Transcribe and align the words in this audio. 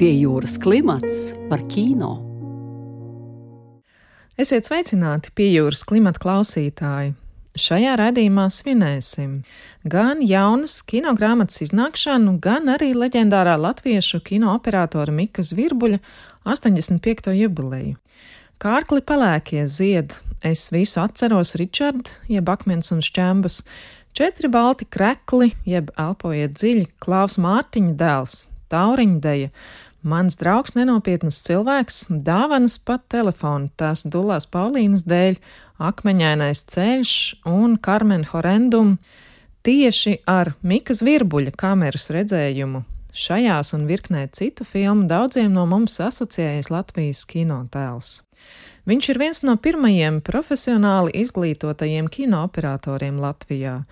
Pie 0.00 0.14
jūras 0.16 0.54
klimats 0.56 1.34
par 1.50 1.60
kino. 1.68 2.14
Esiet 4.40 4.64
sveicināti 4.64 5.28
pie 5.36 5.50
jūras 5.50 5.82
klimata 5.84 6.22
klausītāji! 6.22 7.10
Šajā 7.60 7.98
raidījumā 8.00 8.46
svinēsim 8.48 9.34
gan 9.84 10.22
jaunas 10.24 10.78
kinogrāmatas 10.88 11.60
iznākšanu, 11.66 12.38
gan 12.40 12.70
arī 12.72 12.94
leģendārā 12.96 13.58
latviešu 13.60 14.22
kinooperatora 14.24 15.12
Mika 15.12 15.44
Zvirbuļa 15.44 15.98
85. 16.48 17.34
jubileju. 17.36 17.98
Kārkli 18.56 19.04
palēkie 19.04 19.66
zied, 19.68 20.16
es 20.40 20.70
visu 20.72 21.02
atceros 21.04 21.52
Richard, 21.60 22.08
jeb 22.24 22.48
akmens 22.48 22.88
un 22.96 23.04
šķembas, 23.04 23.60
četri 24.16 24.48
balti 24.48 24.88
krekli, 24.88 25.52
jeb 25.68 25.92
elpojiet 26.00 26.56
dziļi, 26.56 26.88
Klaus 27.04 27.36
Mārtiņa 27.36 27.94
dēls, 28.00 28.38
Tauriņdeja, 28.70 29.50
Mans 30.00 30.38
draugs 30.40 30.72
nenopietnas 30.72 31.42
cilvēks, 31.44 32.06
dāvanas 32.08 32.78
pat 32.80 33.02
telefonu, 33.12 33.68
tās 33.76 34.06
dulās 34.08 34.46
Paulīnas 34.48 35.04
dēļ, 35.04 35.36
akmeņainais 35.76 36.62
ceļš 36.72 37.12
un 37.50 37.76
Karmen 37.76 38.24
Horendum 38.30 38.94
tieši 39.60 40.22
ar 40.24 40.54
Mikas 40.64 41.02
virbuļa 41.04 41.52
kameras 41.52 42.08
redzējumu. 42.16 42.80
Šajās 43.12 43.74
un 43.76 43.84
virknē 43.90 44.24
citu 44.32 44.64
filmu 44.64 45.04
daudziem 45.10 45.52
no 45.52 45.66
mums 45.68 45.98
asociējas 46.00 46.70
Latvijas 46.72 47.26
kinotēls. 47.28 48.20
Viņš 48.88 49.08
ir 49.12 49.20
viens 49.20 49.42
no 49.44 49.58
pirmajiem 49.60 50.22
profesionāli 50.24 51.12
izglītotajiem 51.20 52.08
kinooperatoriem 52.08 53.20
Latvijā, 53.20 53.82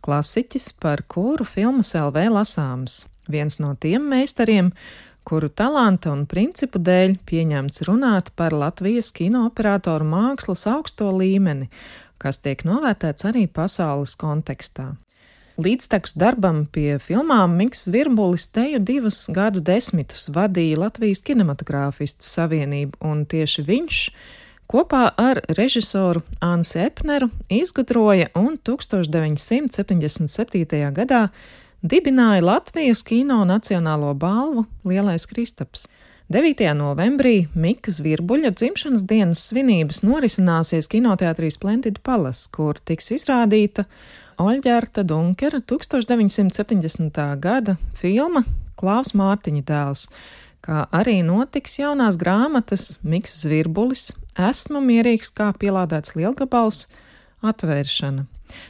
klasiķis, 0.00 0.72
par 0.80 1.04
kuru 1.10 1.44
filmas 1.44 1.92
LV 1.98 2.24
lasāms, 2.32 3.02
viens 3.28 3.58
no 3.60 3.74
tiem 3.76 4.08
meistariem, 4.08 4.72
kuru 5.28 5.50
talanta 5.52 6.08
un 6.14 6.22
principu 6.24 6.80
dēļ 6.80 7.18
pieņemts 7.28 7.82
runāt 7.84 8.30
par 8.38 8.54
Latvijas 8.56 9.10
kinooperatoru 9.12 10.06
mākslas 10.08 10.64
augsto 10.70 11.10
līmeni, 11.12 11.68
kas 12.16 12.40
tiek 12.40 12.64
novērtēts 12.64 13.28
arī 13.28 13.44
pasaules 13.52 14.16
kontekstā. 14.16 14.96
Līdztekus 15.58 16.14
darbam 16.14 16.70
pie 16.72 16.98
filmām 17.02 17.56
Mikls 17.58 17.88
Virbulis 17.92 18.46
teju 18.54 18.78
divus 18.78 19.26
gadu 19.34 19.60
desmitus 19.60 20.28
vadīja 20.32 20.78
Latvijas 20.84 21.20
kinematogrāfistu 21.26 22.22
savienību, 22.24 22.96
un 23.02 23.26
tieši 23.28 23.62
viņš 23.66 24.10
kopā 24.70 25.12
ar 25.18 25.40
režisoru 25.58 26.22
Ansi 26.40 26.78
Epneru 26.86 27.28
izgudroja 27.50 28.28
un 28.38 28.56
1977. 28.56 30.94
gadā 30.94 31.28
dibināja 31.82 32.42
Latvijas 32.44 33.02
kino 33.02 33.44
nacionālo 33.44 34.14
balvu 34.14 34.66
Lielais 34.84 35.26
Kristaps. 35.26 35.86
9. 36.28 36.60
novembrī 36.76 37.46
Mikas 37.54 38.02
Virbuļa 38.04 38.50
dzimšanas 38.52 39.04
dienas 39.08 39.46
svinības 39.48 40.02
norisināsies 40.04 40.90
kinoteātrī 40.92 41.48
Splendid 41.54 42.02
Palace, 42.04 42.50
kur 42.52 42.76
tiks 42.84 43.14
izrādīta 43.16 43.86
Oļģerta 44.38 45.06
Dunkera 45.08 45.62
1970. 45.64 47.22
gada 47.40 47.78
filma 47.96 48.44
Klaus 48.78 49.14
Mārtiņa 49.16 49.64
dēls, 49.70 50.04
kā 50.60 50.84
arī 50.92 51.22
notiks 51.24 51.78
jaunās 51.80 52.20
grāmatas 52.20 52.98
Miks 53.02 53.40
Zvirbulis, 53.42 54.10
Esmu 54.38 54.78
mierīgs 54.84 55.32
kā 55.34 55.48
pielādēts 55.58 56.14
lielgabals, 56.14 56.84
atvēršana. 57.42 58.28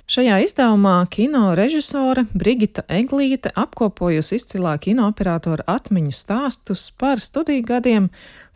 Šajā 0.09 0.39
izdevumā 0.45 0.97
kino 1.13 1.53
režisore 1.59 2.25
Brigita 2.33 2.83
Eglīte 2.89 3.53
apkopojusi 3.55 4.39
izcilā 4.39 4.75
kinooperatora 4.83 5.67
atmiņu 5.69 6.15
stāstus 6.17 6.89
par 6.99 7.21
studiju 7.21 7.67
gadiem, 7.69 8.09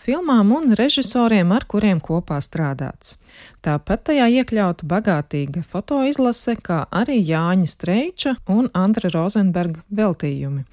filmām 0.03 0.51
un 0.56 0.75
režisoriem, 0.79 1.53
ar 1.55 1.67
kuriem 1.69 2.01
kopā 2.03 2.41
strādāts. 2.42 3.17
Tāpat 3.63 4.08
tajā 4.08 4.27
iekļauta 4.41 4.86
bagātīga 4.89 5.63
fotoizlase, 5.70 6.57
kā 6.58 6.83
arī 6.91 7.20
Jāņa 7.23 7.70
Streiča 7.70 8.35
un 8.51 8.68
Andra 8.74 9.13
Rozenberga 9.14 9.85
veltījumi. 9.95 10.64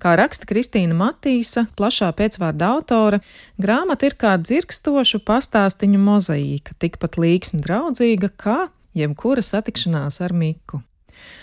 Kā 0.00 0.14
raksta 0.16 0.48
Kristīna 0.48 0.96
Matīsa, 0.96 1.66
plašā 1.76 2.08
pēcvārda 2.16 2.72
autore, 2.78 3.20
grāmata 3.60 4.08
ir 4.08 4.16
kā 4.16 4.38
dzirkstošu 4.40 5.20
pastāstiņu 5.28 6.00
mozaīka, 6.00 6.78
tikpat 6.80 7.20
līksmi 7.20 7.60
draudzīga 7.66 8.32
kā 8.40 8.60
jebkura 8.96 9.42
satikšanās 9.42 10.20
ar 10.24 10.34
Miku. 10.36 10.82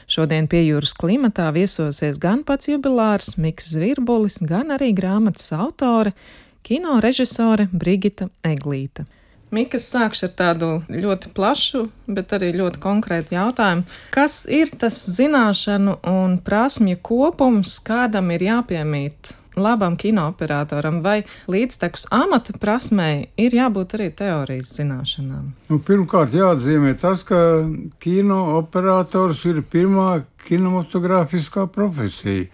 Šodien 0.10 0.48
pie 0.50 0.64
jūras 0.64 0.96
klimatā 0.98 1.50
viesosies 1.54 2.18
gan 2.22 2.44
pats 2.48 2.70
jubilārs 2.72 3.36
Miks 3.38 3.74
Zvirbulis, 3.76 4.40
gan 4.42 4.74
arī 4.74 4.94
grāmatas 4.96 5.52
autore, 5.54 6.16
kino 6.66 6.98
režisore 7.04 7.68
Brigita 7.72 8.30
Eglīta. 8.48 9.06
Mikas 9.52 9.86
sākšu 9.94 10.26
ar 10.28 10.32
tādu 10.36 10.70
ļoti 10.92 11.30
plašu, 11.36 11.86
bet 12.12 12.34
arī 12.36 12.50
ļoti 12.58 12.82
konkrētu 12.84 13.36
jautājumu. 13.38 13.86
Kas 14.12 14.42
ir 14.52 14.74
tas 14.76 14.98
zināšanu 15.16 16.02
un 16.12 16.36
prasmju 16.44 17.00
kopums, 17.00 17.78
kādam 17.80 18.34
ir 18.36 18.44
jāpiemīt 18.50 19.32
labam 19.58 19.98
kinoperatoram, 20.00 21.02
vai 21.04 21.24
līdztekus 21.52 22.08
amata 22.14 22.54
prasmei 22.62 23.28
ir 23.38 23.54
jābūt 23.58 23.94
arī 23.98 24.12
teorijas 24.16 24.76
zināšanām? 24.78 25.52
Nu, 25.72 25.80
pirmkārt, 25.84 26.34
jāatzīmē 26.38 26.94
tas, 27.02 27.24
ka 27.28 27.40
kinooperators 28.04 29.46
ir 29.50 29.58
pirmā 29.66 30.24
kinematogrāfiskā 30.48 31.68
profesija. 31.74 32.48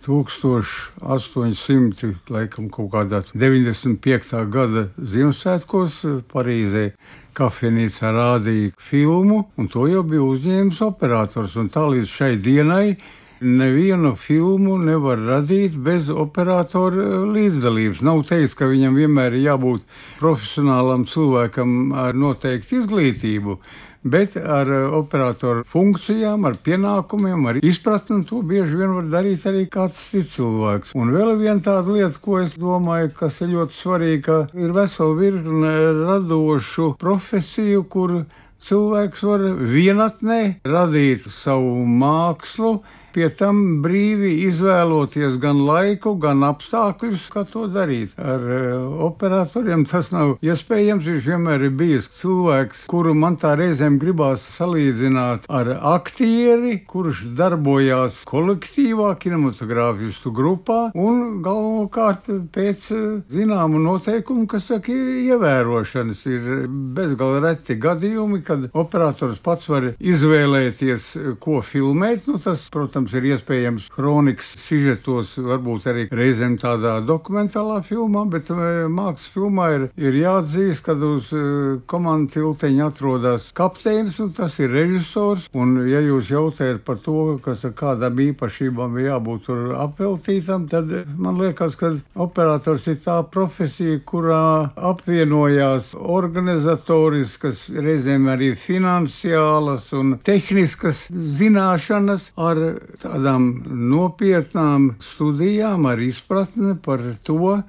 1800, 0.00 2.14
laikam, 2.32 2.70
kaut 2.72 2.88
kādā 2.94 3.20
95. 3.36 4.48
gada 4.48 4.88
Ziemassvētkos 4.96 6.24
Parīzē 6.30 6.96
kafejnīcā 7.36 8.08
rādīja 8.14 8.72
filmu, 8.80 9.52
un 9.60 9.68
to 9.70 9.84
jau 9.90 10.02
bija 10.06 10.22
uzņēmis 10.24 10.80
operators. 10.86 11.56
Un 11.60 11.68
tā 11.72 11.82
līdz 11.92 12.08
šai 12.08 12.36
dienai 12.40 12.96
nevienu 13.40 14.14
filmu 14.16 14.76
nevar 14.78 15.18
radīt 15.18 15.76
bez 15.80 16.10
operatora 16.12 17.24
līdzdalības. 17.34 18.02
Nav 18.04 18.24
teiks, 18.28 18.56
ka 18.56 18.68
viņam 18.70 18.98
vienmēr 19.00 19.36
ir 19.36 19.46
jābūt 19.48 19.86
profesionālam 20.20 21.06
cilvēkam 21.08 21.94
ar 21.96 22.18
noteiktu 22.18 22.82
izglītību. 22.82 23.60
Bet 24.00 24.36
ar 24.36 24.68
eh, 24.72 24.86
operatoru 24.96 25.60
funkcijām, 25.68 26.46
ar 26.48 26.54
pienākumiem, 26.64 27.42
ar 27.50 27.58
izpratni 27.60 28.22
to 28.24 28.40
bieži 28.40 28.78
vien 28.78 28.94
var 28.96 29.10
darīt 29.12 29.44
arī 29.48 29.66
kāds 29.68 29.98
cits 30.12 30.38
cilvēks. 30.38 30.94
Un 30.96 31.12
vēl 31.12 31.34
viena 31.36 31.60
tāda 31.60 31.92
lieta, 31.92 32.16
ko 32.24 32.38
es 32.40 32.56
domāju, 32.56 33.10
kas 33.18 33.42
ir 33.44 33.52
ļoti 33.58 33.76
svarīga, 33.76 34.38
ir 34.56 34.72
vesela 34.72 35.18
virkne 35.18 35.74
radošu 36.00 36.94
profesiju, 37.00 37.84
kur 37.92 38.22
cilvēks 38.64 39.26
var 39.28 39.44
vienatnē 39.68 40.40
radīt 40.64 41.28
savu 41.28 41.84
mākslu, 41.84 42.78
pie 43.14 43.28
tam 43.34 43.80
brīvi 43.84 44.32
izvēloties 44.46 45.38
gan 45.42 45.62
laiku, 45.66 46.14
gan 46.20 46.44
apstākļus, 46.46 47.28
kā 47.32 47.44
to 47.48 47.66
darīt. 47.72 48.14
Ar 48.20 48.44
uh, 48.44 49.00
operatoriem 49.08 49.86
tas 49.88 50.12
nav 50.14 50.36
iespējams. 50.44 51.06
Viņš 51.10 51.28
vienmēr 51.32 51.66
ir 51.68 51.74
bijis 51.76 52.10
cilvēks, 52.20 52.84
kuru 52.90 53.14
man 53.18 53.38
tā 53.40 53.54
reizēm 53.58 53.98
gribās 54.02 54.44
salīdzināt 54.56 55.48
ar 55.50 55.72
aktieri, 55.94 56.78
kurš 56.88 57.24
darbojās 57.38 58.20
kolektīvā 58.28 59.12
kinematogrāfistu 59.20 60.32
grupā 60.34 60.80
un 60.98 61.40
galvenokārt 61.44 62.30
pēc 62.54 62.90
zināmu 63.32 63.80
noteikumu, 63.82 64.46
kas 64.50 64.68
saka, 64.70 64.92
ievērošanas 64.92 66.22
ir 66.30 66.50
bezgalīgi 66.96 67.44
reti 67.44 67.76
gadījumi, 67.80 68.42
kad 68.44 68.68
operators 68.76 69.40
pats 69.42 69.68
var 69.70 69.90
izvēlēties, 69.98 71.06
ko 71.40 71.60
filmēt. 71.64 72.28
Nu, 72.28 72.38
tas, 72.42 72.66
protams, 72.72 72.99
protams, 73.00 73.14
ir 73.16 73.26
iespējams 73.34 73.88
kronikas 73.94 74.48
sižetos, 74.60 75.36
varbūt 75.40 75.86
arī 75.88 76.06
reizēm 76.12 76.58
tādā 76.60 77.00
dokumentālā 77.04 77.80
filmā, 77.86 78.26
bet 78.30 78.50
e, 78.50 78.86
mākslas 78.88 79.30
filmā 79.32 79.68
ir, 79.74 79.86
ir 79.96 80.18
jāatzīst, 80.20 80.84
ka 80.84 80.92
uz 80.94 81.30
e, 81.32 81.80
komandas 81.86 82.34
tilteņa 82.34 82.88
atrodas 82.90 83.50
kapteinis, 83.56 84.18
un 84.20 84.32
tas 84.36 84.58
ir 84.60 84.70
režisors. 84.70 85.48
Un, 85.54 85.78
ja 85.88 86.00
jūs 86.00 86.30
jautājat 86.30 86.82
par 86.84 87.00
to, 87.00 87.38
kas 87.42 87.64
ar 87.64 87.72
kādām 87.72 88.20
īpašībām 88.20 88.98
ir 88.98 89.08
jābūt 89.10 89.46
tur 89.48 89.74
apveltītam, 89.80 90.68
tad 90.68 90.90
man 91.16 91.40
liekas, 91.40 91.78
ka 91.80 91.94
operators 92.14 92.88
ir 92.90 93.00
tā 93.04 93.20
profesija, 93.24 94.00
kurā 94.04 94.70
apvienojās 94.76 95.94
organizatoriskas, 95.96 97.68
reizēm 97.72 98.28
arī 98.30 98.52
finansiālas 98.58 99.90
un 99.96 100.18
tehniskas 100.24 101.06
zināšanas 101.10 102.30
ar 102.36 102.60
tādām 103.02 103.50
nopietnām 103.90 104.94
studijām 105.04 105.86
ar 105.90 106.02
izpratni 106.02 106.74
par 106.82 107.02
to, 107.26 107.60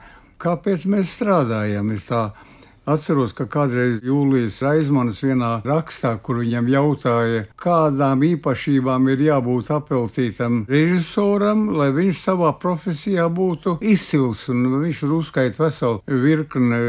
kāpēc 0.41 0.87
mēs 0.89 1.13
strādājam. 1.17 1.91
Es 1.95 2.07
tā 2.09 2.31
Atceros, 2.81 3.29
ka 3.37 3.45
kādreiz 3.45 3.99
Jūlijas 4.01 4.55
Raizmanis 4.65 5.19
vienā 5.21 5.51
rakstā, 5.61 6.15
kur 6.17 6.39
viņam 6.41 6.65
jautāja, 6.71 7.43
kādām 7.61 8.23
īpašībām 8.25 9.05
ir 9.13 9.19
jābūt 9.27 9.67
apeltītam 9.75 10.63
režisoram, 10.65 11.67
lai 11.77 11.91
viņš 11.93 12.23
savā 12.23 12.49
profesijā 12.57 13.27
būtu 13.29 13.75
izcils. 13.85 14.47
Un 14.49 14.65
viņš 14.81 15.03
ir 15.05 15.13
uzskaitījis 15.13 15.59
veselu 15.61 16.23
virkni 16.23 16.79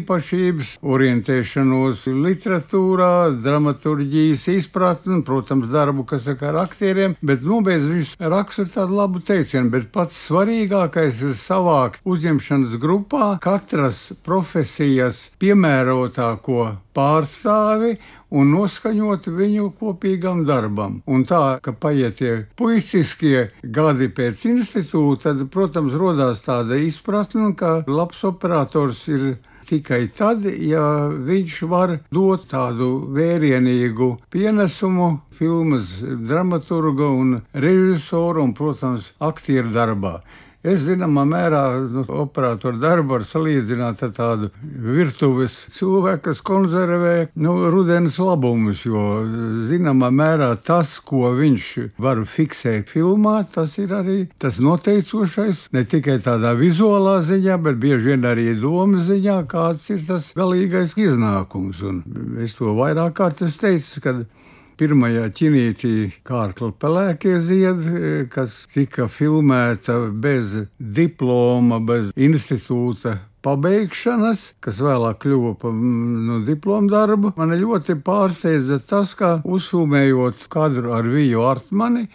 īpašības, 0.00 0.72
orientēšanos 0.82 2.02
literatūrā, 2.26 3.12
dramaturģijas 3.46 4.48
izpratni, 4.56 5.20
protams, 5.22 5.70
darbu, 5.70 6.08
kas 6.10 6.26
ir 6.26 6.42
ar 6.42 6.58
aktieriem, 6.64 7.14
bet 7.22 7.46
nobeidz 7.46 7.86
viņš 7.86 8.16
raksta 8.34 8.66
tādu 8.80 8.98
labu 8.98 9.22
teicienu, 9.22 9.70
bet 9.70 9.92
pats 9.94 10.18
svarīgākais 10.26 11.22
ir 11.22 11.38
savākt 11.38 12.02
uzņemšanas 12.02 12.74
grupā 12.82 13.36
katras 13.46 14.08
profesijas 14.26 15.28
piemērotāko 15.42 16.66
pārstāvi 16.96 17.96
un 18.36 18.52
noskaņot 18.54 19.28
viņu 19.32 19.70
kopīgam 19.80 20.44
darbam. 20.48 21.00
Un 21.06 21.26
tā, 21.28 21.58
ka 21.62 21.72
paiet 21.72 22.18
tie 22.20 22.32
puiciskie 22.58 23.50
gadi 23.62 24.08
pēc 24.08 24.46
institūta, 24.50 25.30
tad, 25.30 25.44
protams, 25.52 25.96
rodās 25.98 26.42
tāda 26.44 26.78
izpratne, 26.80 27.52
ka 27.58 27.82
labs 27.86 28.24
operators 28.26 29.06
ir 29.12 29.36
tikai 29.66 30.06
tad, 30.14 30.44
ja 30.46 31.08
viņš 31.10 31.60
var 31.70 31.96
dot 32.14 32.46
tādu 32.52 32.90
vērienīgu 33.16 34.12
pienesumu 34.30 35.08
filmas 35.36 35.98
dramaturga 36.02 37.10
un 37.10 37.40
režisora 37.52 38.44
un, 38.44 38.54
protams, 38.54 39.12
aktieru 39.18 39.74
darbā. 39.74 40.20
Es 40.66 40.80
zināmā 40.82 41.22
mērā 41.28 41.62
nu, 41.94 42.02
operatoru 42.24 42.80
darbu 42.82 43.14
var 43.14 43.24
salīdzināt 43.28 44.00
ar 44.02 44.12
tādu 44.16 44.48
virtuves 44.82 45.54
cilvēku, 45.76 46.24
kas 46.24 46.40
konservē 46.46 47.28
nu, 47.38 47.54
rudens 47.70 48.18
labumus, 48.18 48.82
jo 48.88 49.02
zināmā 49.68 50.10
mērā 50.10 50.48
tas, 50.66 50.96
ko 50.98 51.30
viņš 51.38 51.68
var 52.02 52.24
fiksēt 52.26 52.90
filmā, 52.90 53.36
tas 53.54 53.76
ir 53.78 53.94
arī 53.94 54.18
tas 54.42 54.58
noteicošais, 54.58 55.68
ne 55.76 55.84
tikai 55.86 56.18
tādā 56.24 56.56
vizuālā 56.58 57.20
ziņā, 57.28 57.60
bet 57.62 57.78
bieži 57.82 58.10
vien 58.10 58.26
arī 58.26 58.48
domas 58.58 59.06
ziņā, 59.06 59.38
kāds 59.52 59.86
ir 59.94 60.02
tas 60.08 60.32
galīgais 60.34 60.96
iznākums. 60.98 61.84
Un 61.86 62.02
es 62.42 62.58
to 62.58 62.74
vairāk 62.74 63.14
kārt 63.20 63.46
esmu 63.46 63.68
teicis, 63.68 64.02
kad 64.02 64.26
pirmajā 64.80 65.28
ķinītī 65.36 65.94
kārkla 66.26 66.72
pelēkie 66.80 67.38
ziedi, 67.42 68.26
kas 68.32 68.64
tika 68.72 69.08
filmēta 69.12 69.98
bez 70.12 70.52
diploma, 70.78 71.80
bez 71.80 72.12
institūta 72.16 73.18
pabeigšanas, 73.46 74.42
kas 74.64 74.80
vēlāk 74.82 75.20
kļuva 75.22 75.52
par 75.60 75.74
nu, 75.76 76.40
diplomu 76.46 76.90
darbu. 76.90 77.32
Man 77.38 77.54
ļoti 77.60 77.98
pārsteidza 78.06 78.80
tas, 78.82 79.14
ka 79.18 79.36
uzfilmējot 79.46 80.48
kadru 80.52 80.96
ar 80.96 81.06
Viju 81.10 81.44
Artmani, 81.46 82.06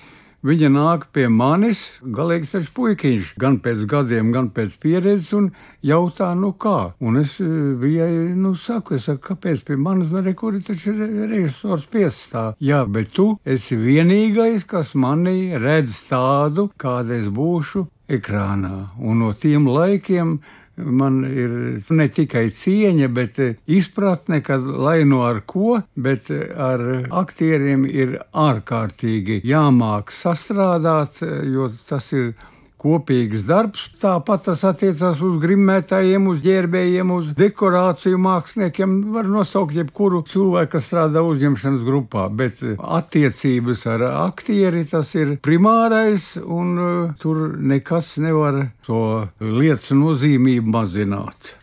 Viņa 0.41 0.71
nāk 0.73 1.03
pie 1.13 1.27
manis, 1.29 1.83
galīgs 2.01 2.55
taču 2.55 2.71
puikiņš, 2.73 3.33
gan 3.37 3.59
pēc 3.61 3.83
gadiem, 3.85 4.31
gan 4.33 4.47
pēc 4.49 4.73
pieredzes, 4.81 5.27
un 5.37 5.51
jautā, 5.85 6.31
nu 6.33 6.49
kā. 6.57 6.95
Un 6.97 7.19
es 7.19 7.35
viņai, 7.37 8.07
eh, 8.09 8.31
nu, 8.33 8.55
saku, 8.57 8.95
es 8.97 9.05
saku, 9.05 9.21
kāpēc 9.27 9.61
pie 9.67 9.77
manis, 9.77 10.09
nu, 10.09 10.23
re, 10.25 10.33
kur 10.33 10.57
ir 10.57 10.63
taču 10.65 10.95
režisors 10.97 11.85
piestāv. 11.85 12.55
Jā, 12.57 12.81
bet 12.89 13.13
tu 13.13 13.37
esi 13.45 13.77
vienīgais, 13.77 14.65
kas 14.65 14.95
manī 14.97 15.53
redz 15.61 16.01
tādu, 16.09 16.71
kāda 16.73 17.21
es 17.21 17.29
būšu 17.29 17.85
ekrānā. 18.09 18.97
Un 18.97 19.21
no 19.21 19.33
tiem 19.37 19.69
laikiem 19.69 20.39
man 20.77 21.23
ir 21.25 21.51
ne 21.89 22.07
tikai 22.11 22.49
cieņa, 22.55 23.09
bet 23.13 23.39
eh, 23.39 23.55
izpratne, 23.67 24.41
ka 24.45 24.57
lai 24.57 25.03
no 25.07 25.23
ar 25.27 25.41
ko, 25.45 25.81
bet 25.95 26.31
eh, 26.33 26.47
ar 26.55 26.83
aktieriem 27.23 27.85
ir 27.89 28.17
ārkārtīgi 28.31 29.41
jāmāk 29.47 30.13
sastrādāt, 30.15 31.21
eh, 31.25 31.41
jo 31.51 31.71
tas 31.89 32.11
ir 32.15 32.33
kopīgs 32.81 33.45
darbs. 33.47 33.87
Tāpat 34.01 34.47
tas 34.49 34.63
attiecās 34.67 35.21
uz 35.21 35.37
grimētājiem, 35.43 36.27
uz 36.31 36.41
ģērbējiem, 36.45 37.13
uz 37.15 37.31
dekorāciju 37.37 38.19
māksliniekiem. 38.21 38.97
Var 39.15 39.29
nosaukt 39.29 39.77
jebkuru 39.77 40.23
cilvēku, 40.29 40.73
kas 40.75 40.89
strādā 40.89 41.23
uzņemšanas 41.27 41.85
grupā, 41.87 42.27
bet 42.33 42.63
attiecības 42.81 43.85
ar 43.93 44.05
aktieri 44.11 44.83
tas 44.89 45.13
ir 45.19 45.37
primārais, 45.43 46.33
un 46.41 46.75
uh, 46.75 47.15
tur 47.21 47.57
nekas 47.57 48.15
nevar 48.21 48.63
to 48.87 49.01
lietas 49.39 49.93
nozīmību 49.95 50.77
mazināt. 50.79 51.55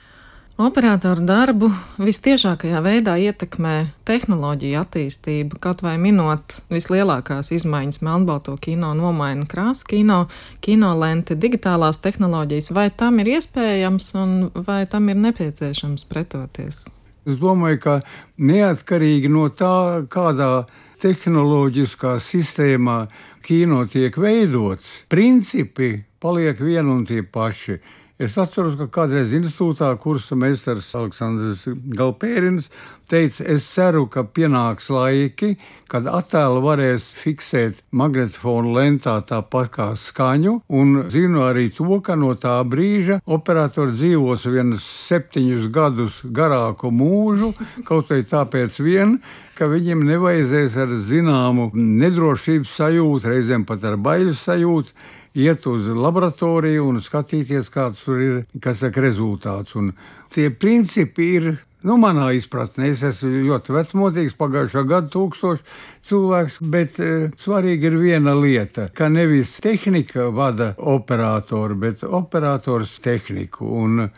Operatoru 0.58 1.22
darbu 1.22 1.68
vistiešākajā 2.02 2.80
veidā 2.82 3.12
ietekmē 3.22 3.92
tehnoloģija 4.08 4.80
attīstība, 4.82 5.54
kaut 5.62 5.84
vai 5.86 5.92
minot 6.02 6.56
vislielākās 6.66 7.52
izmaiņas 7.54 8.00
melnbalto 8.02 8.56
kino, 8.58 8.88
nomaina 8.98 9.46
krāsu 9.46 9.86
kino, 9.92 10.16
kinolente, 10.58 11.36
digitālās 11.38 12.00
tehnoloģijas. 12.02 12.72
Vai 12.74 12.88
tam 12.90 13.20
ir 13.22 13.30
iespējams 13.36 14.08
un 14.18 14.32
vai 14.66 14.80
tam 14.90 15.06
ir 15.12 15.20
nepieciešams 15.28 16.08
pretoties? 16.10 16.88
Es 17.22 17.38
domāju, 17.38 17.78
ka 17.84 17.94
neatkarīgi 18.42 19.30
no 19.30 19.46
tā, 19.54 20.02
kādā 20.10 20.66
tehnoloģiskā 20.98 22.16
sistēmā 22.18 23.04
kino 23.46 23.84
tiek 23.86 24.18
veidots, 24.18 25.04
principi 25.06 26.00
paliek 26.18 26.58
vien 26.58 26.90
un 26.90 27.06
tie 27.06 27.22
paši. 27.22 27.78
Es 28.18 28.32
atceros, 28.34 28.72
ka 28.74 28.88
kādreiz 28.90 29.30
institūtā 29.30 29.92
kursa 30.02 30.34
meistars 30.34 30.88
Aleksandrs 30.98 31.68
Galpērins 31.94 32.64
teica, 33.06 33.44
es 33.46 33.66
ceru, 33.70 34.08
ka 34.10 34.24
pienāks 34.26 34.88
laiki, 34.90 35.52
kad 35.86 36.08
attēlu 36.10 36.58
varēs 36.64 37.12
fiksēt 37.14 37.78
magnetofonu 37.94 38.72
lentā 38.74 39.14
tāpat 39.28 39.70
kā 39.76 39.86
skaņu, 39.94 40.56
un 40.66 41.04
zinu 41.14 41.44
arī 41.46 41.68
to, 41.76 42.00
ka 42.02 42.16
no 42.18 42.32
tā 42.34 42.56
brīža 42.66 43.20
operatori 43.22 43.94
dzīvos 43.94 44.48
vienus 44.50 44.88
septiņus 45.06 45.68
gadus 45.70 46.18
garāku 46.24 46.90
mūžu, 46.90 47.52
kaut 47.86 48.10
arī 48.10 48.26
tāpēc 48.26 48.80
vien, 48.82 49.20
ka 49.54 49.70
viņiem 49.70 50.02
nevajadzēs 50.10 50.74
ar 50.82 50.90
zināmu 51.06 51.70
nedrošības 51.78 52.74
sajūtu, 52.82 53.30
reizēm 53.30 53.62
pat 53.70 53.86
ar 53.86 53.94
baiļu 54.02 54.34
sajūtu 54.42 55.06
iet 55.38 55.66
uz 55.70 55.86
laboratoriju 55.94 56.88
un 56.90 57.00
skatīties, 57.02 57.70
kāds 57.72 58.02
tur 58.06 58.20
ir, 58.22 58.36
kas 58.62 58.82
saka, 58.82 59.02
rezultāts. 59.04 59.76
Un 59.78 59.94
tie 60.34 60.50
principi 60.50 61.32
ir. 61.38 61.50
Nu, 61.86 61.94
manā 61.94 62.32
izpratnē 62.34 62.88
es 62.90 63.04
esmu 63.06 63.44
ļoti 63.46 63.70
vecmodīgs, 63.76 64.32
pagājušā 64.34 64.82
gada 64.90 65.06
tūkstošs 65.14 65.76
cilvēks, 66.08 66.56
bet 66.72 66.98
e, 66.98 67.10
svarīga 67.38 67.86
ir 67.92 67.98
viena 68.00 68.34
lieta, 68.34 68.88
ka 68.90 69.06
nevis 69.06 69.52
tehnika 69.62 70.26
vada 70.34 70.72
operatoru, 70.74 71.78
bet 71.78 72.02
operators 72.02 72.96
tehniku. 73.04 73.70
Un 73.78 74.08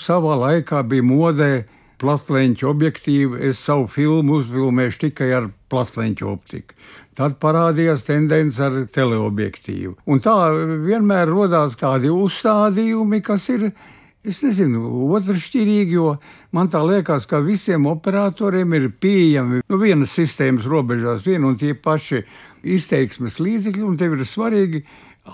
savā 0.00 0.38
laikā 0.40 0.80
bija 0.88 1.04
modē 1.04 1.50
platleņķa 2.00 2.68
objektīvu, 2.72 3.42
es 3.50 3.60
savu 3.60 3.84
filmu 3.92 4.40
uzfilmēšu 4.40 5.04
tikai 5.04 5.30
ar 5.36 5.52
platleņķa 5.72 6.28
optiku. 6.32 6.80
Tad 7.18 7.36
parādījās 7.42 8.06
tendence 8.06 8.62
ar 8.64 8.78
teleobjektīvu. 8.88 9.98
Un 10.08 10.22
tā 10.24 10.36
vienmēr 10.86 11.28
radās 11.28 11.76
tādi 11.76 12.08
uzstādījumi, 12.08 13.20
kas 13.24 13.50
ir, 13.52 13.66
es 14.24 14.40
nezinu, 14.40 14.80
otršķirīgi, 15.18 15.98
jo 15.98 16.14
man 16.56 16.72
tā 16.72 16.80
liekas, 16.88 17.28
ka 17.28 17.42
visiem 17.44 17.90
operatoriem 17.90 18.78
ir 18.78 18.88
pieejami 18.96 19.60
nu, 19.60 19.82
vienas 19.82 20.16
sistēmas 20.16 20.68
robežās, 20.68 21.26
vien 21.26 21.44
un 21.44 21.60
tie 21.60 21.74
paši 21.76 22.24
izteiksmes 22.62 23.40
līdzekļi, 23.42 23.84
un 23.84 24.00
tev 24.00 24.16
ir 24.16 24.24
svarīgi 24.28 24.84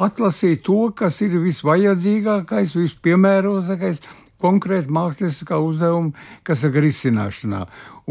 atlasīt 0.03 0.67
to, 0.67 0.89
kas 0.99 1.23
ir 1.23 1.39
visvajadzīgākais, 1.47 2.75
vispiemērotākais, 2.75 4.03
konkrēti 4.39 4.93
mākslinieckā 4.95 5.59
uzdevuma, 5.63 6.27
kas 6.47 6.63
ir 6.67 6.77
risināšanā. 6.83 7.65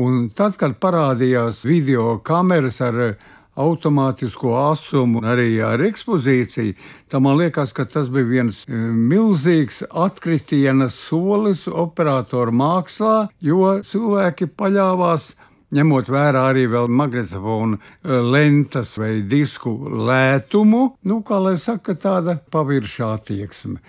Un 0.03 0.27
tad, 0.36 0.57
kad 0.59 0.75
parādījās 0.81 1.63
video 1.65 2.17
kameras 2.25 2.81
ar 2.86 3.17
automātisko 3.58 4.54
asumu, 4.62 5.24
arī 5.26 5.58
ar 5.66 5.82
ekspozīciju, 5.88 6.76
tad 7.10 7.26
man 7.26 7.40
liekas, 7.42 7.74
ka 7.74 7.88
tas 7.90 8.12
bija 8.14 8.30
viens 8.30 8.62
e, 8.68 8.78
milzīgs 8.78 9.82
atkritiena 9.90 10.90
solis 10.94 11.66
operatoru 11.68 12.54
mākslā, 12.54 13.18
jo 13.42 13.74
cilvēki 13.82 14.52
paļāvās 14.54 15.32
ņemot 15.76 16.10
vērā 16.12 16.46
arī 16.52 16.66
vēl 16.72 16.88
magnetofonu 16.88 17.78
e, 17.78 18.20
lentas 18.24 18.96
vai 19.02 19.18
disku 19.28 19.74
lētumu, 20.08 20.84
nu, 21.10 21.22
kā 21.28 21.42
lai 21.44 21.58
saka, 21.60 21.98
tāda 21.98 22.38
paviršā 22.54 23.14
attieksme. 23.18 23.82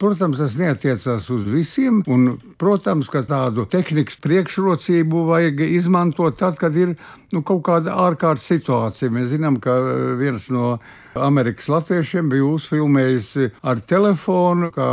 Protams, 0.00 0.38
tas 0.40 0.54
neatiecās 0.56 1.26
uz 1.34 1.42
visiem, 1.52 1.98
un, 2.08 2.38
protams, 2.56 3.10
ka 3.12 3.20
tādu 3.28 3.66
tehnikas 3.68 4.16
priekšrocību 4.24 5.24
vajag 5.28 5.58
izmantot 5.66 6.38
tad, 6.40 6.56
kad 6.56 6.72
ir 6.80 6.94
nu, 7.34 7.42
kaut 7.44 7.60
kāda 7.66 7.92
ārkārtas 8.06 8.46
situācija. 8.48 9.12
Mēs 9.12 9.34
zinām, 9.34 9.58
ka 9.60 9.74
viens 10.16 10.46
no 10.48 10.78
Amerikas 11.12 11.68
latviešiem 11.68 12.30
bija 12.32 12.46
uzfilmējis 12.54 13.28
ar 13.68 13.82
telefonu, 13.84 14.70
kā 14.72 14.88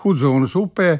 Hudzonas 0.00 0.56
upē 0.58 0.96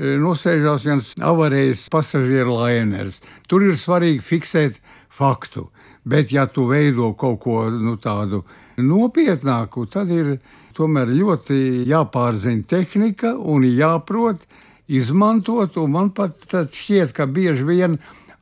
nosēžās 0.00 0.86
viens 0.88 1.10
avarējis 1.20 1.84
pasažieru 1.92 2.56
lainers. 2.62 3.20
Tur 3.44 3.66
ir 3.68 3.76
svarīgi 3.76 4.24
fiksēt 4.24 4.80
faktu. 5.12 5.66
Bet, 6.08 6.32
ja 6.32 6.46
tu 6.48 6.64
veido 6.70 7.12
kaut 7.12 7.42
ko 7.44 7.66
nu, 7.68 7.98
tādu 8.00 8.40
nopietnāku, 8.80 9.84
tad 9.92 10.08
ir 10.16 10.38
tomēr 10.76 11.10
ļoti 11.12 11.86
jāpārzina 11.90 12.66
tehnika 12.68 13.34
un 13.38 13.66
jāprot 13.66 14.46
izmantot. 14.90 15.76
Man 15.90 16.10
pat 16.14 16.46
šķiet, 16.50 17.14
ka 17.16 17.26
bieži 17.30 17.66
vien 17.66 17.98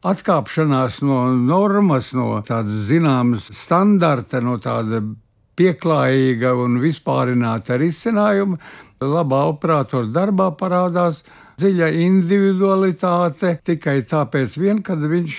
atkāpšanās 0.07 1.01
no 1.03 1.25
normas, 1.35 2.13
no 2.15 2.39
tādas 2.47 2.87
zināmas 2.89 3.49
standarta, 3.55 4.41
no 4.41 4.59
tāda 4.63 5.03
pieklājīga 5.59 6.55
un 6.55 6.79
vispārināta 6.83 7.79
risinājuma, 7.81 8.61
labā 9.03 9.43
operatora 9.51 10.07
darbā 10.15 10.53
parādās 10.59 11.25
dziļa 11.59 11.91
individualitāte 12.05 13.57
tikai 13.67 14.01
tāpēc, 14.07 14.55
vien, 14.63 14.83
kad 14.87 15.03
viņš 15.03 15.39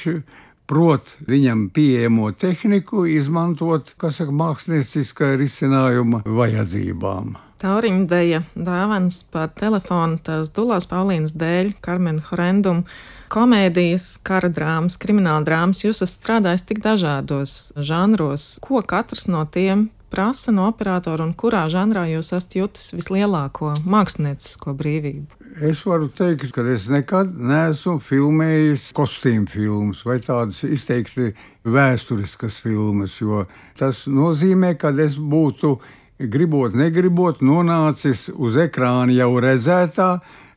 prot 0.69 1.15
viņam 1.27 1.67
pieejamo 1.73 2.29
tehniku 2.37 3.07
izmantot, 3.09 3.95
kas 3.97 4.21
saka, 4.21 4.33
mākslinieckā 4.35 5.33
risinājuma 5.41 6.23
vajadzībām. 6.25 7.37
Tauriņa 7.59 8.05
deja 8.07 8.39
dāvāns 8.55 9.17
par 9.33 9.49
telefonu 9.59 10.15
tās 10.23 10.53
Dulās 10.55 10.87
Paulīnas 10.87 11.33
dēļ, 11.35 11.73
Karmen 11.83 12.21
Horendum, 12.29 12.85
komēdijas, 13.33 14.13
kara 14.23 14.47
drāmas, 14.47 14.95
krimināla 15.01 15.43
drāmas. 15.43 15.83
Jūs 15.83 15.99
esat 16.05 16.21
strādājis 16.21 16.63
tik 16.69 16.79
dažādos 16.85 17.57
žanros. 17.75 18.53
Ko 18.63 18.79
katrs 18.79 19.27
no 19.27 19.43
tiem 19.51 19.89
prasa 20.11 20.53
no 20.55 20.67
operatora 20.69 21.25
un 21.27 21.35
kurā 21.37 21.67
žanrā 21.71 22.07
jūs 22.09 22.33
esat 22.33 22.57
jutis 22.57 22.93
vislielāko 22.95 23.73
māksliniecisko 23.89 24.73
brīvību? 24.79 25.39
Es 25.65 25.81
varu 25.85 26.07
teikt, 26.13 26.51
ka 26.55 26.63
es 26.71 26.85
nekad 26.91 27.31
neesmu 27.35 27.97
filmējis 28.05 28.89
kostīmu 28.95 29.49
filmas 29.49 30.03
vai 30.05 30.19
tādas 30.23 30.61
izteikti 30.63 31.33
vēsturiskas 31.65 32.59
filmas, 32.63 33.17
jo 33.19 33.45
tas 33.79 34.05
nozīmē, 34.07 34.75
ka 34.79 34.93
es 35.03 35.17
būtu 35.17 35.77
gribot, 36.19 36.75
negribot, 36.75 37.41
nonācis 37.41 38.27
uz 38.35 38.59
ekrāna 38.59 39.15
jau 39.15 39.31
redzētā 39.41 40.11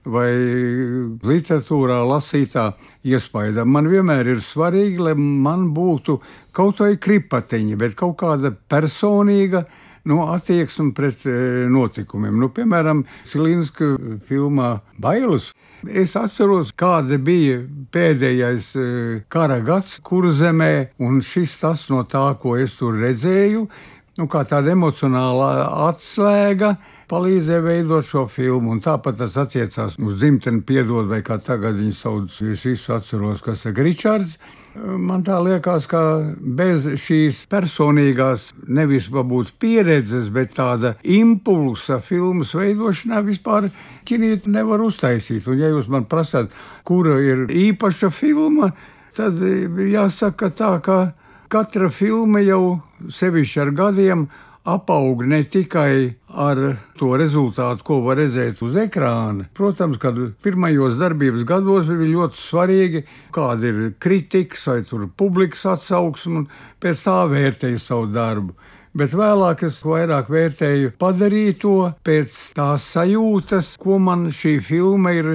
vai 0.05 0.31
literatūrā 1.23 2.01
lasītā 2.09 2.73
iespaida. 3.07 3.65
Man 3.65 3.89
vienmēr 3.91 4.33
ir 4.35 4.43
svarīgi, 4.43 4.99
lai 4.99 5.15
man 5.17 5.71
būtu 5.75 6.19
kaut 6.55 6.83
vai 6.83 6.97
kripatiņa, 7.01 7.79
bet 7.79 7.97
kaut 7.99 8.19
kāda 8.23 8.51
personīga 8.51 9.65
nu, 10.05 10.23
attieksme 10.35 10.93
pret 10.95 11.27
e, 11.27 11.35
notikumiem. 11.71 12.41
Nu, 12.43 12.51
piemēram, 12.55 13.05
Silinska 13.27 13.95
filmā 14.27 14.75
Bailes. 14.99 15.53
Es 15.83 16.15
atceros, 16.19 16.71
kāda 16.79 17.19
bija 17.19 17.61
pēdējais 17.95 18.69
e, 18.79 18.87
kara 19.33 19.59
gads 19.63 19.99
kurzemē, 20.07 20.93
un 21.03 21.23
šis 21.27 21.57
tas 21.63 21.89
no 21.91 22.03
tā, 22.07 22.29
ko 22.43 22.57
es 22.59 22.77
tur 22.79 22.99
redzēju, 23.03 23.67
nu, 24.19 24.29
kā 24.31 24.45
tāda 24.47 24.75
emocionāla 24.77 25.53
atslēga 25.89 26.77
palīdzēja 27.13 27.63
veidot 27.65 28.09
šo 28.09 28.25
filmu. 28.33 28.73
Un 28.73 28.81
tāpat 28.85 29.21
tas 29.21 29.37
attiecās 29.41 29.99
uz 30.01 30.19
dzimteni, 30.21 30.65
piedod, 30.65 31.11
vai 31.11 31.21
kā 31.27 31.37
tagad 31.45 31.77
viņi 31.77 31.95
sauc. 31.97 32.41
Es 32.49 32.65
visu 32.65 32.97
atceros, 32.97 33.45
kas 33.45 33.67
ir 33.69 33.77
Ričards. 33.77 34.39
Man 34.73 35.21
tā 35.21 35.37
liekas, 35.45 35.85
ka 35.85 36.01
bez 36.41 36.87
šīs 37.03 37.43
personīgās, 37.53 38.47
nevis 38.65 39.11
varbūt 39.13 39.51
pieredzes, 39.61 40.31
bet 40.33 40.55
tāda 40.57 40.95
impulsa 41.05 41.99
filmas 42.01 42.55
veidošanā 42.57 43.21
vispār 43.27 43.69
ķinīt 44.09 44.49
nevar 44.49 44.81
uztaisīt. 44.81 45.45
Un, 45.45 45.61
ja 45.61 45.69
jūs 45.75 45.91
man 45.93 46.09
prasāt, 46.09 46.55
kura 46.89 47.19
ir 47.21 47.45
īpaša 47.53 48.09
filma, 48.17 48.71
tad 49.13 49.45
jāsaka 49.93 50.49
tā, 50.57 50.73
ka 50.81 50.99
katra 51.53 51.93
filma 51.93 52.41
jau 52.41 52.81
sevišķi 53.13 53.61
ar 53.67 53.75
gadiem 53.77 54.25
apaug 54.65 55.25
ne 55.27 55.43
tikai 55.43 56.15
ar 56.29 56.59
to 56.99 57.13
rezultātu, 57.19 57.83
ko 57.87 57.99
var 58.07 58.21
redzēt 58.23 58.63
uz 58.63 58.77
ekrāna. 58.79 59.49
Protams, 59.55 59.99
kad 60.03 60.19
pirmajos 60.45 60.95
darbības 61.01 61.47
gados 61.49 61.89
bija 61.91 62.13
ļoti 62.13 62.39
svarīgi, 62.39 63.03
kāda 63.35 63.73
ir 63.73 63.81
kritikas 64.03 64.67
vai 64.71 65.09
publikas 65.17 65.67
atsauksme, 65.75 66.45
un 66.45 66.47
pēc 66.83 67.03
tā 67.09 67.19
vērtēju 67.33 67.83
savu 67.83 68.07
darbu. 68.15 68.55
Bet 68.95 69.15
vēlāk 69.17 69.65
es 69.67 69.81
vairāk 69.89 70.29
vērtēju 70.31 70.93
padarīto 71.01 71.77
pēc 72.05 72.35
tās 72.55 72.85
sajūtas, 72.93 73.75
ko 73.81 73.99
man 73.99 74.29
šī 74.31 74.59
filma 74.63 75.15
ir 75.17 75.31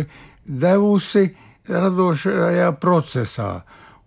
devusi 0.46 1.32
radošajā 1.68 2.70
procesā. 2.80 3.52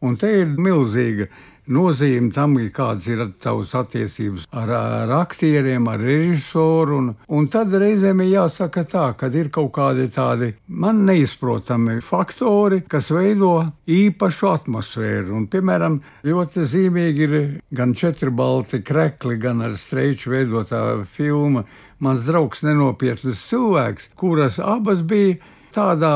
Un 0.01 0.15
te 0.17 0.31
ir 0.33 0.55
milzīga 0.57 1.27
nozīme 1.71 2.33
tam, 2.35 2.57
kādas 2.75 3.09
ir 3.11 3.23
tavas 3.43 3.73
attiecības 3.79 4.47
ar, 4.51 4.73
ar 4.75 5.13
aktieriem, 5.21 5.87
ar 5.91 6.03
režisoru. 6.03 6.99
Un, 7.01 7.11
un 7.29 7.49
tad 7.53 7.75
reizēm 7.75 8.23
ir 8.25 8.35
jāsaka 8.35 8.85
tā, 8.91 9.07
ka 9.19 9.31
ir 9.35 9.51
kaut 9.55 9.73
kādi 9.77 10.09
tādi 10.13 10.53
man 10.67 11.05
neizprotami 11.09 12.01
faktori, 12.05 12.83
kas 12.91 13.11
veido 13.15 13.53
īpašu 13.91 14.51
atmosfēru. 14.55 15.37
Un, 15.37 15.47
piemēram, 15.51 16.01
ļoti 16.27 16.67
zīmīgi 16.75 17.29
ir 17.29 17.39
gan 17.75 17.95
četri 17.95 18.33
balti 18.35 18.83
krekli, 18.87 19.39
gan 19.41 19.63
ar 19.67 19.79
streiču 19.79 20.35
veidotā 20.35 20.83
filma. 21.15 21.65
Mans 22.01 22.23
draugs 22.25 22.63
nenopietnas 22.65 23.43
cilvēks, 23.51 24.13
kuras 24.17 24.57
abas 24.65 25.03
bija 25.05 25.37
tādā 25.75 26.15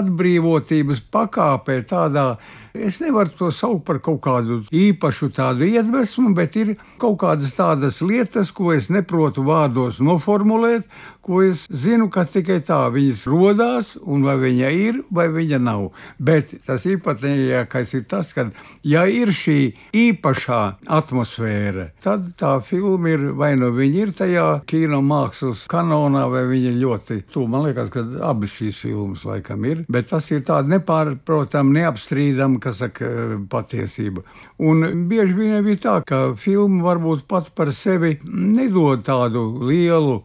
atbrīvotības 0.00 1.04
pakāpē, 1.12 1.78
tādā 1.88 2.26
Es 2.72 3.02
nevaru 3.04 3.28
to 3.36 3.50
saukt 3.52 3.82
par 3.84 3.98
kaut 4.00 4.22
kādu 4.24 4.62
īpašu 4.72 5.28
tādu 5.36 5.66
iedvesmu, 5.68 6.30
bet 6.32 6.54
ir 6.56 6.70
kaut 7.02 7.18
kādas 7.20 7.52
tādas 7.52 7.98
lietas, 8.00 8.48
ko 8.48 8.72
es 8.72 8.88
neprotu 8.88 9.44
vārdos 9.44 9.98
noformulēt, 10.00 10.86
ko 11.22 11.42
es 11.46 11.64
zinu, 11.70 12.08
ka 12.12 12.24
tikai 12.28 12.58
tā 12.66 12.80
viņas 12.92 13.24
rodās, 13.30 13.92
un 14.02 14.24
vai 14.26 14.36
viņa 14.40 14.70
ir, 14.74 15.00
vai 15.14 15.28
viņa 15.32 15.60
nav. 15.62 15.88
Bet 16.18 16.54
tas 16.66 16.86
īpatnējākais 16.88 17.94
ir 17.98 18.04
tas, 18.10 18.32
ka, 18.34 18.48
ja 18.86 19.04
ir 19.06 19.32
šī 19.34 19.58
īpašā 19.96 20.60
atmosfēra, 20.98 21.88
tad 22.02 22.32
tā 22.40 22.56
filma 22.66 23.12
ir 23.14 23.28
vai 23.38 23.52
nu 23.58 23.70
viņa 23.74 24.02
ir 24.02 24.14
tajā 24.18 24.46
kino 24.68 25.02
mākslas 25.04 25.64
kanonā, 25.70 26.24
vai 26.32 26.44
viņa 26.50 26.74
ļoti 26.80 27.20
tuvu. 27.32 27.48
Man 27.52 27.66
liekas, 27.68 27.92
ka 27.94 28.04
abas 28.26 28.54
šīs 28.56 28.82
filmas 28.84 29.26
laikam 29.28 29.64
ir, 29.68 29.84
bet 29.92 30.10
tas 30.10 30.28
ir 30.32 30.42
tāds 30.46 30.70
nepārprotam, 30.72 31.72
neapstrīdam, 31.76 32.58
kas 32.62 32.80
saka 32.82 33.38
patiesība. 33.52 34.24
Un 34.62 35.06
bieži 35.10 35.36
vien 35.36 35.62
bija 35.66 35.82
tā, 35.86 35.96
ka 36.06 36.20
filma 36.38 36.82
varbūt 36.86 37.26
pat 37.30 37.52
par 37.56 37.72
sevi 37.74 38.16
nedod 38.26 39.04
tādu 39.06 39.44
lielu 39.68 40.20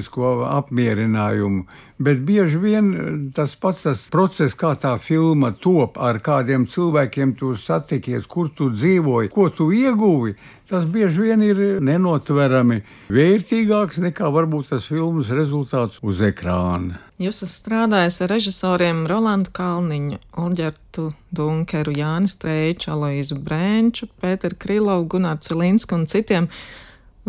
māksliniecisko 0.00 0.46
apmierinājumu. 0.48 1.66
Bet 2.00 2.22
bieži 2.24 2.56
vien 2.56 3.30
tas 3.36 3.54
pats 3.60 3.82
tas 3.82 4.08
process, 4.10 4.54
kā 4.54 4.74
tā 4.74 4.98
filma 4.98 5.52
top, 5.52 5.98
ar 5.98 6.18
kādiem 6.18 6.66
cilvēkiem 6.66 7.36
tu 7.36 7.56
satikies, 7.56 8.26
kur 8.26 8.48
tu 8.48 8.70
dzīvoji, 8.70 9.28
ko 9.28 9.50
tu 9.50 9.70
ieguvi, 9.70 10.34
tas 10.66 10.84
bieži 10.84 11.20
vien 11.20 11.42
ir 11.42 11.80
nenotverami 11.80 12.80
vērtīgāks 13.10 14.00
nekā 14.00 14.30
varbūt 14.32 14.70
tas 14.70 14.88
filmas 14.88 15.28
rezultāts 15.28 16.00
uz 16.00 16.22
ekrāna. 16.22 16.96
Jūs 17.20 17.42
esat 17.42 17.52
strādājis 17.52 18.22
ar 18.22 18.30
režisoriem 18.32 19.06
Rolandu 19.06 19.50
Kalniņu, 19.52 20.22
Olģertu 20.40 21.12
Dunkeru, 21.30 21.92
Jānis 21.92 22.38
Streiču, 22.38 22.94
Aloizu 22.94 23.36
Brēnču, 23.36 24.08
Pēteru 24.22 24.56
Krilovu, 24.56 25.04
Gunāru 25.18 25.44
Cilinsku 25.44 26.00
un 26.00 26.08
citiem. 26.08 26.48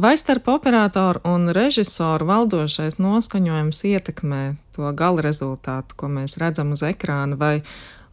Vai 0.01 0.17
starp 0.17 0.48
operatoru 0.48 1.20
un 1.29 1.51
režisoru 1.53 2.25
valdošais 2.25 2.96
noskaņojums 2.98 3.84
ietekmē 3.86 4.39
to 4.74 4.89
gala 4.98 5.22
rezultātu, 5.22 5.93
ko 5.93 6.08
mēs 6.10 6.39
redzam 6.41 6.72
uz 6.74 6.81
ekrāna, 6.81 7.38
vai 7.38 7.60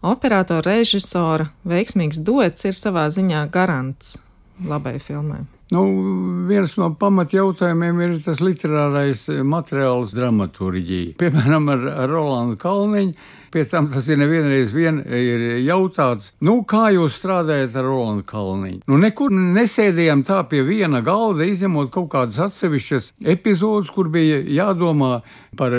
operatora 0.04 0.74
režisora 0.74 1.46
veiksmīgs 1.64 2.20
duets 2.20 2.68
ir 2.68 2.76
savā 2.76 3.06
ziņā 3.14 3.46
garants 3.54 4.18
labai 4.68 4.98
filmai? 5.00 5.46
Nu, 5.72 5.86
viens 6.50 6.76
no 6.76 6.90
pamatjautājumiem 6.92 8.04
ir 8.04 8.14
tas 8.26 8.44
literārais 8.44 9.24
materiāls 9.48 10.12
dramaturģija. 10.12 11.16
Piemēram, 11.24 11.72
ar 11.72 11.88
Rolandu 12.12 12.60
Kalniņu 12.60 13.16
Pēc 13.54 13.72
tam 13.72 13.88
tas 13.92 14.08
ir 14.10 14.18
nevienreiz 14.20 14.72
vien 14.76 15.00
ir 15.04 15.44
jautāts, 15.64 16.32
nu, 16.44 16.58
kā 16.68 16.88
jūs 16.94 17.16
strādājat 17.20 17.76
ar 17.78 17.86
Rolandu 17.88 18.26
Kalniņu. 18.28 18.82
Nu, 18.90 18.98
nekur 19.00 19.32
nesēdējām 19.32 20.24
tā 20.28 20.42
pie 20.50 20.60
viena 20.66 21.00
galda, 21.04 21.46
izņemot 21.48 21.92
kaut 21.94 22.10
kādas 22.12 22.40
atsevišķas 22.48 23.12
epizodes, 23.36 23.92
kur 23.94 24.10
bija 24.12 24.42
jādomā 24.42 25.22
par 25.58 25.74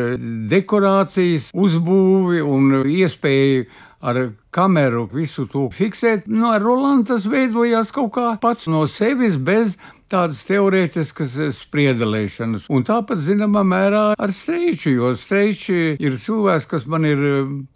dekorācijas 0.49 1.51
uzbūvi 1.53 2.41
un 2.45 2.81
iespēju 2.89 3.69
ar 3.99 4.29
kameru 4.55 5.05
visu 5.11 5.45
to 5.51 5.67
fiksēt. 5.75 6.27
Nu, 6.27 6.49
ar 6.53 6.63
Rolandu 6.63 7.13
tas 7.13 7.27
veidojās 7.29 7.91
kaut 7.95 8.13
kā 8.15 8.31
pats 8.41 8.67
no 8.71 8.85
sevis 8.87 9.35
bez 9.35 9.75
tādas 10.11 10.41
teorētiskas 10.47 11.37
spriedelēšanas. 11.59 12.67
Un 12.73 12.87
tāpat, 12.87 13.21
zināmā 13.23 13.63
mērā, 13.67 14.03
ar 14.17 14.33
streiču, 14.35 14.95
jo 14.97 15.13
streiči 15.19 15.95
ir 15.99 16.17
cilvēks, 16.19 16.67
kas 16.69 16.89
man 16.89 17.07
ir 17.07 17.23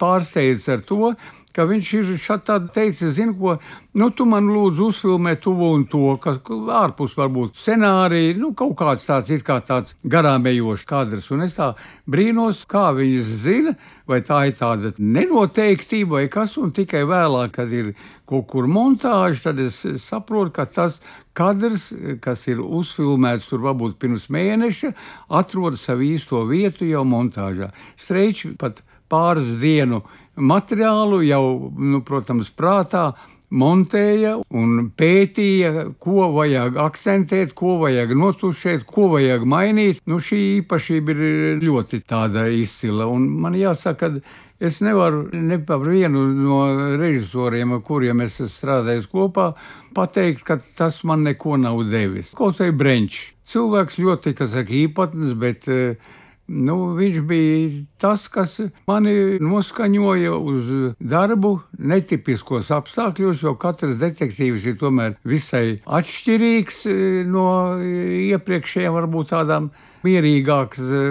pārsteidzis 0.00 0.70
ar 0.76 0.84
to, 0.88 1.14
ka 1.54 1.66
viņš 1.70 1.90
ir 1.94 2.08
šādi 2.18 2.56
teicis, 2.74 3.14
zinu, 3.14 3.34
ko, 3.38 3.54
nu, 4.00 4.08
tu 4.16 4.26
man 4.26 4.48
lūdzu 4.50 4.88
uzfilmē 4.90 5.36
to 5.42 5.52
un 5.54 5.84
to, 5.90 6.16
kas 6.22 6.40
ārpus 6.80 7.14
varbūt 7.18 7.58
scenārija, 7.60 8.34
nu, 8.40 8.50
kaut 8.58 8.74
kāds 8.80 9.06
tāds, 9.06 9.30
it 9.30 9.44
kā 9.46 9.60
tāds 9.62 9.94
garām 10.02 10.48
ejošs 10.50 10.86
kadrs. 10.90 11.30
Un 11.34 11.46
es 11.46 11.54
tā 11.58 11.70
brīnos, 12.10 12.64
kā 12.70 12.88
viņas 12.96 13.30
zina, 13.44 13.76
vai 14.10 14.20
tā 14.26 14.40
ir 14.50 14.58
tāda 14.58 14.90
nenoteiktība 14.98 16.18
vai 16.18 16.26
kas, 16.32 16.58
un 16.58 16.74
tikai 16.74 17.04
vēlāk, 17.08 17.54
kad 17.54 17.70
ir 17.72 17.94
kaut 18.28 18.48
kur 18.50 18.66
montāža, 18.66 19.50
tad 19.50 19.62
es 19.62 19.78
saprotu, 20.02 20.56
ka 20.58 20.66
tas 20.66 20.98
kadrs, 21.36 21.90
kas 22.24 22.46
ir 22.50 22.62
uzfilmēts 22.62 23.48
tur 23.50 23.64
varbūt 23.66 23.98
pirms 24.02 24.28
mēneša, 24.32 24.94
atrod 25.40 25.78
savu 25.80 26.06
īsto 26.06 26.44
vietu 26.48 26.86
jau 26.88 27.04
montāžā. 27.08 27.72
Streiči 28.00 28.54
pat 28.58 28.82
pāris 29.10 29.50
dienu 29.60 30.02
materiālu 30.34 31.22
jau, 31.26 31.44
nu, 31.78 32.02
protams, 32.06 32.50
prātā 32.50 33.12
montēja 33.54 34.38
un 34.56 34.88
pētīja, 34.98 35.90
ko 36.02 36.28
vajag 36.34 36.78
akcentēt, 36.84 37.52
ko 37.54 37.76
vajag 37.84 38.14
notušēt, 38.18 38.86
ko 38.88 39.10
vajag 39.14 39.44
mainīt. 39.46 40.00
Nu, 40.10 40.18
šī 40.18 40.40
īpašība 40.60 41.14
ir 41.14 41.62
ļoti 41.62 42.02
tāda 42.08 42.48
izcila. 42.50 43.06
Un 43.10 43.28
man 43.44 43.54
jāsaka, 43.58 44.10
ka 44.16 44.43
es 44.60 44.80
nevaru 44.84 45.28
ne 45.32 45.58
par 45.66 45.84
vienu 45.86 46.24
no 46.34 46.60
režisoriem, 46.98 47.76
ar 47.76 47.82
kuriem 47.86 48.24
es 48.24 48.38
esmu 48.38 48.52
strādājis 48.54 49.08
kopā, 49.10 49.52
pateikt, 49.96 50.44
ka 50.46 50.58
tas 50.78 51.02
man 51.04 51.24
neko 51.26 51.58
nav 51.60 51.82
devis. 51.90 52.34
Kaut 52.38 52.62
arī 52.62 52.74
Brenčs. 52.76 53.32
Cilvēks 53.44 53.98
ļoti, 54.00 54.32
kas 54.38 54.54
saka, 54.54 54.72
īpatns, 54.72 55.34
bet 55.36 55.68
uh, 55.68 56.14
Nu, 56.46 56.92
viņš 56.92 57.20
bija 57.24 57.68
tas, 57.96 58.26
kas 58.28 58.58
mani 58.84 59.38
noskaņoja 59.40 60.34
uz 60.36 60.66
darbu 61.00 61.54
netipiskos 61.80 62.68
apstākļos, 62.74 63.40
jo 63.46 63.54
katrs 63.56 63.96
detektīvs 64.02 64.66
ir 64.68 64.76
tomēr 64.80 65.16
visai 65.24 65.80
atšķirīgs 65.88 66.82
e, 66.90 66.98
no 67.24 67.46
iepriekšējiem, 67.80 68.92
varbūt 68.92 69.32
tādām 69.32 69.70
mierīgākas 70.04 70.84
e, 70.84 71.02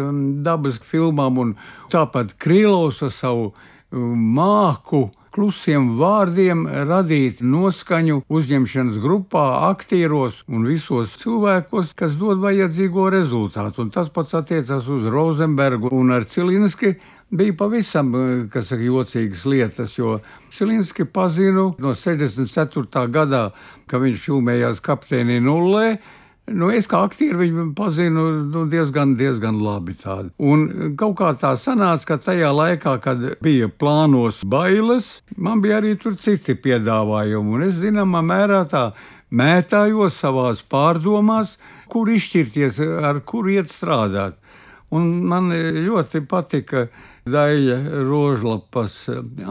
dabas 0.46 0.78
filmām, 0.86 1.42
un 1.42 1.58
tāpat 1.90 2.38
Krilovs 2.38 3.02
ar 3.02 3.14
savu 3.18 3.50
e, 3.50 3.98
māku 3.98 5.08
klusiem 5.34 5.96
vārdiem 5.98 6.68
radīt 6.88 7.42
noskaņu 7.42 8.22
uzņemšanas 8.30 9.00
grupā, 9.02 9.44
aktieros 9.72 10.44
un 10.48 10.68
visos 10.70 11.18
cilvēkos, 11.24 11.96
kas 11.98 12.14
dod 12.20 12.44
vajadzīgo 12.44 13.10
rezultātu. 13.14 13.84
Un 13.84 13.92
tas 13.94 14.12
pats 14.14 14.38
attiecas 14.38 14.88
uz 14.94 15.10
Rozenbergu 15.10 15.90
un 15.94 16.14
ar 16.14 16.28
Cilinski. 16.30 16.94
Bija 17.34 17.56
pavisam, 17.58 18.12
kas 18.54 18.70
ir 18.76 18.84
jocīgas 18.92 19.46
lietas, 19.50 19.96
jo 19.98 20.20
Cilinski 20.54 21.08
pazinu 21.10 21.72
no 21.82 21.96
64. 21.98 23.08
gadā, 23.10 23.48
kad 23.90 24.04
viņš 24.04 24.20
filmējās 24.28 24.84
Kapteinī 24.86 25.40
Nullē, 25.42 25.96
Nu, 26.52 26.68
es 26.76 26.90
kā 26.92 27.00
aktieris 27.06 27.40
viņu 27.40 27.70
pazinu 27.78 28.24
nu, 28.52 28.66
diezgan, 28.68 29.14
diezgan 29.16 29.62
labi. 29.64 29.96
Tādu. 29.96 30.34
Un 30.44 30.96
kaut 31.00 31.16
kā 31.22 31.30
tā 31.40 31.54
sanāca, 31.60 32.10
ka 32.10 32.18
tajā 32.26 32.50
laikā, 32.52 32.98
kad 33.04 33.24
bija 33.44 33.70
plānos 33.72 34.42
bailes, 34.44 35.22
man 35.38 35.64
bija 35.64 35.80
arī 35.80 35.96
tur 36.02 36.18
citi 36.20 36.58
piedāvājumi. 36.60 37.56
Un 37.56 37.66
es 37.70 37.80
zināmā 37.80 38.20
mērā 38.28 38.66
tā 38.68 38.90
mētājos 39.32 40.20
savās 40.20 40.62
pārdomās, 40.68 41.56
kur 41.88 42.12
izšķirties, 42.12 42.82
ar 43.08 43.24
kur 43.24 43.48
iet 43.54 43.72
strādāt. 43.72 44.36
Un 44.94 45.24
man 45.26 45.48
ļoti 45.54 46.26
patika 46.30 46.90
Daļa 47.24 48.04
Rožlapas 48.04 48.98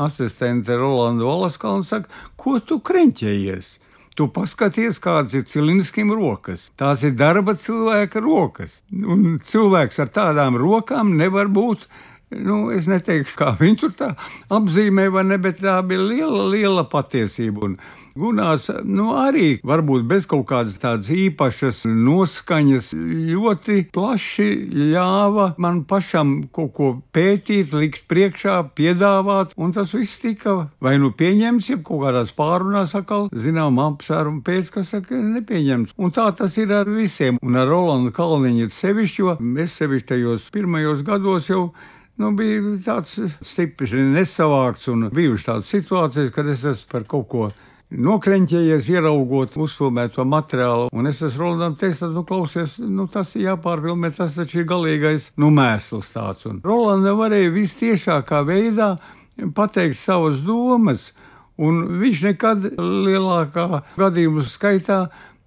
asistente 0.04 0.76
Rolanda 0.76 1.24
Valaskala 1.24 1.80
saka, 1.88 2.12
ko 2.36 2.60
tu 2.60 2.82
kreņķējies? 2.84 3.78
Tu 4.12 4.26
paskaties, 4.28 4.98
kādas 5.00 5.32
ir 5.38 5.46
cilindriskiem 5.48 6.10
rokas. 6.12 6.66
Tās 6.76 7.00
ir 7.06 7.14
darba 7.16 7.54
cilvēka 7.56 8.20
rokas. 8.20 8.82
Un 8.92 9.38
cilvēks 9.40 10.02
ar 10.04 10.10
tādām 10.12 10.58
rokām 10.60 11.14
nevar 11.16 11.48
būt. 11.48 11.86
Nu, 12.32 12.70
es 12.72 12.88
neteikšu, 12.90 13.36
kā 13.38 13.52
viņi 13.60 13.80
tur 13.82 13.96
tā 13.98 14.12
apzīmē, 14.52 15.08
ne, 15.26 15.38
bet 15.42 15.60
tā 15.62 15.80
bija 15.86 16.04
liela, 16.04 16.46
liela 16.52 16.86
patiesība. 16.88 17.68
Un 17.68 17.76
Gunārs 18.12 18.66
nu, 18.84 19.12
arī 19.16 19.56
varbūt 19.64 20.04
bez 20.08 20.26
kaut 20.28 20.44
kādas 20.50 20.76
tādas 20.80 21.08
īpašas 21.12 21.82
noskaņas 21.88 22.90
ļoti 23.32 23.78
plaši 23.94 24.48
ļāva 24.92 25.46
man 25.62 25.82
pašam 25.88 26.34
kaut 26.52 26.74
ko 26.76 26.90
pētīt, 27.16 27.72
likt 27.76 28.04
priekšā, 28.12 28.58
piedāvāt, 28.76 29.54
un 29.56 29.72
tas 29.72 29.94
viss 29.96 30.20
tika 30.20 30.58
vai 30.82 30.98
nu 31.00 31.12
pieņemts, 31.16 31.70
ja 31.72 31.78
kaut 31.80 32.04
kādās 32.04 32.34
pārunās 32.36 32.92
atkal 32.98 33.30
zinām 33.32 33.80
apsvērumu 33.80 34.44
pēc, 34.44 34.74
kas 34.76 34.92
saka, 34.92 35.16
nepieņemts. 35.16 35.96
Un 35.96 36.12
tā 36.12 36.28
tas 36.36 36.58
ir 36.60 36.74
ar 36.76 36.92
visiem, 36.92 37.40
un 37.40 37.56
ar 37.56 37.70
Rolandu 37.70 38.12
Kalniņu 38.12 38.68
sevišķi, 38.76 39.24
jo 39.24 39.38
es 39.64 39.80
sevišķi 39.80 40.10
tajos 40.12 40.52
pirmajos 40.52 41.04
gados 41.06 41.48
jau 41.48 41.70
nu, 42.22 42.30
bija 42.38 42.78
tāds 42.86 43.18
stiprs, 43.42 43.94
nesavākts 44.14 44.88
un 44.92 45.08
bijušas 45.14 45.48
tādas 45.48 45.70
situācijas, 45.74 46.32
kad 46.34 46.48
es 46.52 46.64
esmu 46.72 46.90
par 46.92 47.06
kaut 47.10 47.28
ko 47.32 47.48
nokreņķējies, 47.92 48.88
ieraugot 48.92 49.56
uzfilmēto 49.60 50.24
materiālu. 50.28 50.88
Un 50.96 51.08
es 51.10 51.20
esmu 51.22 51.42
Rolandam 51.42 51.74
teicis, 51.80 52.04
nu, 52.12 52.24
klausies, 52.28 52.78
nu, 52.80 53.06
tas 53.12 53.34
ir 53.36 53.50
jāpārfilmē, 53.50 54.12
tas 54.16 54.36
taču 54.38 54.62
ir 54.62 54.68
galīgais, 54.70 55.32
nu, 55.40 55.50
mēsls 55.54 56.12
tāds. 56.14 56.46
Un 56.48 56.62
Rolanda 56.64 57.12
varēja 57.18 57.52
vistiešākā 57.52 58.44
veidā 58.48 58.94
pateikt 59.56 59.98
savas 60.00 60.40
domas, 60.46 61.10
un 61.60 61.84
viņš 62.00 62.24
nekad 62.30 62.70
lielākā 62.78 63.82
gadījumu 64.00 64.46
skaitā 64.48 65.02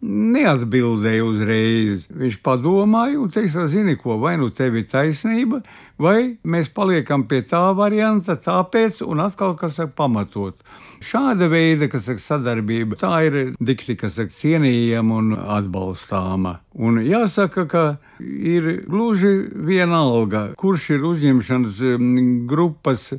neatbildēja 0.05 1.25
uzreiz. 1.25 2.05
Viņš 2.13 2.37
padomāja 2.45 3.17
un 3.21 3.31
teica, 3.33 3.65
zini, 3.71 3.97
ko, 3.97 4.19
vai 4.21 4.35
nu 4.37 4.51
tev 4.53 4.77
ir 4.77 4.85
taisnība, 4.91 5.63
vai 5.63 5.84
mēs 5.99 6.67
paliekam 6.75 7.23
pie 7.27 7.41
tā 7.47 7.69
varianta, 7.75 8.35
tāpēc, 8.35 9.01
un 9.05 9.23
atkal, 9.23 9.55
kas 9.55 9.79
ir 9.79 9.87
pamatot. 9.95 10.57
Šāda 11.05 11.47
veida 11.51 11.87
saka, 11.99 12.19
sadarbība, 12.19 12.97
tā 12.99 13.13
ir 13.27 13.55
dikti, 13.59 13.95
kas 13.95 14.17
ir 14.19 14.27
cienījama 14.33 15.15
un 15.15 15.33
atbalstāma. 15.35 16.59
Un 16.75 16.99
jāsaka, 17.03 17.65
ka 17.67 17.83
ir 18.19 18.85
gluži 18.87 19.47
vienalga, 19.53 20.49
kurš 20.59 20.89
ir 20.97 21.05
uzņemšanas 21.07 21.83
mm, 21.95 22.47
grupas 22.49 23.13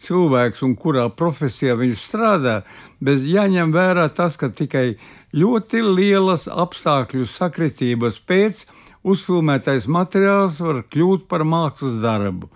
cilvēks 0.00 0.62
un 0.64 0.76
kurā 0.80 1.08
profesijā 1.12 1.74
viņš 1.76 2.04
strādā, 2.08 2.60
bet 3.00 3.24
jāņem 3.26 3.72
vērā 3.74 4.08
tas, 4.14 4.38
ka 4.40 4.48
tikai 4.48 4.94
ļoti 5.36 5.82
lielas 5.84 6.46
apstākļu 6.50 7.26
sakritības 7.28 8.20
pēc 8.26 8.64
uzfilmētais 9.06 9.88
materiāls 9.90 10.60
var 10.62 10.82
kļūt 10.92 11.26
par 11.30 11.44
mākslas 11.48 12.00
darbu. 12.02 12.50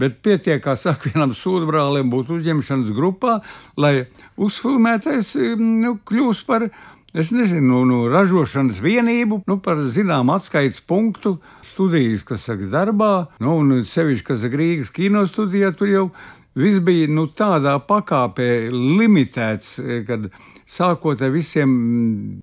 Bet 0.00 0.20
pietiek, 0.24 0.62
kā 0.64 0.76
saka, 0.80 1.10
vienam 1.10 1.34
sūdbrālim 1.36 2.12
būt 2.12 2.30
uzņemšanas 2.38 2.94
grupā, 2.96 3.40
lai 3.76 4.06
uzfilmētais 4.40 5.34
nu, 5.60 5.98
kļūst 6.08 6.46
par, 6.48 6.70
es 7.12 7.32
nezinu, 7.34 7.66
nu, 7.66 7.84
nu, 7.88 7.98
ražošanas 8.12 8.80
vienību, 8.80 9.42
nu, 9.50 9.58
par 9.60 9.82
zinām 9.92 10.32
atskaites 10.32 10.80
punktu 10.80 11.36
studijas, 11.68 12.24
kas 12.26 12.46
saka, 12.48 12.70
darbā, 12.72 13.12
nu, 13.44 13.58
un 13.60 13.84
sevišķi, 13.84 14.26
kas 14.30 14.46
ir 14.48 14.56
Rīgas 14.62 14.94
kinostudijā, 14.96 15.74
tur 15.76 15.92
jau 15.92 16.06
viss 16.54 16.80
bija 16.82 17.08
nu, 17.10 17.28
tādā 17.36 17.76
pakāpē 17.86 18.70
limitēts, 18.72 19.78
kad 20.08 20.28
sākot 20.70 21.22
ar 21.22 21.32
visiem 21.34 21.72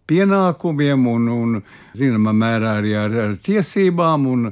pienākumiem 0.08 1.08
un, 1.12 1.30
un 1.32 1.62
zināmā 1.98 2.34
mērā 2.36 2.78
arī 2.82 2.96
ar, 3.00 3.18
ar 3.28 3.38
tiesībām 3.44 4.28
un 4.32 4.50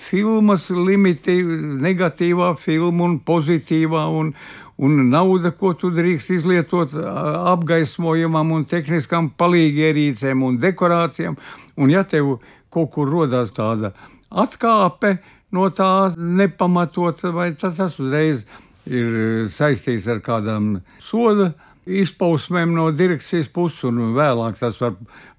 filmas 0.00 0.70
limiti, 0.72 1.36
negatīvā 1.84 2.54
filma 2.60 3.08
un 3.08 3.18
pozitīvā 3.24 4.06
un, 4.16 4.32
un 4.80 5.02
nauda, 5.10 5.52
ko 5.52 5.74
tu 5.76 5.90
drīkst 5.92 6.32
izlietot 6.38 6.94
apgaismojumam 6.96 8.56
un 8.56 8.64
tehniskām 8.68 9.34
palīgierīcēm 9.40 10.46
un 10.46 10.56
dekorācijām. 10.60 11.36
Un 11.76 11.92
ja 11.92 12.06
tev 12.08 12.38
kaut 12.72 12.92
kur 12.94 13.12
rodās 13.12 13.52
tāda 13.52 13.92
atkāpe 14.30 15.18
no 15.52 15.68
tā 15.74 16.14
nepamatot, 16.16 17.20
vai 17.34 17.50
tas 17.58 17.98
uzreiz 17.98 18.44
ir 18.44 18.68
saistīts 18.90 20.08
ar 20.10 20.20
kādām 20.24 20.80
soda 20.98 21.52
izpausmēm 21.86 22.74
no 22.74 22.90
direkcijas 22.92 23.48
puses, 23.48 23.84
un 23.88 24.14
vēlāk 24.16 24.58
tas 24.58 24.78
var 24.80 24.96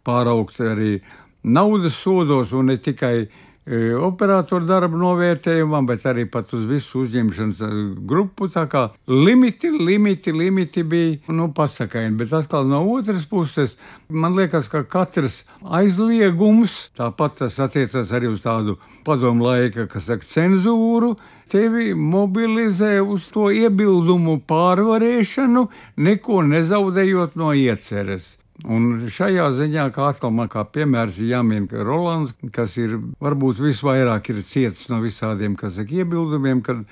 pāraukt 0.07 0.61
arī 0.63 1.01
naudas 1.43 1.97
sodos, 1.99 2.53
un 2.53 2.71
ne 2.71 2.77
tikai 2.77 3.15
e, 3.21 3.29
operatoru 3.69 4.65
darbu 4.65 4.97
novērtējumam, 4.97 5.85
bet 5.85 6.05
arī 6.09 6.25
pat 6.29 6.49
uz 6.57 6.63
visu 6.65 7.03
uzņemšanas 7.03 7.59
e, 7.61 7.69
grupu. 8.09 8.49
Tā 8.49 8.65
kā 8.71 8.87
limiti, 9.07 9.69
limiti, 9.69 10.33
limiti 10.33 10.83
bija 10.83 11.33
nu, 11.33 11.51
pasakaini. 11.53 12.17
Bet 12.17 12.33
atkal 12.33 12.65
no 12.65 12.81
otras 12.95 13.27
puses, 13.29 13.77
man 14.09 14.33
liekas, 14.35 14.67
ka 14.71 14.81
katrs 14.83 15.43
aizliegums, 15.61 16.89
tāpat 16.97 17.37
tas 17.43 17.59
attiecas 17.61 18.11
arī 18.17 18.33
uz 18.33 18.41
tādu 18.41 18.79
padomu 19.05 19.45
laika, 19.45 19.85
kas 19.91 20.09
saka, 20.09 20.25
cenzūru, 20.25 21.15
tevi 21.51 21.93
mobilizē 21.93 22.97
uz 23.03 23.29
to 23.29 23.51
iebildumu 23.53 24.39
pārvarēšanu, 24.49 25.67
neko 26.01 26.41
nezaudējot 26.49 27.37
no 27.37 27.53
ieceres. 27.53 28.40
Un 28.69 29.07
šajā 29.09 29.47
ziņā, 29.57 29.87
kā 29.95 30.11
atkal 30.11 30.33
man 30.35 30.49
kā 30.51 30.61
piemērs, 30.69 31.17
jāmin 31.25 31.65
ka 31.69 31.81
Rolands, 31.85 32.35
kas 32.53 32.75
ir 32.77 32.99
varbūt 33.21 33.61
visvairāk 33.63 34.29
ir 34.29 34.43
cietis 34.45 34.89
no 34.91 34.99
visādiem, 35.01 35.55
kas 35.57 35.79
saka, 35.79 35.95
iebildumiem, 36.03 36.61
kad 36.65 36.83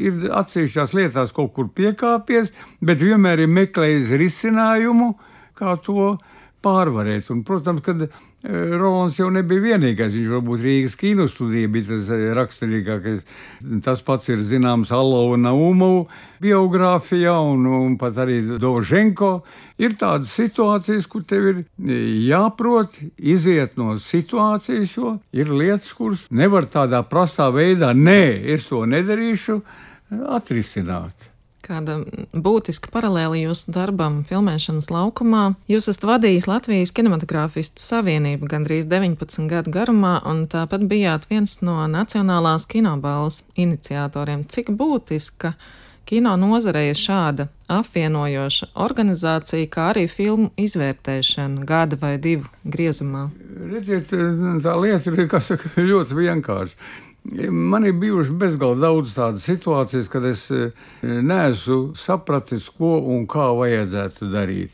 ir 0.00 0.30
atsevišķās 0.32 0.94
lietās 0.96 1.34
kaut 1.36 1.52
kur 1.56 1.68
piekāpies, 1.76 2.54
bet 2.80 3.02
vienmēr 3.04 3.44
ir 3.44 3.52
meklējis 3.52 4.14
risinājumu, 4.22 5.12
kā 5.58 5.76
to 5.84 6.14
pārvarēt. 6.64 7.28
Un, 7.34 7.44
protams, 7.44 7.84
kad 7.84 8.08
Rolands 8.42 9.18
jau 9.20 9.28
nebija 9.32 9.60
vienīgais. 9.74 10.14
Viņš 10.14 10.30
varbūt 10.32 10.62
Rīgas 10.64 10.96
kinostudijā 10.96 11.68
bija 11.72 11.90
tas 11.90 12.08
raksturīgākais. 12.38 13.24
Tas 13.84 14.00
pats 14.04 14.30
ir 14.32 14.40
zināms 14.48 14.92
Alova 14.96 15.36
Naumovu 15.36 16.06
biogrāfijā 16.40 17.34
un, 17.52 17.66
un 17.68 17.98
pat 18.00 18.16
arī 18.24 18.40
Doženko. 18.60 19.32
Ir 19.80 19.96
tādas 20.00 20.32
situācijas, 20.36 21.08
kur 21.08 21.24
tev 21.28 21.50
ir 21.52 21.62
jāprot 22.30 22.96
iziet 23.16 23.76
no 23.80 23.98
situācijas, 24.00 24.96
jo 24.96 25.18
ir 25.36 25.52
lietas, 25.52 25.92
kuras 25.96 26.24
nevar 26.32 26.68
tādā 26.68 27.02
prasā 27.04 27.50
veidā, 27.52 27.92
nē, 27.96 28.22
es 28.56 28.68
to 28.72 28.86
nedarīšu, 28.88 29.60
atrisināt 30.32 31.29
kāda 31.70 32.00
būtiska 32.34 32.90
paralēla 32.92 33.38
jūsu 33.44 33.74
darbam, 33.74 34.20
filmēšanas 34.28 34.90
laukumā. 34.90 35.44
Jūs 35.70 35.90
esat 35.92 36.06
vadījis 36.08 36.48
Latvijas 36.50 36.94
kinematogrāfistu 36.96 37.82
savienību 37.84 38.48
gandrīz 38.50 38.88
19 38.90 39.50
gadu 39.50 39.74
garumā, 39.74 40.18
un 40.26 40.46
tāpat 40.50 40.86
bijāt 40.90 41.28
viens 41.30 41.60
no 41.62 41.78
Nacionālās 41.90 42.66
kinobalvas 42.70 43.42
iniciatoriem. 43.60 44.46
Cik 44.50 44.72
būtiska 44.74 45.54
kino 46.10 46.32
nozarei 46.40 46.88
ir 46.90 46.98
šāda 46.98 47.46
apvienojoša 47.70 48.72
organizācija, 48.82 49.68
kā 49.70 49.90
arī 49.92 50.08
filmu 50.10 50.50
izvērtēšana 50.58 51.66
gada 51.68 51.98
vai 52.00 52.16
divu 52.18 52.50
griezumā? 52.66 53.28
Redziet, 53.70 54.10
tā 54.64 54.74
lieta 54.80 55.14
ir 55.14 55.38
saka, 55.44 55.70
ļoti 55.92 56.18
vienkārša. 56.18 57.08
Man 57.24 57.84
ir 57.84 57.98
bijušas 58.00 58.32
bezgalīgi 58.40 58.80
daudz 58.80 59.12
tādas 59.12 59.44
situācijas, 59.44 60.08
kad 60.08 60.24
es 60.24 60.46
e, 60.50 60.70
neesmu 61.04 61.92
sapratis, 61.98 62.70
ko 62.72 62.96
un 63.12 63.26
kā 63.28 63.50
vajadzētu 63.58 64.30
darīt. 64.32 64.72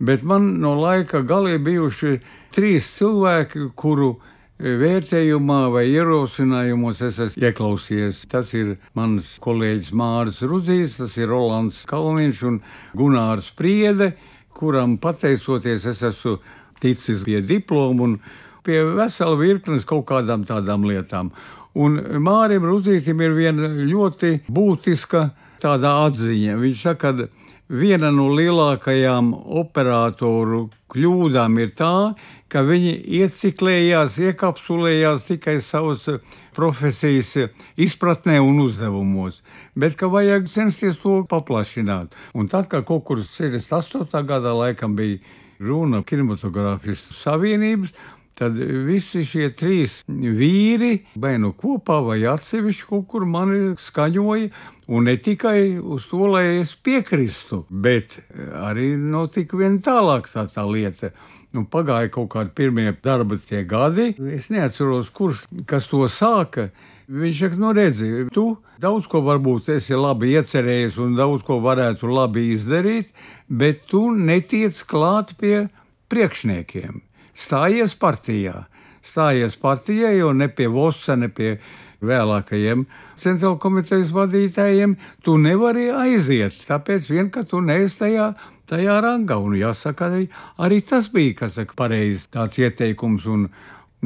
Bet 0.00 0.24
man 0.24 0.54
no 0.62 0.72
laika 0.80 1.20
galā 1.20 1.58
bijuši 1.62 2.16
trīs 2.56 2.88
cilvēki, 2.96 3.68
kuru 3.76 4.14
e, 4.16 4.72
vērtējumā 4.80 5.60
vai 5.74 5.84
ierosinājumos 5.92 7.04
es 7.04 7.20
esmu 7.26 7.44
ieklausījies. 7.50 8.24
Tas 8.32 8.54
ir 8.56 8.78
mans 8.96 9.36
kolēģis 9.44 9.92
Mārcis 9.92 10.48
Rudzīts, 10.48 10.98
tas 11.04 11.20
ir 11.20 11.28
Rolands 11.28 11.84
Kalniņš 11.92 12.44
un 12.48 12.60
Gunārs 12.96 13.52
Priede, 13.58 14.14
kuram 14.56 14.96
pateicoties 14.96 15.84
es 15.92 16.02
esmu 16.08 16.38
ticis 16.80 17.20
pie 17.28 17.44
diplomu 17.44 18.08
un 18.08 18.20
pie 18.64 18.80
vesela 18.96 19.36
virknes 19.38 19.84
kaut 19.86 20.08
kādām 20.08 20.46
tādām 20.48 20.86
lietām. 20.88 21.30
Un 21.74 21.96
Mārim 22.20 22.66
Rudzītam 22.68 23.22
ir 23.24 23.36
viena 23.36 23.70
ļoti 23.72 24.42
būtiska 24.52 25.30
tāda 25.62 25.94
atziņa. 26.08 26.58
Viņš 26.60 26.82
saka, 26.84 27.12
ka 27.14 27.42
viena 27.72 28.10
no 28.12 28.28
lielākajām 28.36 29.32
operatoru 29.62 30.66
kļūdām 30.92 31.56
ir 31.62 31.72
tā, 31.76 32.12
ka 32.52 32.62
viņi 32.68 32.92
ieciklējās, 33.22 34.18
iekapsulējās 34.28 35.24
tikai 35.30 35.56
savas 35.64 36.04
profesijas 36.52 37.32
izpratnē 37.80 38.36
un 38.44 38.60
uzdevumos, 38.66 39.40
bet 39.72 39.96
ka 39.96 40.10
vajag 40.12 40.50
censties 40.52 41.00
to 41.00 41.22
paplašināt. 41.30 42.12
Un 42.36 42.50
tad, 42.52 42.68
kad 42.68 42.84
kaut 42.88 43.06
kur 43.08 43.24
68. 43.24 44.04
gadā 44.28 44.52
laikam 44.52 44.98
bija 44.98 45.22
runa 45.62 46.02
kinematogrāfistu 46.04 47.16
savienības, 47.16 47.94
tad 48.42 48.58
visi 48.86 49.22
šie 49.26 49.50
trīs 49.54 50.00
vīri, 50.08 50.92
vai 51.22 51.36
nu 51.42 51.52
kopā, 51.58 52.00
vai 52.02 52.18
atsevišķi 52.26 52.88
kaut 52.88 53.06
kur 53.12 53.26
mani 53.28 53.76
skaņoja. 53.78 54.50
Un 54.92 55.06
ne 55.06 55.14
tikai 55.16 55.78
uz 55.78 56.08
to, 56.10 56.26
lai 56.32 56.58
es 56.58 56.72
piekristu, 56.74 57.62
bet 57.70 58.18
arī 58.58 58.92
notika 58.98 59.56
vien 59.60 59.78
tālāk 59.84 60.26
tā, 60.32 60.48
tā 60.50 60.64
lieta. 60.66 61.12
Nu, 61.52 61.66
pagāja 61.68 62.10
kaut 62.10 62.32
kādi 62.32 62.50
pirmie 62.56 62.90
darba 63.04 63.36
tie 63.38 63.62
gadi. 63.68 64.10
Es 64.34 64.48
neatceros, 64.50 65.12
kurš 65.14 65.46
to 65.90 66.02
sāka. 66.10 66.70
Viņš 67.12 67.44
saka, 67.44 67.60
nu 67.60 67.72
redzi, 67.76 68.10
tu 68.32 68.46
daudz 68.80 69.06
ko 69.10 69.20
varbūt 69.26 69.68
esi 69.76 69.94
labi 69.98 70.32
iecerējis 70.32 70.98
un 71.02 71.14
daudz 71.18 71.44
ko 71.46 71.60
varētu 71.62 72.08
labi 72.08 72.48
izdarīt, 72.56 73.12
bet 73.48 73.84
tu 73.90 74.06
netiec 74.16 74.78
klāt 74.88 75.36
pie 75.38 75.66
priekšniekiem 76.12 77.02
stājies 77.34 77.96
partijā. 77.98 78.66
Stājies 79.02 79.56
partijā, 79.58 80.12
jo 80.14 80.32
ne 80.32 80.46
pie 80.48 80.68
Vosa, 80.70 81.16
ne 81.18 81.28
pie 81.32 81.56
vēlākajiem 82.02 82.86
centrāla 83.22 83.58
komitejas 83.60 84.12
vadītājiem 84.14 84.96
tu 85.24 85.36
nevari 85.40 85.88
aiziet. 85.94 86.56
Tāpēc 86.66 87.08
vien, 87.10 87.30
ka 87.32 87.44
tu 87.48 87.62
neesi 87.64 88.00
tajā, 88.02 88.32
tajā 88.70 88.98
rangā. 89.04 89.38
Un 89.42 89.56
jāsaka, 89.58 90.10
arī, 90.10 90.26
arī 90.62 90.80
tas 90.88 91.08
bija, 91.12 91.42
kas 91.42 91.56
saka, 91.60 91.76
pareizi 91.78 92.28
tāds 92.32 92.58
ieteikums. 92.62 93.28
Un, 93.30 93.48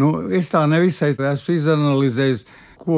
nu, 0.00 0.12
es 0.36 0.52
tā 0.52 0.66
nevisai 0.70 1.14
esmu 1.16 1.58
izanalizējis. 1.60 2.46
Ko 2.86 2.96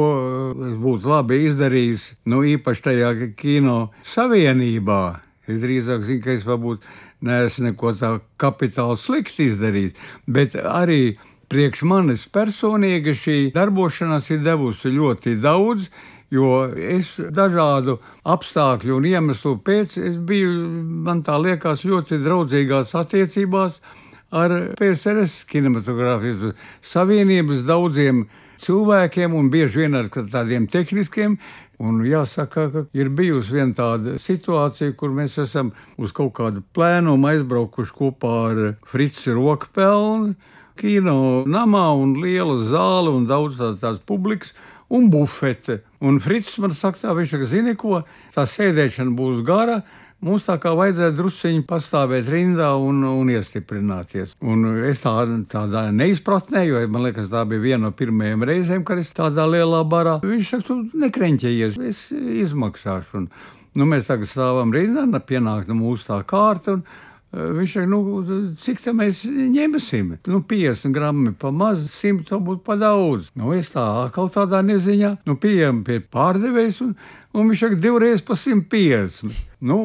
es 0.66 0.74
būtu 0.76 1.08
labi 1.08 1.38
izdarījis, 1.46 2.02
nu, 2.28 2.42
īpaši 2.44 2.82
tajā 2.84 3.12
kino 3.38 3.76
savienībā. 4.04 5.02
Es 5.48 5.62
drīzāk 5.62 6.02
zinu, 6.04 6.20
ka 6.26 6.34
es 6.34 6.44
varbūt 6.44 6.84
neesmu 7.24 7.68
neko 7.68 7.94
tā 7.98 8.12
kapitāli 8.40 8.98
slikti 9.00 9.48
izdarījis, 9.52 9.96
bet 10.26 10.54
arī 10.58 11.16
priekš 11.48 11.82
manis 11.88 12.26
personīgi 12.30 13.14
šī 13.16 13.38
darbošanās 13.54 14.30
ir 14.34 14.44
devusi 14.44 14.92
ļoti 14.94 15.38
daudz. 15.42 15.90
Jo 16.28 16.66
es 16.76 17.14
dažādu 17.16 17.94
apstākļu 18.28 18.98
un 18.98 19.06
iemeslu 19.08 19.54
pēc 19.64 19.94
biju, 20.28 20.50
man 21.06 21.22
tā 21.24 21.38
liekas, 21.40 21.86
ļoti 21.88 22.18
draudzīgās 22.20 22.92
attiecībās 23.00 23.78
ar 24.36 24.52
PSRS 24.76 25.46
kinematogrāfijas 25.48 26.52
savienības 26.84 27.64
daudziem 27.64 28.26
cilvēkiem 28.60 29.38
un 29.38 29.48
bieži 29.48 29.86
vien 29.86 29.96
ar 29.96 30.10
tādiem 30.12 30.68
tehniskiem 30.68 31.38
Un 31.78 32.00
jāsaka, 32.02 32.64
ka 32.72 32.80
ir 32.98 33.10
bijusi 33.14 33.54
viena 33.54 33.76
tāda 33.78 34.16
situācija, 34.18 34.96
kur 34.98 35.12
mēs 35.14 35.36
esam 35.38 35.70
uz 35.94 36.10
kaut 36.14 36.32
kādu 36.34 36.64
plēnumu 36.74 37.28
aizbraukuši 37.30 37.94
kopā 37.94 38.32
ar 38.48 38.62
Fritzi 38.90 39.30
Rokpelnu, 39.36 40.34
kino 40.78 41.44
namā 41.46 41.86
un 41.98 42.16
liela 42.22 42.58
zāle 42.66 43.14
un 43.14 43.28
daudz 43.30 43.62
tā 43.78 43.94
publikas 44.06 44.54
un 44.90 45.06
bufete. 45.10 45.82
Un 46.00 46.18
Frits 46.22 46.56
man 46.62 46.74
saka, 46.74 47.00
tā, 47.02 47.14
viņš 47.14 47.34
saka, 47.34 47.48
zini 47.50 47.74
ko, 47.78 48.02
tā 48.34 48.46
sēdēšana 48.48 49.14
būs 49.18 49.42
gara, 49.46 49.82
Mums 50.18 50.48
tā 50.48 50.56
kā 50.58 50.72
vajadzēja 50.74 51.12
druskuļi 51.14 51.60
pastāvēt 51.68 52.26
rindā 52.32 52.72
un, 52.82 53.04
un 53.06 53.28
iestiprināties. 53.30 54.32
Un 54.42 54.64
es 54.88 54.98
tā, 55.04 55.12
tādā 55.52 55.84
neizpratnē, 55.94 56.64
jo 56.66 56.80
man 56.90 57.06
liekas, 57.06 57.28
tā 57.30 57.44
bija 57.46 57.62
viena 57.62 57.84
no 57.84 57.92
pirmajām 57.94 58.42
reizēm, 58.50 58.82
kad 58.86 58.98
es 58.98 59.14
tādā 59.14 59.46
lielā 59.46 59.84
barā. 59.86 60.16
Viņš 60.24 60.50
saka, 60.50 60.66
tu 60.72 60.78
nekreņķējies, 61.04 61.78
es 61.86 62.00
izmaksāšu. 62.48 63.20
Un, 63.20 63.28
nu, 63.78 63.86
mēs 63.86 64.10
tagad 64.10 64.26
stāvam 64.32 64.74
rindā, 64.74 65.06
pienāk 65.22 65.70
no 65.70 65.78
mūsu 65.78 66.10
tā 66.10 66.18
kārta. 66.26 66.80
Un, 66.80 66.82
Viņš 67.28 67.72
saka, 67.76 67.88
nu, 67.92 68.00
cik 68.56 68.78
tā 68.80 68.94
mēs 68.96 69.20
ņemsim? 69.28 70.14
Nu, 70.32 70.40
50 70.48 70.94
gramu 70.96 71.34
pa 71.36 71.50
maz, 71.52 71.82
100 71.92 72.38
būtu 72.40 72.64
pa 72.64 72.78
daudz. 72.80 73.28
Nu, 73.36 73.52
es 73.52 73.68
tā 73.74 73.84
atkal 74.06 74.30
tādā 74.32 74.62
neziņā, 74.64 75.18
nu, 75.28 75.36
pieejam 75.36 75.82
pie 75.84 76.00
pārdevējas 76.00 76.80
un 76.86 76.94
un 77.36 77.50
viņš 77.50 77.64
saka, 77.64 77.78
divreiz 77.82 78.22
pa 78.24 78.36
150. 78.38 79.36
Nu, 79.68 79.78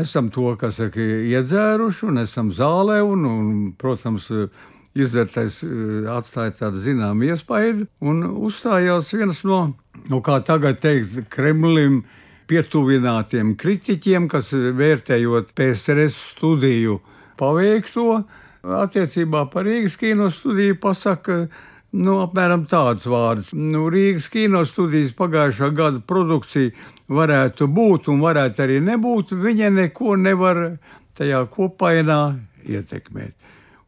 esam 0.00 0.30
to, 0.34 0.52
kas 0.60 0.80
saka, 0.80 1.00
iedzēruši, 1.32 2.06
un 2.10 2.22
esam 2.22 2.52
zālē, 2.54 3.00
un, 3.06 3.26
un 3.28 3.52
protams, 3.78 4.28
izvērtais 4.92 5.62
atstāja 6.12 6.52
tādu 6.58 6.82
zināmu 6.84 7.30
iespaidu, 7.30 7.86
un 8.04 8.26
uzstājās 8.44 9.12
viens 9.16 9.40
no, 9.48 9.62
no 10.12 10.20
kā 10.24 10.42
tagad 10.44 10.82
teikt, 10.82 11.22
Kremlim 11.32 12.02
pietuvinātiem 12.50 13.56
kritiķiem, 13.60 14.28
kas 14.30 14.52
vērtējot 14.52 15.52
PSRS 15.58 16.16
studiju 16.34 17.00
paveikto, 17.40 18.22
attiecībā 18.82 19.46
par 19.52 19.66
Rīgas 19.66 19.98
kino 19.98 20.30
studiju 20.32 20.78
pasaka, 20.82 21.44
Nu, 21.92 22.22
apmēram 22.24 22.62
tāds 22.64 23.04
vārds. 23.04 23.50
Nu, 23.52 23.84
Rīgas 23.92 24.30
kino 24.32 24.62
studijas 24.64 25.12
pagājušā 25.12 25.68
gada 25.76 26.00
produkcija 26.00 26.70
varētu 27.12 27.68
būt 27.68 28.08
un 28.08 28.22
varētu 28.24 28.62
arī 28.64 28.78
nebūt. 28.80 29.34
Viņa 29.36 29.68
neko 29.76 30.16
nevar 30.16 30.62
tajā 31.18 31.42
kopainā 31.52 32.20
ietekmēt. 32.64 33.36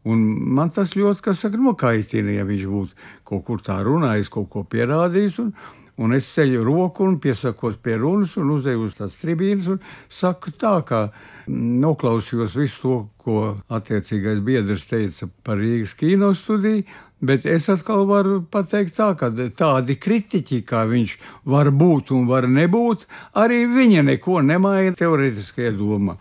Un 0.04 0.20
man 0.52 0.68
tas 0.68 0.92
ļoti, 0.98 1.24
kas 1.24 1.40
saka, 1.46 1.56
nokaitina, 1.56 2.34
ja 2.36 2.44
viņš 2.44 2.66
būtu 2.68 3.08
kaut 3.24 3.46
kur 3.46 3.64
tā 3.64 3.78
runājis, 3.86 4.28
kaut 4.28 4.50
ko 4.52 4.66
pierādījis. 4.68 5.40
Un, 5.40 5.54
Un 6.02 6.14
es 6.16 6.26
ceļu 6.34 6.64
roku 6.66 7.04
un 7.06 7.20
piesakos 7.22 7.76
pie 7.82 7.94
runas, 8.00 8.34
un 8.40 8.50
uzdevu 8.56 8.88
uz 8.88 8.96
tās 8.98 9.14
tribīnas, 9.20 9.68
un 9.70 9.82
saku 10.10 10.50
tā, 10.58 10.80
ka 10.86 11.04
noklausījos 11.46 12.56
visu 12.58 12.80
to, 12.82 12.96
ko 13.24 13.40
attiecīgais 13.72 14.40
biedrs 14.44 14.88
teica 14.90 15.28
par 15.46 15.60
Rīgas 15.60 15.94
kino 15.98 16.32
studiju. 16.34 16.82
Bet 17.24 17.46
es 17.48 17.70
atkal 17.72 18.02
varu 18.08 18.40
pateikt, 18.52 18.98
tā, 18.98 19.12
ka 19.16 19.30
tādi 19.56 19.94
kritiķi, 19.96 20.58
kā 20.66 20.82
viņš 20.90 21.14
var 21.48 21.70
būt 21.72 22.10
un 22.12 22.26
var 22.28 22.48
nebūt, 22.50 23.06
arī 23.40 23.62
viņa 23.70 24.02
neko 24.10 24.42
nemaina 24.44 24.92
teorētiskajā 24.98 25.72
domā. 25.78 26.18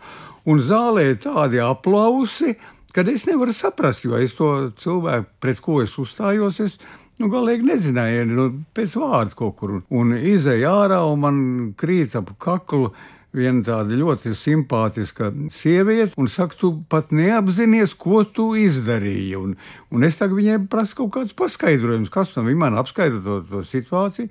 Un 0.47 0.62
zālē 0.63 1.09
ir 1.09 1.19
tādi 1.23 1.59
aplausi, 1.63 2.53
kad 2.95 3.09
es 3.09 3.25
nevaru 3.27 3.55
saprast, 3.57 4.05
jo 4.05 4.15
es 4.21 4.36
to 4.38 4.69
cilvēku, 4.79 5.27
pret 5.43 5.59
ko 5.65 5.81
es 5.83 5.97
uzstājos, 5.99 6.62
es 6.63 6.77
Nu, 7.23 7.29
galīgi 7.31 7.63
nezināju, 7.63 8.23
nu, 8.27 8.45
pēc 8.75 8.97
vārda 8.99 9.31
kaut 9.39 9.53
kur. 9.62 9.77
Un 9.95 10.09
izēja 10.12 10.73
ārā, 10.83 10.97
un 11.07 11.21
man 11.23 11.38
krīt 11.79 12.17
ap 12.19 12.33
kaklu 12.43 12.89
viena 13.31 13.63
tāda 13.63 13.95
ļoti 13.95 14.33
simpātiska 14.36 15.29
sieviete, 15.55 16.12
un 16.19 16.27
saka, 16.27 16.59
tu 16.59 16.73
pat 16.91 17.13
neapzinies, 17.15 17.95
ko 17.95 18.25
tu 18.27 18.49
izdarīji. 18.59 19.39
Un, 19.39 19.55
un 19.95 20.03
es 20.03 20.19
tagad 20.19 20.36
viņai 20.41 20.59
prasu 20.67 20.99
kaut 20.99 21.13
kādus 21.15 21.38
paskaidrojumus, 21.39 22.12
kas 22.12 22.36
no 22.36 22.43
viņa 22.43 22.63
man 22.65 22.75
apskaidro 22.83 23.23
to, 23.23 23.39
to 23.53 23.63
situāciju. 23.71 24.27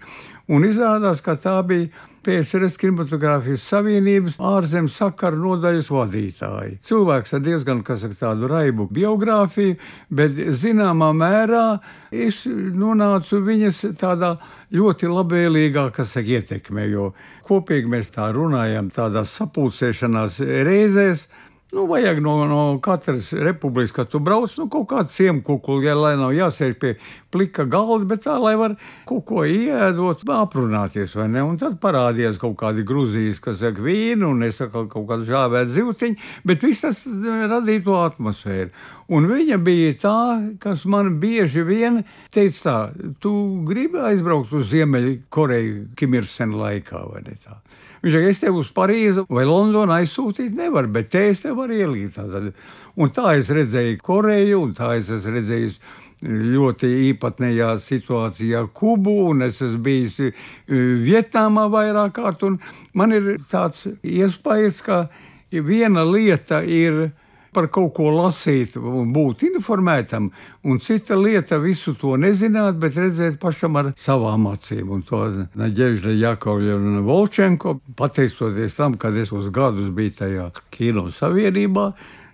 Un 0.53 0.69
izrādās, 0.69 1.25
ka 1.25 1.39
tā 1.41 1.57
bija 1.65 1.89
PSRS 2.23 2.77
Kinematogrāfijas 2.79 3.65
Savienības 3.67 4.37
ārzemes 4.39 4.95
sakaru 4.95 5.41
nodaļas 5.43 5.89
vadītāji. 5.91 6.77
Cilvēks 6.87 7.35
ar 7.35 7.43
diezgan 7.43 7.83
saka, 7.83 8.15
tādu 8.21 8.51
raibu 8.51 8.87
biogrāfiju, 8.95 9.75
bet 10.15 10.39
zināmā 10.63 11.11
mērā 11.19 11.67
es 12.15 12.45
nonācu 12.47 13.43
viņas 13.43 13.83
tādā 13.99 14.37
ļoti 14.71 15.11
labvēlīgā 15.11 15.89
saka, 15.99 16.31
ietekmē, 16.39 16.87
jo 16.93 17.11
kopīgi 17.49 17.91
mēs 17.91 18.13
tā 18.15 18.31
runājam, 18.37 18.93
tādās 18.95 19.35
sapulcēšanās 19.41 20.39
reizēs. 20.69 21.27
Nu, 21.73 21.87
vajag 21.87 22.19
no, 22.21 22.45
no 22.45 22.81
katras 22.85 23.33
republikas, 23.33 23.95
kad 23.97 24.09
tu 24.13 24.19
brauc, 24.21 24.53
nu, 24.61 24.67
kaut 24.69 24.91
kādu 24.91 25.09
ciemkukuli, 25.09 25.87
ja, 25.89 25.95
lai 25.97 26.11
nav 26.21 26.35
jāsēž 26.37 26.75
pie 26.77 26.91
plika 27.33 27.65
galda, 27.65 28.05
bet 28.11 28.27
tā, 28.27 28.35
lai 28.37 28.53
var 28.61 28.75
kaut 29.09 29.23
ko 29.31 29.47
iedot, 29.49 30.21
aprunāties, 30.37 31.15
vai 31.17 31.31
ne? 31.33 31.41
Un 31.41 31.57
tad 31.57 31.79
parādījās 31.81 32.37
kaut 32.43 32.59
kādi 32.61 32.85
grūzijas, 32.85 33.41
kas 33.41 33.63
saka 33.63 33.81
vīnu, 33.87 34.35
un 34.35 34.45
es 34.45 34.61
saku 34.61 34.85
kaut 34.93 35.07
kādu 35.09 35.25
žāvēt 35.31 35.73
zivtiņu, 35.73 36.21
bet 36.45 36.67
viss 36.69 36.85
tas 36.85 37.01
eh, 37.09 37.47
radīja 37.55 37.87
to 37.87 37.97
atmosfēru. 38.03 38.69
Un 39.17 39.31
viņa 39.33 39.57
bija 39.65 39.95
tā, 40.03 40.19
kas 40.61 40.85
man 40.85 41.15
bieži 41.25 41.65
vien 41.65 42.03
teica, 42.37 42.61
tā, 42.67 42.77
tu 43.25 43.33
gribi 43.65 44.05
aizbraukt 44.13 44.53
uz 44.61 44.69
Ziemeļkoreju 44.75 45.87
Kimirsen 45.97 46.53
laikā, 46.53 47.01
vai 47.15 47.25
ne 47.31 47.41
tā? 47.41 47.63
Viņš 48.03 48.15
saka, 48.17 48.31
es 48.35 48.41
tev 48.43 48.57
uz 48.59 48.71
Parīzi 48.75 49.23
vai 49.31 49.45
Londonu 49.47 49.95
aizsūtīt 49.95 50.57
nevaru, 50.59 50.91
bet 50.91 51.13
te 51.13 51.29
es 51.31 51.45
tev 51.45 51.61
varu 51.61 51.77
ielīt. 51.77 52.17
Tātad. 52.17 52.51
Un 52.99 53.13
tā 53.15 53.37
es 53.39 53.51
redzēju 53.55 54.01
Koreju, 54.03 54.63
un 54.67 54.73
tā 54.75 54.97
es 54.99 55.11
esmu 55.13 55.37
redzējis 55.37 55.79
ļoti 56.23 56.91
īpatnējā 57.11 57.71
situācijā 57.83 58.65
Kubu, 58.75 59.15
un 59.31 59.47
es 59.47 59.63
esmu 59.63 59.81
bijis 59.87 60.19
e, 60.23 60.33
Vietnamā 61.03 61.69
vairāk 61.71 62.15
kārt. 62.19 62.45
Man 62.95 63.15
ir 63.15 63.37
tāds 63.51 63.87
iespējas, 64.03 64.83
ka 64.87 65.05
viena 65.53 66.05
lieta 66.07 66.63
ir 66.63 67.13
par 67.53 67.69
kaut 67.73 67.93
ko 67.97 68.11
lasīt 68.15 68.77
un 68.81 69.13
būt 69.15 69.45
informētam, 69.49 70.31
un 70.65 70.81
cita 70.81 71.19
lieta 71.19 71.59
visu 71.63 71.95
to 72.01 72.17
nezināt, 72.21 72.79
bet 72.81 72.97
redzēt 73.01 73.39
pašam 73.43 73.77
ar 73.81 73.93
savām 73.99 74.49
acīm. 74.53 74.89
Un 74.97 75.05
to 75.09 75.23
Naģežda 75.59 76.17
Jakovļa 76.17 76.79
un 76.79 77.05
Volčenko, 77.07 77.79
pateicoties 77.99 78.79
tam, 78.79 78.97
kad 79.01 79.17
es 79.17 79.33
uz 79.33 79.53
gadus 79.53 79.93
biju 79.95 80.17
tajā 80.23 80.51
kino 80.73 81.09
savienībā, 81.13 81.93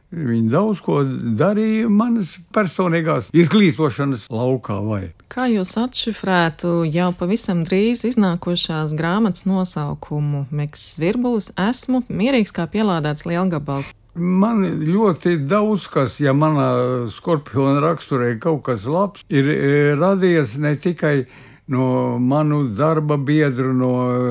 Viņi 0.09 0.49
daudz 0.49 0.79
ko 0.81 1.03
darīja 1.37 1.89
manas 1.93 2.31
personīgās 2.57 3.27
izglītošanas 3.37 4.25
laukā. 4.33 4.79
Vai. 4.81 5.03
Kā 5.29 5.45
jūs 5.53 5.75
atšifrētu 5.77 6.87
jau 6.89 7.11
pavisam 7.19 7.61
drīz 7.69 8.07
iznākošās 8.09 8.95
grāmatas 8.97 9.45
nosaukumu 9.45 10.47
Meks 10.49 10.95
Virbulis? 11.03 11.51
Esmu 11.61 12.07
mierīgs 12.09 12.57
kā 12.57 12.65
pielādēts 12.73 13.29
lielgabals. 13.29 13.93
Man 14.19 14.65
ļoti 14.83 15.37
daudz 15.47 15.87
kas, 15.93 16.19
ja 16.23 16.35
manā 16.35 16.69
skorpiona 17.13 17.83
raksturē 17.85 18.33
kaut 18.43 18.65
kas 18.67 18.87
labs, 18.89 19.23
ir 19.31 19.51
e, 19.53 19.75
radies 19.99 20.57
ne 20.59 20.75
tikai 20.77 21.27
no 21.69 22.19
manu 22.19 22.63
darba 22.75 23.19
biedru, 23.21 23.75
no 23.77 23.91
e, 24.09 24.23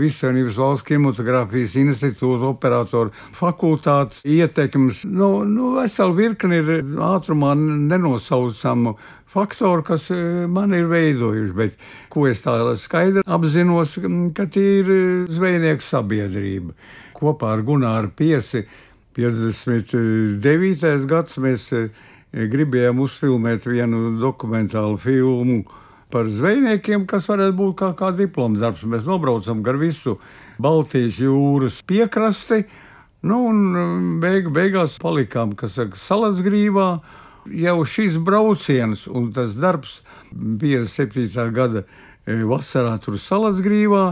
Visavienības 0.00 0.58
valsts 0.58 0.86
kinematogrāfijas 0.88 1.76
institūta 1.80 2.50
operatoru 2.50 3.14
fakultātes 3.36 4.24
ietekmes. 4.26 5.04
Nu, 5.06 5.44
nu, 5.48 5.76
vesela 5.78 6.12
virkni 6.16 6.60
ir 6.60 6.72
ātrumā 7.06 7.54
nenosaucamu 7.56 8.96
faktoru, 9.30 9.86
kas 9.86 10.10
e, 10.10 10.20
man 10.50 10.74
ir 10.76 10.90
veidojuši, 10.90 11.56
bet 11.56 11.80
ko 12.12 12.26
es 12.28 12.42
tā 12.44 12.58
skaidri 12.76 13.24
apzinos, 13.24 13.96
ka 14.36 14.50
tie 14.50 14.80
ir 14.82 14.92
zvejnieku 15.30 15.86
sabiedrība. 15.86 16.76
Kopā 17.20 17.54
ar 17.54 17.64
Gunāru 17.66 18.10
Piesi 18.16 18.64
59. 19.20 21.06
gads 21.10 21.36
mēs 21.42 21.66
eh, 21.76 21.88
gribējām 22.32 23.02
uzfilmēt 23.04 23.66
vienu 23.68 24.16
dokumentālu 24.20 24.96
filmu 25.00 25.62
par 26.10 26.26
zvejniekiem, 26.30 27.04
kas 27.10 27.28
varētu 27.30 27.56
būt 27.58 27.76
kā, 27.78 27.90
kā 27.98 28.10
diploms 28.16 28.62
darbs. 28.62 28.86
Mēs 28.88 29.04
nobraucam 29.06 29.62
gar 29.66 29.78
visu 29.78 30.16
Baltijas 30.60 31.20
jūras 31.20 31.80
piekrasti, 31.86 32.64
nu, 33.28 33.42
un 33.52 33.62
eh, 33.70 33.94
beig, 34.24 34.50
beigās 34.54 34.98
palikām, 35.02 35.54
kas 35.58 35.76
saka, 35.78 36.00
Salasgrīvā. 36.00 36.90
Jau 37.56 37.78
šis 37.88 38.18
brauciens 38.20 39.06
un 39.08 39.30
tas 39.32 39.54
darbs 39.56 40.02
57. 40.32 41.48
gada 41.56 41.84
eh, 41.84 42.44
vasarā 42.48 42.96
tur 43.02 43.16
Salasgrīvā 43.20 44.04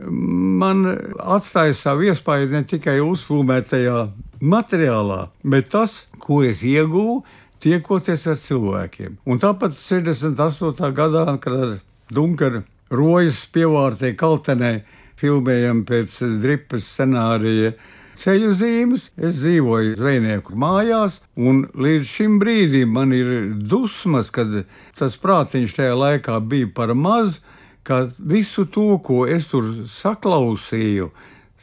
man 0.00 0.86
atstāja 1.20 1.74
savu 1.76 2.06
iespēju 2.08 2.48
ne 2.52 2.62
tikai 2.68 2.98
uzfilmētajā 3.04 3.96
materiālā, 4.42 5.28
bet 5.46 5.70
tas, 5.72 6.02
ko 6.18 6.42
es 6.42 6.64
ieguvu, 6.66 7.22
tiekoties 7.62 8.26
ar 8.26 8.40
cilvēkiem. 8.42 9.20
Un 9.26 9.40
tāpat 9.42 9.76
68. 9.78 10.90
gadā, 10.96 11.24
kad 11.42 11.54
ar 11.54 11.72
Dunkaru 12.12 12.64
rojas 12.90 13.38
pievārtē 13.54 14.12
kaltenē 14.18 14.82
filmējam 15.20 15.84
pēc 15.86 16.18
dripas 16.42 16.84
scenārija 16.90 17.72
ceļu 18.18 18.50
zīmes. 18.58 19.06
Es 19.16 19.38
dzīvoju 19.38 19.94
zvejnieku 20.00 20.58
mājās, 20.58 21.20
un 21.38 21.64
līdz 21.72 22.10
šim 22.10 22.36
brīdim 22.42 22.92
man 22.98 23.14
ir 23.16 23.54
dusmas, 23.70 24.34
kad 24.34 24.64
tas 24.98 25.16
prātiņš 25.22 25.78
tajā 25.78 25.96
laikā 25.96 26.42
bija 26.50 26.74
par 26.74 26.94
maz 26.98 27.38
ka 27.82 28.08
visu 28.18 28.64
to, 28.66 28.98
ko 29.02 29.24
es 29.26 29.48
tur 29.50 29.66
saklausīju, 29.90 31.10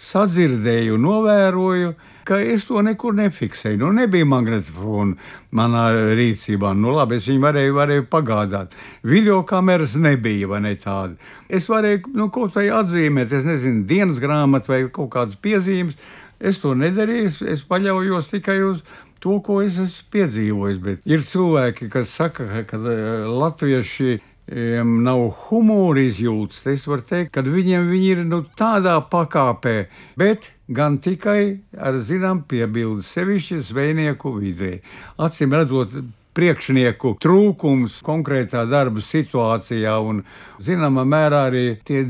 sadzirdēju, 0.09 0.97
novēroju, 0.99 1.93
ka 2.29 2.37
es 2.45 2.67
to 2.69 2.83
nekur 2.85 3.15
nefiksēju. 3.17 3.79
Nu, 3.81 3.89
nebija 3.95 4.27
magnetofona 4.29 5.17
manā 5.57 5.87
rīcībā. 6.19 6.75
Nu, 6.77 6.93
labi, 6.93 7.17
es 7.17 7.27
viņu 7.29 7.43
varēju, 7.47 7.75
varēju 7.79 8.05
pagādāt. 8.11 8.77
Video 9.03 9.41
kameras 9.49 9.97
nebija, 9.97 10.51
vai 10.51 10.61
ne 10.67 10.75
tāda. 10.79 11.17
Es 11.49 11.69
varēju 11.71 12.13
nu, 12.13 12.29
kaut 12.33 12.53
kā 12.53 12.67
atzīmēt, 12.79 13.33
es 13.33 13.49
nezinu, 13.49 13.85
dienas 13.89 14.21
grāmatu 14.21 14.75
vai 14.75 14.83
kaut 14.93 15.11
kādas 15.17 15.39
piezīmes. 15.41 15.97
Es 16.39 16.61
to 16.61 16.71
nedarīju, 16.77 17.27
es, 17.27 17.41
es 17.57 17.65
paļaujos 17.67 18.29
tikai 18.31 18.61
uz 18.63 18.83
to, 19.19 19.39
ko 19.43 19.59
es 19.65 19.79
esmu 19.81 20.13
piedzīvojis. 20.13 20.81
Bet 20.83 21.09
ir 21.09 21.25
cilvēki, 21.25 21.89
kas 21.91 22.13
saka, 22.15 22.47
ka 22.69 22.79
eh, 22.79 23.25
latvieši 23.27 24.19
um, 24.49 24.93
nav 25.05 25.25
humora 25.45 26.03
izjūtas. 26.03 26.65
Es 26.73 26.87
varu 26.89 27.05
teikt, 27.05 27.33
ka 27.35 27.43
viņiem 27.45 27.89
viņi 27.89 28.11
ir 28.13 28.23
nu, 28.27 28.43
tādā 28.59 28.97
pakāpē, 29.11 29.75
bet 30.19 30.51
gan 30.67 30.99
tikai 31.03 31.59
ar 31.77 31.97
zinām 32.03 32.43
piebildi 32.49 33.05
sevišķi 33.05 33.59
zvejnieku 33.71 34.33
vidē. 34.39 34.79
Acīm 35.21 35.55
redzot, 35.57 36.01
priekšnieku 36.37 37.15
trūkums 37.19 37.99
konkrētā 38.05 38.63
darba 38.69 39.01
situācijā 39.03 39.95
un, 40.05 40.21
zināmā 40.63 41.03
mērā, 41.09 41.45
arī 41.49 41.65
tie 41.85 42.03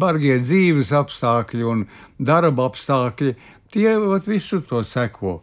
bargie 0.00 0.38
dzīves 0.40 0.94
apstākļi 0.96 1.66
un 1.66 1.84
darba 2.16 2.70
apstākļi, 2.70 3.34
tie 3.74 3.96
visu 4.26 4.62
to 4.68 4.82
seko. 4.86 5.40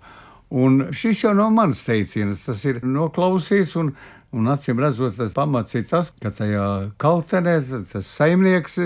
Un 0.53 0.89
šis 0.93 1.23
jau 1.25 1.33
nav 1.37 1.51
mans 1.53 1.81
teiciens, 1.85 2.43
tas 2.45 2.61
ir 2.69 2.83
noklausīts 2.85 3.73
un 3.81 3.93
Un 4.33 4.49
acīm 4.49 4.79
redzot, 4.81 5.13
tas 5.17 5.29
pamats 5.33 5.75
ir 5.77 5.83
tas, 5.85 6.09
ka 6.21 6.31
tajā 6.33 6.63
kaltenē 7.01 7.59
tas 7.91 8.07
saimnieks 8.17 8.79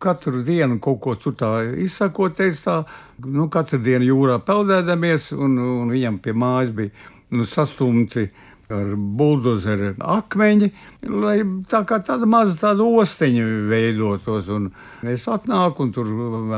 katru 0.00 0.40
dienu 0.44 0.78
kaut 0.80 1.00
ko 1.04 1.14
tur 1.20 1.34
tā 1.36 1.50
izsakoties, 1.84 2.62
tā, 2.64 2.78
nu, 3.24 3.50
katru 3.52 3.82
dienu 3.84 4.08
jūrā 4.08 4.38
peldēdamies, 4.46 5.30
un, 5.36 5.58
un 5.60 5.92
viņam 5.92 6.18
pie 6.24 6.32
mājas 6.36 6.72
bija 6.76 6.92
nu, 7.36 7.44
sastumti 7.48 8.30
ar 8.72 8.94
buldozeru 8.96 9.92
akmeņi, 10.00 10.70
lai 11.12 11.36
tā 11.68 11.82
kā 11.88 12.00
tāda 12.04 12.28
maza 12.28 12.56
tāda 12.62 12.86
ostiņa 13.02 13.44
veidotos. 13.68 14.48
Un 14.48 14.70
es 15.10 15.26
atnāku 15.28 15.84
un 15.84 15.92
tur 15.92 16.08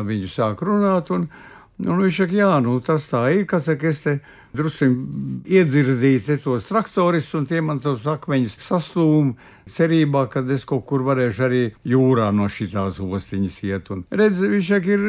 viņu 0.07 0.31
sāk 0.31 0.63
runāt. 0.67 1.11
Un, 1.15 1.27
un 1.83 2.03
viņš 2.05 2.23
saka, 2.23 2.39
jā, 2.39 2.53
nu, 2.63 2.79
tas 2.85 3.11
tā 3.11 3.27
ir, 3.35 3.47
kas 3.51 3.67
saka, 3.67 3.91
es 3.91 4.05
te 4.05 4.19
drusku 4.57 4.89
iedzirdīju 5.47 6.39
tos 6.45 6.67
traktoris, 6.69 7.29
un 7.39 7.47
tie 7.47 7.61
man 7.65 7.81
tos 7.85 8.07
akmeņus 8.11 8.57
sastūmu, 8.67 9.37
cerībā, 9.71 10.27
ka 10.31 10.45
es 10.55 10.65
kaut 10.69 10.87
kur 10.87 11.03
varēšu 11.07 11.45
arī 11.47 11.63
jūrā 11.87 12.31
no 12.35 12.47
šīs 12.51 12.77
ostiņas 12.77 13.59
iet. 13.67 13.91
Un 13.91 14.05
redz, 14.11 14.41
viņš 14.43 14.71
ir 14.79 15.05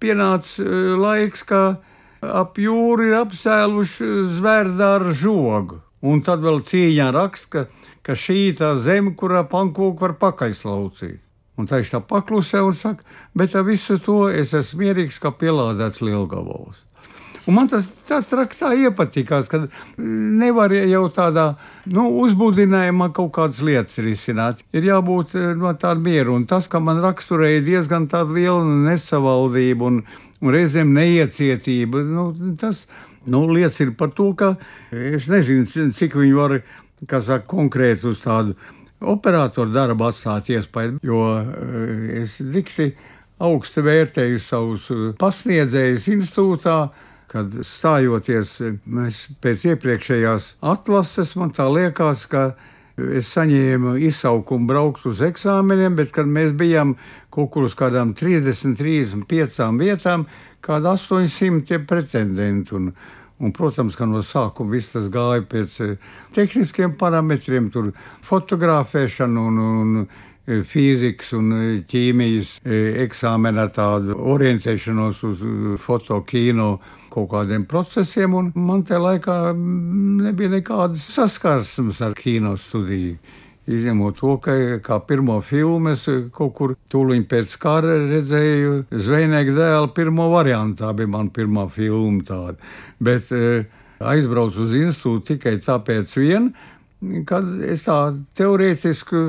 pienācis 0.00 0.64
eh, 0.64 0.96
laiks, 0.96 1.44
ka 1.48 1.62
ap 2.24 2.58
jūru 2.58 3.10
ir 3.10 3.20
apsēluši 3.20 4.08
zvērdāru 4.38 5.14
žogu. 5.14 5.82
Un 6.02 6.22
tad 6.22 6.42
vēl 6.44 6.62
cīņā 6.62 7.08
raksta, 7.14 7.48
ka, 7.50 7.94
ka 8.06 8.14
šī 8.18 8.38
ir 8.50 8.58
tā 8.60 8.74
zeme, 8.82 9.16
kurā 9.18 9.42
pankūku 9.50 9.98
var 10.06 10.14
pakaļslaucīt. 10.20 11.18
Un 11.58 11.66
tā 11.66 11.80
viņš 11.80 11.90
tā 11.90 12.00
paklusē 12.06 12.62
un 12.62 12.76
saka, 12.78 13.02
bet 13.34 13.56
ar 13.58 13.64
visu 13.66 13.98
to 13.98 14.28
es 14.30 14.54
esmu 14.54 14.84
mierīgs, 14.84 15.18
kā 15.18 15.32
pielādēts 15.34 15.98
lielgabals. 16.06 16.84
Un 17.48 17.56
man 17.56 17.70
tas 17.70 17.88
tāds 18.08 18.28
tā 18.28 18.74
iepatikās, 18.76 19.48
ka 19.48 19.62
nevar 19.96 20.74
jau 20.76 21.06
tādā 21.16 21.46
nu, 21.88 22.04
uzbudinājumā 22.26 23.08
kaut 23.16 23.32
kādas 23.38 23.62
lietas 23.64 23.98
risināt. 24.04 24.60
Ir 24.76 24.84
jābūt 24.90 25.34
no 25.56 25.72
tāda 25.72 26.00
miera. 26.04 26.34
Un 26.36 26.44
tas, 26.46 26.68
ka 26.68 26.80
man 26.80 27.00
raksturēja 27.00 27.64
diezgan 27.64 28.08
liela 28.34 28.62
nesavaldība 28.90 29.88
un, 29.88 30.02
un 30.44 30.52
reizēm 30.52 30.92
neiecietība, 30.92 32.04
nu, 32.04 32.30
tas 32.60 32.84
Nu, 33.28 33.44
liecina 33.52 33.92
par 33.96 34.10
to, 34.16 34.32
ka 34.34 34.54
es 34.90 35.28
nezinu, 35.28 35.92
cik 35.92 36.16
viņi 36.16 36.36
var 36.36 36.54
saka, 37.04 37.42
konkrēti 37.50 38.08
uz 38.08 38.22
tādu 38.22 38.54
operatoru 38.98 39.74
darbu 39.74 40.08
atstāt 40.08 40.48
iespēju, 40.54 40.98
jo 41.04 41.20
eh, 41.36 42.22
es 42.22 42.38
dikti 42.40 42.92
augstu 43.44 43.84
vērtēju 43.86 44.40
savus 44.42 44.88
eh, 44.94 45.04
pasniedzējus 45.20 46.08
institūtā. 46.16 46.78
Kad 47.28 47.58
stājoties 47.66 48.54
mēs 48.88 49.26
pēc 49.44 49.66
iepriekšējās 49.74 50.54
atlases, 50.64 51.34
man 51.36 51.52
tā 51.52 51.66
liekas, 51.68 52.24
ka 52.30 52.54
es 52.98 53.28
saņēmu 53.34 53.98
izsaukumu 54.08 54.68
braukt 54.68 55.06
uz 55.06 55.20
eksāmeniem, 55.22 55.96
bet 55.98 56.12
kad 56.14 56.26
mēs 56.26 56.54
bijām 56.58 56.96
kaut 57.34 57.52
kur 57.54 57.68
uz 57.68 57.76
kādām 57.78 58.14
30, 58.16 58.74
35 58.78 59.78
vietām, 59.78 60.26
kāda 60.64 60.96
800 60.96 61.84
pretendentu. 61.86 62.78
Un, 62.80 62.92
un, 63.38 63.52
protams, 63.54 63.96
ka 63.96 64.06
no 64.08 64.22
sākuma 64.26 64.74
viss 64.74 64.94
tas 64.94 65.06
gāja 65.12 65.44
pēc 65.46 65.76
eh, 65.84 65.94
tehniskiem 66.34 66.96
parametriem, 66.98 67.70
tur 67.74 67.92
fotografēšana 68.26 69.44
un, 69.50 69.60
un 69.62 69.92
eh, 70.02 70.64
fizikas 70.66 71.32
un 71.38 71.52
eh, 71.54 71.66
ķīmijas 71.88 72.56
eksāmenā 73.06 73.68
tādu 73.76 74.18
orientēšanos 74.34 75.22
uz 75.28 75.44
fotokino 75.84 76.72
kaut 77.18 77.30
kādiem 77.32 77.66
procesiem, 77.68 78.34
un 78.38 78.52
man 78.54 78.84
tajā 78.86 79.00
laikā 79.02 79.36
nebija 79.56 80.54
nekādas 80.56 81.02
saskarsmes 81.14 82.02
ar 82.04 82.16
kino 82.18 82.56
studiju. 82.60 83.18
Izņemot 83.68 84.16
to, 84.16 84.36
ka 84.40 84.54
kā 84.80 84.96
pirmo 85.04 85.42
filmu 85.44 85.90
es 85.92 86.06
kaut 86.32 86.54
kur 86.56 86.72
tūlīt 86.88 87.26
pēc 87.28 87.56
kara 87.60 87.98
redzēju 88.06 88.86
Zvejnieka 88.88 89.52
dēlu 89.58 89.90
pirmo 89.96 90.30
variantu. 90.32 90.86
Tā 90.86 90.94
bija 90.96 91.10
mana 91.12 91.28
pirmā 91.34 91.66
filma 91.74 92.24
tāda. 92.24 92.56
Bet 92.96 93.28
e, 93.36 93.66
aizbraucu 94.00 94.64
uz 94.64 94.72
institūtu 94.78 95.34
tikai 95.34 95.58
tāpēc 95.66 96.16
vien, 96.16 96.48
kad 97.28 97.44
es 97.68 97.84
tā 97.84 97.98
teorētiski 98.40 99.22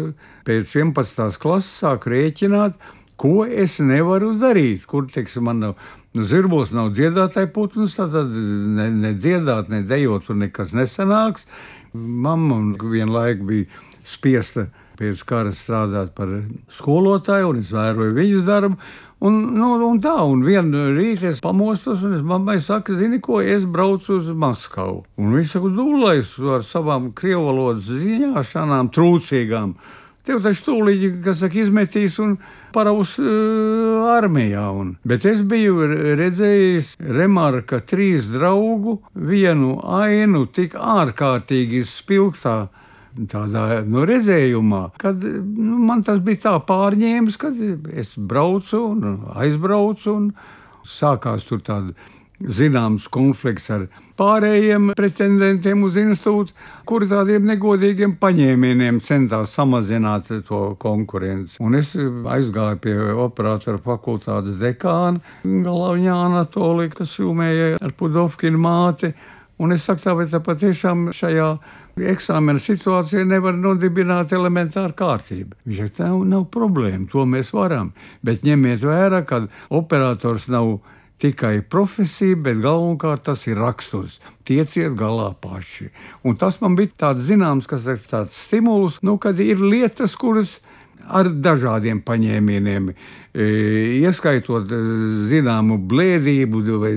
pēc 0.47 0.71
11. 0.71 1.35
klases 1.41 1.75
sāku 1.83 2.15
rēķināt, 2.15 2.79
ko 3.19 3.43
es 3.43 3.81
nevaru 3.83 4.37
darīt, 4.39 4.87
kur, 4.87 5.09
teiksim, 5.11 5.49
man 5.49 5.65
nav. 5.65 5.89
Nu, 6.17 6.25
zirbos 6.25 6.71
nav 6.73 6.89
dziedātāja 6.97 7.51
putns, 7.53 7.93
tad 7.99 8.15
ne, 8.33 8.87
ne 8.89 9.11
dziedāt, 9.13 9.69
ne 9.69 9.83
dejot, 9.85 10.25
tur 10.25 10.39
nekas 10.41 10.73
nesanāks. 10.73 11.45
Mamma 11.93 12.57
vienlaikus 12.81 13.45
bija 13.45 13.83
spiesta 14.09 14.69
pēc 14.99 15.21
kara 15.29 15.53
strādāt 15.55 16.15
par 16.17 16.31
skolotāju, 16.75 17.53
un 17.53 17.61
es 17.61 17.69
vēroju 17.73 18.17
viņas 18.17 18.47
darbu. 18.47 18.79
Un, 19.19 19.37
nu, 19.53 19.73
un 19.83 19.97
tā, 19.99 20.15
un 20.23 20.41
vienā 20.47 20.85
rītā 20.95 21.33
es 21.33 21.41
pamostos, 21.43 22.01
un 22.07 22.15
es 22.15 22.21
mammai 22.25 22.57
saku, 22.63 22.95
zini, 22.95 23.19
ko 23.23 23.41
es 23.43 23.65
braucu 23.67 24.15
uz 24.15 24.29
Maskavu. 24.31 25.01
Un 25.19 25.33
viņš 25.35 25.55
saka, 25.57 25.71
dūlēs 25.75 26.37
ar 26.55 26.63
savām 26.63 27.09
krievu 27.15 27.49
valodas 27.49 27.89
ziņāšanām, 27.91 28.93
trūcīgām. 28.95 29.75
Tev 30.25 30.39
taču 30.45 30.69
tūlīt, 30.69 31.19
kas 31.25 31.43
saka, 31.43 31.59
izmetīs 31.65 32.15
un 32.23 32.37
paraus 32.73 33.15
uh, 33.21 34.09
armijā. 34.15 34.65
Un, 34.75 34.95
bet 35.07 35.25
es 35.29 35.41
biju 35.47 35.87
redzējis 36.19 36.95
remarka 37.19 37.81
trīs 37.85 38.29
draugu, 38.33 38.99
vienu 39.13 39.77
ainu 39.99 40.45
tik 40.53 40.75
ārkārtīgi 40.79 41.83
spilgtā 41.87 42.59
tādā 43.29 43.81
nu, 43.87 44.03
redzējumā, 44.07 44.83
kad 45.01 45.23
nu, 45.23 45.79
man 45.89 46.03
tas 46.07 46.21
bija 46.23 46.43
tā 46.45 46.53
pārņēmis, 46.67 47.39
kad 47.41 47.57
es 47.89 48.13
braucu 48.15 48.83
un 48.93 49.19
aizbraucu 49.35 50.13
un 50.13 50.29
sākās 50.87 51.47
tur 51.49 51.63
tāda 51.65 51.95
zināms 52.39 53.07
konflikts 53.11 53.69
ar 53.73 53.87
pārējiem 54.19 54.91
pretendentiem 54.97 55.83
uz 55.87 55.97
institūtu, 55.99 56.53
kuri 56.87 57.07
tādiem 57.11 57.47
negodīgiem 57.47 58.15
paņēmieniem 58.19 58.99
centās 59.03 59.55
samazināt 59.55 60.31
to 60.47 60.61
konkurenci. 60.81 61.59
Un 61.63 61.79
es 61.79 61.93
aizgāju 61.95 62.79
pie 62.83 62.95
operatora 63.25 63.79
fakultātes 63.83 64.59
dekāna 64.59 65.19
Galavņā 65.43 66.15
Anatolija, 66.29 66.95
kas 66.99 67.15
filmēja 67.19 67.77
ar 67.79 67.95
Pudovkinu 67.99 68.59
māti. 68.61 69.13
Un 69.59 69.75
es 69.75 69.83
saku, 69.83 70.05
tā, 70.05 70.15
vai 70.15 70.27
tā 70.31 70.39
patiešām 70.39 71.09
šajā 71.15 71.49
eksāmena 72.07 72.61
situācijā 72.63 73.25
nevar 73.27 73.57
nodibināt 73.59 74.31
elementāru 74.35 74.95
kārtību. 74.95 75.57
Viņš 75.67 75.81
saka, 75.81 76.05
nav, 76.07 76.21
nav 76.31 76.45
problēma, 76.53 77.09
to 77.11 77.25
mēs 77.27 77.51
varam. 77.51 77.91
Bet 78.23 78.47
ņemiet 78.47 78.85
vērā, 78.87 79.25
ka 79.27 79.41
operators 79.75 80.47
nav 80.51 80.77
tikai 81.19 81.59
profesija, 81.61 82.37
bet 82.39 82.61
galvenokārt 82.63 83.25
tas 83.27 83.45
ir 83.49 83.59
raksturs. 83.59 84.19
Tieciet 84.47 84.95
galā 84.97 85.29
paši. 85.41 85.89
Un 86.23 86.39
tas 86.39 86.59
man 86.63 86.77
bija 86.79 86.95
tāds 87.05 87.27
zināms, 87.27 87.67
kas 87.69 87.87
ir 87.91 87.99
tāds 88.09 88.37
stimuls, 88.47 89.01
nu, 89.05 89.17
kad 89.21 89.39
ir 89.43 89.61
lietas, 89.61 90.15
kuras 90.19 90.57
ar 91.09 91.29
dažādiem 91.29 92.01
paņēmieniem, 92.05 92.89
e, 92.89 93.45
ieskaitot 94.03 94.71
e, 94.71 94.79
zināmu 95.31 95.79
blēdību, 95.89 96.63
vai 96.81 96.93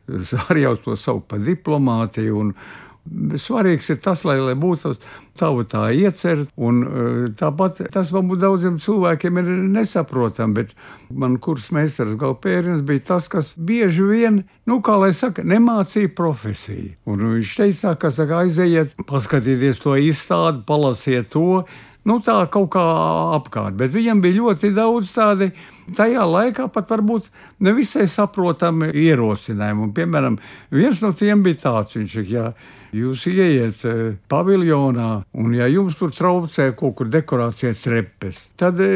arī 0.48 0.66
jau 0.66 0.76
to 0.84 0.96
sauc 0.98 1.26
par 1.30 1.42
diplomātiju. 1.44 2.38
Un, 2.42 2.54
Svarīgs 3.02 3.88
ir 3.90 3.98
tas, 3.98 4.20
lai, 4.22 4.36
lai 4.38 4.54
būtu 4.54 4.92
tava 5.38 5.64
tā 5.66 5.88
iecerta, 5.90 6.46
un 6.54 6.82
e, 6.84 7.04
tāpat 7.34 7.80
tas 7.90 8.12
varbūt 8.14 8.42
daudziem 8.44 8.76
cilvēkiem 8.78 9.40
ir 9.40 9.48
nesaprotami, 9.74 10.54
bet 10.60 10.74
man 11.10 11.34
kurs 11.42 11.70
meistars 11.74 12.14
Galpērins 12.20 12.84
bija 12.86 13.02
tas, 13.10 13.26
kas 13.32 13.52
bieži 13.56 14.06
vien, 14.06 14.42
nu, 14.70 14.78
kā 14.86 14.94
lai 15.02 15.10
saka, 15.18 15.42
nemācīja 15.42 16.12
profesiju. 16.14 16.92
Un 17.10 17.24
viņš 17.34 17.56
teica, 17.58 17.96
ka, 17.98 18.12
saka, 18.14 18.44
aizejiet, 18.44 18.94
paskatieties 19.08 19.82
to 19.82 19.96
izstādi, 19.98 20.62
palasiet 20.68 21.32
to, 21.34 21.64
nu, 22.06 22.18
tā 22.22 22.36
kaut 22.54 22.70
kā 22.76 22.84
apkārt. 23.38 23.74
Bet 23.80 23.90
viņam 23.96 24.22
bija 24.22 24.38
ļoti 24.38 24.70
daudz 24.76 25.10
tādu 25.16 25.50
tajā 25.96 26.22
laikā 26.28 26.68
pat 26.72 26.92
varbūt 26.92 27.32
nevisai 27.64 28.06
saprotami 28.10 28.92
ierosinājumi. 29.08 29.88
Un, 29.88 29.96
piemēram, 29.96 30.38
viens 30.70 31.02
no 31.02 31.12
tiem 31.18 31.42
bija 31.42 31.64
tāds, 31.66 31.98
viņš 31.98 32.16
saka, 32.20 32.52
Jūs 32.92 33.22
ieiet 33.30 33.78
e, 33.88 33.92
paviljonā, 34.28 35.22
un 35.40 35.54
ja 35.56 35.64
jums 35.72 35.94
tur 35.96 36.10
traucē 36.12 36.66
kaut 36.76 36.98
kur 36.98 37.08
dekorācijā 37.08 37.70
trepes, 37.80 38.42
tad 38.60 38.82
e, 38.84 38.88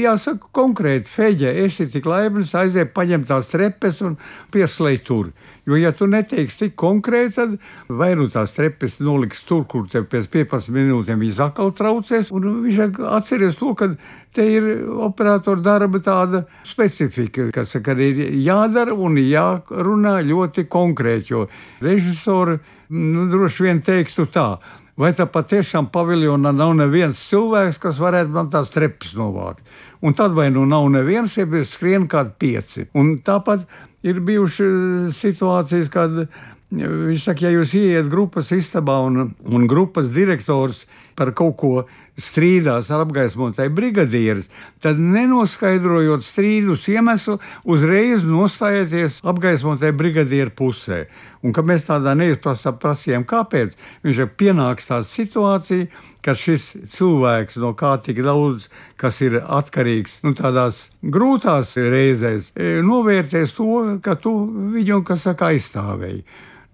jāsaka 0.00 0.50
konkrēti, 0.58 1.12
Feģe, 1.14 1.52
esi 1.62 1.86
tik 1.92 2.08
laimīgs, 2.10 2.50
aiziet 2.58 2.90
paņemt 2.96 3.30
tās 3.30 3.52
trepes 3.52 4.02
un 4.02 4.18
pieslēgt 4.50 5.06
tur. 5.06 5.30
Jo, 5.70 5.78
ja 5.78 5.94
tu 5.94 6.10
neteiksi 6.10 6.64
tik 6.64 6.74
konkrēti, 6.82 7.36
tad 7.38 7.54
vai 7.86 8.10
nu 8.18 8.26
tās 8.28 8.52
trepes 8.58 8.98
noliks 8.98 9.46
tur, 9.46 9.62
kur 9.70 9.86
tev 9.88 10.10
pēc 10.10 10.26
15 10.34 10.74
minūtēm 10.74 11.22
viņas 11.22 11.42
atkal 11.46 11.70
traucēs, 11.78 12.34
un 12.34 12.50
viņš 12.66 13.00
atceries 13.06 13.62
to, 13.62 13.70
ka 13.78 13.92
te 14.34 14.50
ir 14.50 14.70
operatora 15.06 15.62
darba 15.62 16.02
tāda 16.02 16.42
specifika, 16.66 17.52
kas 17.54 17.78
ir 17.78 18.24
jādara 18.42 18.98
un 18.98 19.22
jārunā 19.22 20.18
ļoti 20.26 20.66
konkrēti, 20.66 21.36
jo 21.36 21.46
režisori 21.86 22.58
nu, 22.88 23.28
droši 23.32 23.68
vien 23.68 23.82
teiktu 23.84 24.26
tā. 24.26 24.58
vai 24.96 25.10
tā 25.10 25.26
patiešām 25.26 25.88
paviljonā 25.90 26.52
nav 26.54 26.70
neviens 26.78 27.18
cilvēks, 27.28 27.80
kas 27.82 27.98
varētu 27.98 28.30
man 28.30 28.50
tās 28.50 28.70
trepes 28.70 29.16
novākt. 29.18 29.64
Un 30.06 30.14
tad 30.14 30.36
vai 30.36 30.50
nu 30.54 30.62
nav 30.70 30.86
neviens, 30.92 31.36
ja 31.36 31.46
skrien 31.64 32.06
kādi 32.06 32.30
pieci. 32.38 32.86
Un 32.94 33.18
tāpat 33.18 33.66
ir 34.06 34.20
bijušas 34.20 35.16
situācijas, 35.18 35.90
kad 35.90 36.28
Viņš 36.74 37.26
saka, 37.28 37.44
ja 37.44 37.52
jūs 37.54 37.74
ieiet 37.78 38.08
grupas 38.10 38.48
istabā 38.54 38.96
un, 39.06 39.28
un 39.44 39.66
grupas 39.70 40.08
direktors 40.14 40.84
par 41.14 41.30
kaut 41.36 41.54
ko 41.60 41.72
strīdās 42.20 42.90
ar 42.94 43.04
apgaismotāju 43.04 43.72
brigadieris, 43.74 44.48
tad 44.82 45.00
nenoskaidrojot 45.02 46.24
strīdus 46.24 46.86
iemeslu, 46.92 47.40
uzreiz 47.64 48.24
nostājieties 48.26 49.20
apgaismotāju 49.26 49.96
brigadieru 49.98 50.54
pusē. 50.54 51.04
Un 51.44 51.52
kad 51.52 51.66
mēs 51.68 51.84
tādā 51.88 52.14
neizprasām 52.16 52.78
prasījām, 52.80 53.26
kāpēc, 53.28 53.74
viņš 54.06 54.22
ir 54.22 54.30
pienāks 54.38 54.88
tāda 54.88 55.08
situācija, 55.08 55.90
ka 56.24 56.32
šis 56.38 56.70
cilvēks, 56.94 57.58
no 57.60 57.74
kā 57.76 57.98
tik 58.00 58.22
daudz, 58.24 58.70
kas 59.00 59.20
ir 59.26 59.40
atkarīgs 59.42 60.22
nu, 60.24 60.32
tādās 60.38 60.86
grūtās 61.02 61.74
reizēs, 61.76 62.48
e, 62.56 62.78
novērtēs 62.86 63.52
to, 63.58 63.98
ka 64.04 64.16
tu 64.16 64.32
viņu, 64.72 65.02
kas 65.04 65.26
saka, 65.28 65.52
aizstāvēji. 65.52 66.24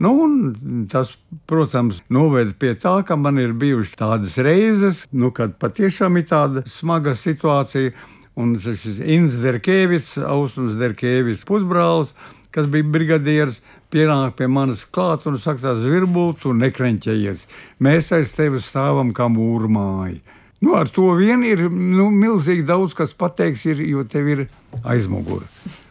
Nu, 0.01 0.13
tas, 0.89 1.13
protams, 1.51 1.99
noveda 2.09 2.55
pie 2.57 2.73
tā, 2.81 2.95
ka 3.05 3.19
man 3.21 3.37
ir 3.43 3.53
bijušas 3.53 3.99
tādas 4.01 4.39
reizes, 4.41 5.03
nu, 5.13 5.29
kad 5.37 5.59
patiešām 5.61 6.17
ir 6.17 6.25
tāda 6.31 6.65
smaga 6.73 7.13
situācija. 7.19 7.93
Un 8.41 8.55
šis 8.63 9.03
Inns 9.05 9.35
Derkēvits, 9.43 10.15
Ausums 10.25 10.79
Derkēvits 10.81 11.43
pusbrālis, 11.45 12.15
kas 12.55 12.71
bija 12.71 12.87
brigadieris, 12.89 13.59
pienāk 13.93 14.39
pie 14.39 14.49
manis 14.49 14.87
klāt 14.89 15.27
un 15.29 15.37
saka, 15.37 15.67
tas 15.67 15.85
virbuli, 15.85 16.39
tu 16.41 16.55
nekrenķējies. 16.57 17.45
Mēs 17.85 18.09
aiz 18.17 18.33
tevi 18.39 18.63
stāvam 18.65 19.13
kā 19.13 19.29
mūrmāji. 19.29 20.23
Nu, 20.65 20.75
ar 20.77 20.89
to 20.93 21.11
vien 21.17 21.45
ir 21.45 21.67
nu, 21.69 22.09
milzīgi 22.13 22.65
daudz, 22.69 22.97
kas 22.97 23.13
pateiks, 23.17 23.67
ir, 23.69 23.85
jo 23.85 24.05
tev 24.09 24.33
ir 24.33 24.47
aizmugure. 24.81 25.49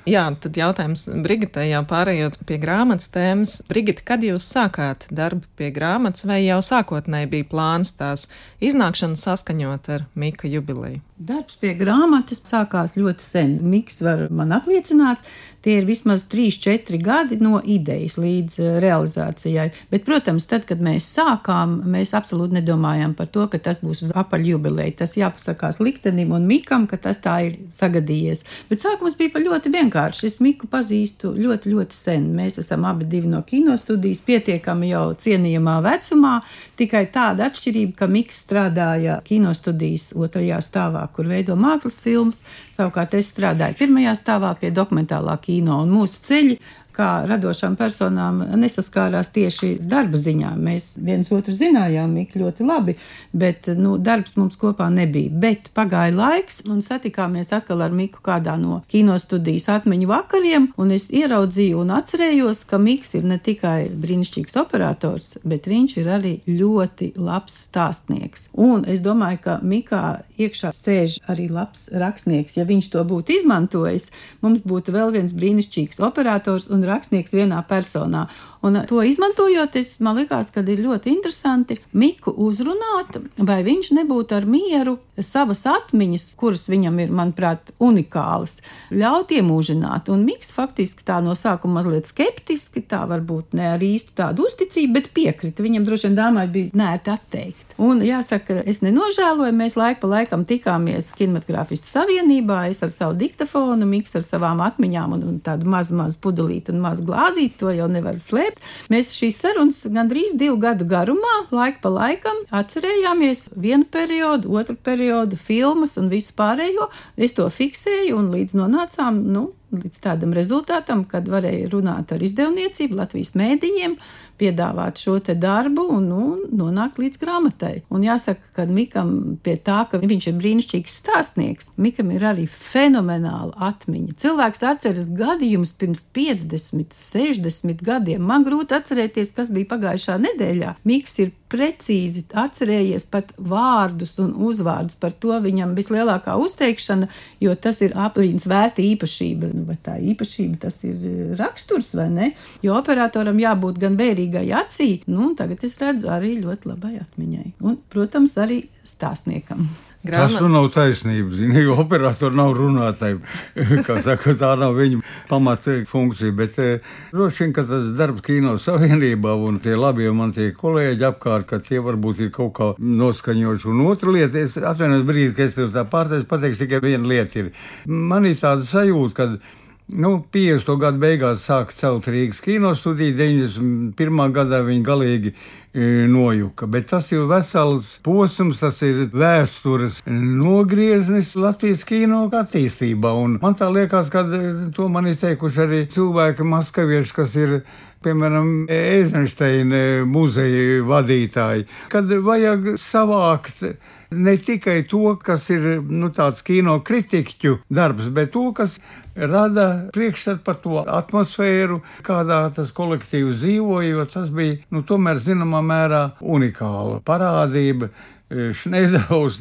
Jā, 0.09 0.23
tad 0.41 0.57
jautājums 0.57 1.03
Brigitai, 1.21 1.67
jau 1.69 1.83
pārējot 1.85 2.39
pie 2.49 2.57
grāmatas 2.61 3.11
tēmas. 3.13 3.59
Brigita, 3.69 4.01
kad 4.07 4.23
jūs 4.25 4.47
sākāt 4.49 5.05
darbu 5.13 5.45
pie 5.59 5.69
grāmatas, 5.75 6.25
vai 6.25 6.39
jau 6.41 6.57
sākotnēji 6.65 7.29
bija 7.29 7.47
plāns 7.51 7.91
tās 7.99 8.25
iznākšanas 8.63 9.27
saskaņot 9.27 9.91
ar 9.93 10.07
Mika 10.17 10.49
jubileju? 10.49 11.03
Darbs 11.19 11.59
pie 11.61 11.75
grāmatas 11.77 12.41
sākās 12.47 12.95
ļoti 12.97 13.25
sen. 13.27 13.53
Miks 13.69 14.01
var 14.01 14.25
man 14.33 14.55
apliecināt, 14.55 15.21
tie 15.65 15.77
ir 15.79 15.87
vismaz 15.87 16.25
3-4 16.31 16.99
gadi 17.03 17.37
no 17.43 17.59
idejas 17.63 18.17
līdz 18.21 18.59
eh, 18.59 18.77
realizācijai. 18.83 19.67
Bet, 19.91 20.05
protams, 20.07 20.47
tad, 20.49 20.65
kad 20.69 20.81
mēs 20.83 21.07
sākām, 21.13 21.79
mēs 21.89 22.15
absolūti 22.17 22.57
nedomājām 22.59 23.13
par 23.17 23.29
to, 23.33 23.45
ka 23.51 23.59
tas 23.69 23.81
būs 23.83 24.05
uz 24.07 24.15
apaļu 24.17 24.55
jubileju. 24.55 24.95
Tas 25.01 25.17
jāpasakās 25.19 25.81
liktenim 25.83 26.33
un 26.35 26.47
Mikam, 26.49 26.87
ka 26.89 26.97
tas 26.97 27.21
tā 27.23 27.35
ir 27.49 27.59
sagadījies. 27.69 28.45
Bet 28.71 28.85
sākums 28.85 29.17
bija 29.19 29.43
ļoti 29.43 29.73
vienkārši. 29.75 30.25
Es 30.29 30.39
Miku 30.43 30.69
pazīstu 30.71 31.35
ļoti, 31.37 31.73
ļoti 31.75 31.95
sen. 31.95 32.31
Mēs 32.35 32.59
esam 32.63 32.87
abi 32.89 33.07
divi 33.09 33.29
no 33.29 33.43
kinostudijas, 33.45 34.23
pietiekami 34.25 34.93
jau 34.93 35.05
cienījamā 35.19 35.79
vecumā. 35.85 36.39
Tikai 36.79 37.05
tāda 37.13 37.49
atšķirība, 37.49 37.97
ka 37.99 38.09
Miks 38.09 38.39
strādāja 38.45 39.19
kinostudijas 39.27 40.11
otrajā 40.17 40.61
stāvā 40.63 41.05
kur 41.13 41.29
veido 41.29 41.57
mākslas 41.59 41.99
filmas. 41.99 42.43
Savukārt 42.77 43.15
es 43.17 43.33
strādāju 43.33 43.75
pirmajā 43.81 44.13
stāvā 44.15 44.53
pie 44.59 44.71
dokumentālā 44.71 45.35
kino, 45.49 45.81
un 45.83 45.93
mūsu 45.97 46.21
ceļi 46.29 46.59
kā 46.95 47.09
radošām 47.29 47.75
personām 47.79 48.41
nesaskārās 48.59 49.31
tieši 49.35 49.75
darba 49.79 50.19
ziņā. 50.19 50.53
Mēs 50.59 50.91
viens 50.97 51.31
otru 51.33 51.53
zinājām 51.55 52.17
ļoti 52.19 52.65
labi, 52.67 52.95
bet 53.31 53.69
nu, 53.77 53.97
darbs 53.97 54.35
mums 54.37 54.57
kopā 54.59 54.89
nebija. 54.93 55.31
Bet 55.31 55.69
pagāja 55.75 56.13
laiks, 56.15 56.61
un 56.69 56.81
satikāmies 56.85 57.53
atkal 57.55 57.83
ar 57.85 57.95
Miku 57.95 58.21
kādā 58.25 58.55
no 58.59 58.81
kinostudijas 58.91 59.69
atmiņu 59.79 60.09
vakariem, 60.09 60.67
un 60.79 60.93
es 60.95 61.09
ieraudzīju 61.11 61.79
un 61.83 61.93
atcerējos, 61.97 62.65
ka 62.69 62.79
Miks 62.81 63.15
ir 63.17 63.27
ne 63.27 63.39
tikai 63.41 63.89
brīnišķīgs 63.93 64.57
operators, 64.59 65.37
bet 65.43 65.69
viņš 65.69 65.97
ir 66.01 66.11
arī 66.17 66.33
ļoti 66.47 67.13
labs 67.19 67.57
stāstnieks. 67.67 68.49
Un 68.59 68.85
es 68.89 69.03
domāju, 69.05 69.41
ka 69.45 69.57
Mikā 69.63 70.03
iekšā 70.39 70.73
sēž 70.75 71.19
arī 71.29 71.49
labs 71.51 71.87
rakstnieks. 71.93 72.57
Ja 72.59 72.67
viņš 72.69 72.91
to 72.93 73.03
būtu 73.07 73.35
izmantojis, 73.39 74.09
mums 74.43 74.63
būtu 74.67 74.95
vēl 74.95 75.13
viens 75.15 75.35
brīnišķīgs 75.35 76.01
operators 76.05 76.69
un 76.73 76.85
rakstnieks 76.89 77.35
vienā 77.35 77.61
personā. 77.69 78.25
Un 78.61 78.75
to 78.87 78.99
izmantojot, 79.03 79.75
es, 79.79 79.93
man 80.03 80.17
liekas, 80.19 80.49
ka 80.51 80.59
ir 80.67 80.81
ļoti 80.83 81.13
interesanti 81.13 81.77
Miku 81.95 82.33
uzrunāt, 82.43 83.15
vai 83.39 83.61
viņš 83.63 83.93
nebūtu 83.95 84.35
ar 84.35 84.47
mieru 84.49 84.97
savas 85.23 85.63
atmiņas, 85.69 86.25
kuras 86.39 86.65
viņam 86.67 86.99
ir, 86.99 87.13
manuprāt, 87.15 87.71
unikālas, 87.79 88.57
ļaut 88.91 89.31
iemūžināt. 89.35 90.11
Un 90.11 90.25
Miks 90.27 90.51
faktiski 90.55 91.07
tā 91.07 91.21
no 91.23 91.37
sākuma 91.39 91.79
mazliet 91.79 92.11
skeptiski, 92.11 92.83
tā 92.83 93.05
varbūt 93.07 93.55
ne 93.55 93.71
ar 93.77 93.83
īstu 93.83 94.17
tādu 94.19 94.49
uzticību, 94.49 94.93
bet 94.97 95.09
piekrita. 95.15 95.63
Viņam 95.63 95.87
droši 95.87 96.09
vien 96.09 96.19
dāmai 96.19 96.45
bija 96.51 96.75
nērti 96.83 97.15
atteikt. 97.15 97.65
Un 97.79 98.03
jāsaka, 98.03 98.59
es 98.67 98.81
nenožēloju, 98.83 99.55
mēs 99.55 99.77
laiku 99.79 100.03
pa 100.03 100.11
laikam 100.17 100.43
tikāmies 100.47 101.13
kinematogrāfistu 101.15 101.87
savienībā, 101.87 102.65
es 102.73 102.83
ar 102.83 102.91
savu 102.91 103.15
diktafonu, 103.19 103.87
Miks 103.87 104.19
ar 104.19 104.27
savām 104.27 104.59
atmiņām 104.65 105.15
un, 105.15 105.25
un 105.31 105.39
tādu 105.43 105.67
mazu, 105.69 105.95
mazu 105.95 106.19
pudelīti 106.23 106.75
un 106.75 106.83
mazu 106.83 107.07
glāzīti, 107.07 107.55
to 107.61 107.71
jau 107.71 107.87
nevar 107.91 108.19
slēpt 108.19 108.48
slēpt. 108.49 108.61
Mēs 108.89 109.13
šīs 109.15 109.39
sarunas 109.39 109.85
gandrīz 109.87 110.35
divu 110.37 110.57
gadu 110.59 110.85
garumā, 110.85 111.47
laika 111.51 111.79
pa 111.81 111.89
laikam, 111.89 112.45
atcerējāmies 112.51 113.49
vienu 113.55 113.85
periodu, 113.85 114.49
otru 114.51 114.75
periodu, 114.75 115.37
filmas 115.37 115.97
un 115.97 116.09
visu 116.09 116.33
pārējo. 116.35 116.89
Es 117.17 117.33
to 117.33 117.47
fiksēju 117.49 118.17
un 118.17 118.31
līdz 118.33 118.55
nonācām, 118.55 119.21
nu, 119.29 119.51
līdz 119.71 120.01
tādam 120.01 120.33
rezultātam, 120.33 121.05
kad 121.05 121.27
varēja 121.29 121.69
runāt 121.69 122.11
ar 122.11 122.21
izdevniecību, 122.21 122.97
Latvijas 122.97 123.35
mēdīņiem, 123.37 123.97
piedāvāt 124.39 125.01
šo 125.01 125.17
te 125.23 125.35
darbu 125.37 125.85
un 125.95 126.07
nu, 126.09 126.25
nonākt 126.55 126.99
līdz 127.01 127.21
grāmatai. 127.21 127.73
Un 127.93 128.05
jāsaka, 128.05 128.53
ka 128.55 128.67
Mikam 128.69 129.11
pie 129.43 129.57
tā, 129.61 129.81
ka 129.91 129.99
viņš 130.01 130.29
ir 130.31 130.37
brīnišķīgs 130.39 130.97
stāstnieks, 131.03 131.71
Mikam 131.79 132.13
ir 132.15 132.25
arī 132.31 132.47
fenomenāla 132.49 133.55
atmiņa. 133.69 134.17
Cilvēks 134.23 134.65
atceras 134.71 135.09
gadījumus 135.19 135.75
pirms 135.79 136.05
50, 136.15 136.95
60 136.95 137.83
gadiem. 137.85 138.23
Man 138.25 138.47
grūti 138.47 138.77
atcerēties, 138.77 139.33
kas 139.37 139.51
bija 139.53 139.71
pagājušā 139.75 140.19
nedēļā. 140.25 140.75
Miks 140.89 141.19
ir 141.23 141.33
precīzi 141.49 142.25
atcerējies 142.37 143.07
pat 143.11 143.31
vārdus 143.37 144.15
un 144.21 144.35
uzvārdus. 144.47 144.97
Par 145.01 145.15
to 145.17 145.35
viņam 145.43 145.75
vislielākā 145.77 146.35
uzteikšana, 146.39 147.09
jo 147.43 147.55
tas 147.55 147.81
ir 147.85 147.95
aprīnas 147.97 148.47
vērta 148.49 148.83
īpašība. 148.85 149.51
Nu, 149.55 149.65
vai 149.69 149.77
tā 149.83 149.97
īpašība 150.13 150.61
tas 150.65 150.79
ir 150.87 151.35
raksturs 151.39 151.91
vai 151.97 152.09
ne? 152.13 152.31
Jo 152.65 152.77
operatoram 152.79 153.41
jābūt 153.41 153.81
gan 153.81 153.97
vērīgai 153.99 154.47
acī, 154.61 154.91
nu, 155.09 155.33
tagad 155.39 155.65
es 155.65 155.77
redzu 155.81 156.11
arī 156.13 156.37
ļoti 156.43 156.73
labai 156.73 156.95
atmiņai. 157.01 157.47
Un, 157.65 157.79
protams, 157.91 158.37
arī 158.39 158.63
stāstniekam. 158.85 159.67
Grāmat... 159.99 160.31
Tas 160.31 160.39
nu 160.39 160.47
nav 160.47 160.69
taisnība. 160.71 161.33
Zini, 161.35 161.59
jo 161.65 161.73
operatori 161.81 162.37
nav 162.39 162.53
runātāji. 162.55 163.17
Saka, 164.05 164.31
tā 164.39 164.53
nav 164.55 164.77
viņa 164.77 165.01
pamata 165.27 165.75
funkcija. 165.89 166.31
Bet 166.37 166.59
eh, 166.63 166.85
droši 167.11 167.43
vien, 167.43 167.51
ka 167.57 167.65
tas 167.67 167.89
darbs 167.99 168.23
kino 168.23 168.55
savienībā 168.63 169.33
un 169.35 169.59
tie 169.59 169.75
labie 169.75 170.07
man 170.15 170.31
tie 170.35 170.53
kolēģi 170.55 171.03
apkārt, 171.09 171.49
ka 171.51 171.59
tie 171.65 171.83
varbūt 171.83 172.23
ir 172.23 172.31
kaut 172.35 172.53
kā 172.55 172.69
noskaņojuši. 172.79 173.67
Un 173.73 173.83
otra 173.91 174.15
lieta, 174.15 174.39
es 174.39 174.55
atvainojos 174.55 175.03
brīdi, 175.09 175.35
ka 175.35 175.49
es 175.49 175.57
tev 175.59 175.73
tā 175.75 175.83
pārteicu, 175.91 176.29
pateikšu 176.31 176.63
tikai 176.63 176.79
viena 176.87 177.11
lieta 177.11 177.43
ir. 177.43 177.51
Man 177.83 178.29
ir 178.29 178.39
tāda 178.39 178.63
sajūta, 178.63 179.15
ka 179.19 179.58
Nu, 179.89 180.19
50. 180.29 180.67
gadu 180.77 180.99
beigās 181.01 181.41
sāka 181.47 181.73
celt 181.73 182.05
Rīgas 182.11 182.43
kinostudiju, 182.45 183.15
91. 183.17 184.19
gadā 184.35 184.59
viņi 184.67 184.83
galīgi 184.85 185.31
e, 185.33 186.05
nojuka. 186.05 186.67
Bet 186.69 186.91
tas 186.91 187.07
ir 187.09 187.25
vesels 187.29 187.95
posms, 188.05 188.61
tas 188.61 188.77
ir 188.85 189.07
vēstures 189.09 190.03
nogrieznis 190.05 191.33
Latvijas 191.33 191.81
kino 191.89 192.27
attīstībā. 192.29 193.15
Un 193.17 193.39
man 193.41 193.57
tā 193.57 193.71
liekas, 193.73 194.13
ka 194.13 194.21
e, 194.29 194.53
to 194.77 194.85
man 194.93 195.09
ir 195.09 195.17
teikuši 195.17 195.65
arī 195.65 195.83
cilvēki 195.89 196.45
maskavieši, 196.45 197.15
kas 197.17 197.37
ir 197.41 197.59
piemēram, 198.05 198.67
Eizensteina 198.69 200.05
muzeja 200.05 200.83
vadītāji, 200.85 201.65
kad 201.89 202.13
vajag 202.29 202.75
savākt 202.77 203.65
ne 204.11 204.37
tikai 204.37 204.83
to, 204.89 205.15
kas 205.23 205.49
ir 205.53 205.81
nu, 205.85 206.09
tāds 206.15 206.41
kino 206.45 206.79
kritiķu 206.85 207.59
darbs, 207.69 208.09
bet 208.13 208.33
to, 208.33 208.49
kas 208.57 208.77
rada 209.15 209.89
priekšstatu 209.93 210.43
par 210.45 210.59
to 210.63 210.83
atmosfēru, 210.83 211.81
kādā 212.05 212.41
tas 212.55 212.71
kolektīvs 212.75 213.41
dzīvoja, 213.43 213.89
jo 213.93 214.05
tas 214.09 214.29
bija 214.33 214.59
nu, 214.73 214.83
tomēr 214.87 215.21
zināmā 215.21 215.61
mērā 215.65 216.03
unikāla 216.21 217.03
parādība. 217.05 217.91
Šneidaus 218.29 219.39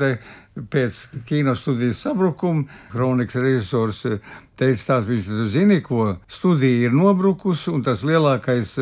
pēc 0.73 0.95
kinostudijas 1.29 2.01
sabrukuma 2.03 2.65
kronikas 2.93 3.37
režisors 3.37 4.01
teica, 4.59 4.85
tāds 4.87 5.11
viņš 5.11 5.29
zina, 5.53 5.77
ko 5.85 6.17
studija 6.27 6.89
ir 6.89 6.97
nobrukusi, 6.97 7.69
un 7.71 7.85
tas 7.87 8.03
lielākais 8.03 8.73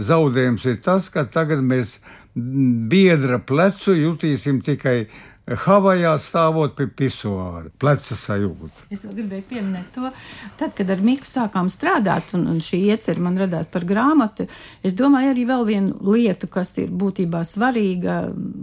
zaudējums 0.00 0.64
ir 0.70 0.78
tas, 0.84 1.10
ka 1.12 1.26
tagad 1.26 1.64
mēs 1.66 1.98
biedra 2.34 3.40
plecu 3.42 3.94
jutīsim 3.96 4.60
tikai 4.62 5.08
Havajā 5.48 6.12
stāvot 6.22 6.76
pie 6.78 6.84
pisuāra, 6.86 7.72
pleca 7.82 8.14
sajūta. 8.14 8.84
Es 8.94 9.02
vēl 9.02 9.16
gribēju 9.16 9.44
pieminēt 9.50 9.88
to, 9.96 10.10
tad, 10.60 10.76
kad 10.78 10.90
ar 10.92 11.00
Miku 11.02 11.26
sākām 11.26 11.66
strādāt, 11.72 12.28
un, 12.38 12.44
un 12.52 12.60
šī 12.62 12.78
iecerē 12.92 13.22
man 13.24 13.38
radās 13.40 13.70
par 13.72 13.82
grāmatu, 13.88 14.46
es 14.86 14.94
domāju 14.94 15.32
arī 15.32 15.46
vēl 15.48 15.64
vienu 15.66 16.12
lietu, 16.12 16.46
kas 16.46 16.70
ir 16.78 16.92
būtībā 16.94 17.40
svarīga. 17.48 18.20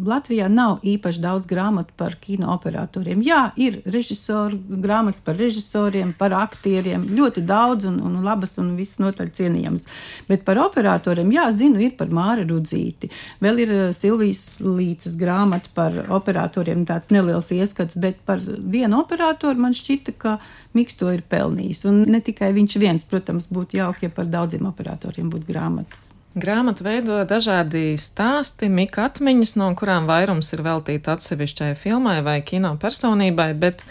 Latvijā 0.08 0.48
nav 0.48 0.80
īpaši 0.88 1.24
daudz 1.26 1.50
grāmatu 1.50 1.92
par 2.00 2.16
kino 2.22 2.54
operatoriem. 2.54 3.26
Jā, 3.26 3.42
ir 3.60 3.82
režisoru 3.84 4.62
grāmatas 4.86 5.26
par 5.26 5.36
režisoriem, 5.42 6.16
par 6.16 6.38
aktieriem, 6.40 7.04
ļoti 7.18 7.44
daudz 7.48 7.90
un, 7.90 8.00
un 8.06 8.22
labas 8.24 8.56
un 8.62 8.72
viss 8.80 9.02
notaļ 9.04 9.34
cienījams. 9.36 9.90
Bet 10.30 10.48
par 10.48 10.62
operatoriem, 10.64 11.36
jā, 11.36 11.50
zinu, 11.52 11.84
ir 11.84 11.98
par 12.00 12.16
Māra 12.16 12.48
Rudzīti. 12.48 13.12
Vēl 13.44 13.66
ir 13.66 13.76
eh, 13.76 13.86
Silvijas 13.98 14.62
Līces 14.64 15.20
grāmata 15.20 15.74
par 15.76 16.00
operatoriem 16.16 16.67
operatoriem 16.68 16.86
tāds 16.86 17.10
neliels 17.12 17.52
ieskats, 17.52 17.96
bet 17.96 18.20
par 18.26 18.40
vienu 18.44 19.00
operatoru 19.02 19.60
man 19.60 19.74
šķita, 19.74 20.14
ka 20.18 20.38
Miks 20.76 20.98
to 21.00 21.10
ir 21.10 21.24
pelnījis. 21.26 21.86
Un 21.90 22.04
ne 22.06 22.20
tikai 22.22 22.52
viņš 22.54 22.78
viens, 22.78 23.04
protams, 23.04 23.48
būtu 23.50 23.80
jauki, 23.80 24.06
ja 24.06 24.10
par 24.14 24.28
daudziem 24.28 24.68
operatoriem 24.68 25.30
būtu 25.32 25.48
grāmatas. 25.50 26.12
Grāmatu 26.38 26.84
veido 26.86 27.24
dažādi 27.26 27.98
stāsti, 27.98 28.70
mika 28.70 29.08
atmiņas, 29.08 29.56
no 29.58 29.72
kurām 29.74 30.06
vairums 30.06 30.52
ir 30.54 30.62
veltīti 30.62 31.10
atsevišķai 31.10 31.72
filmai 31.80 32.20
vai 32.22 32.44
kino 32.46 32.76
personībai, 32.78 33.56
bet 33.58 33.82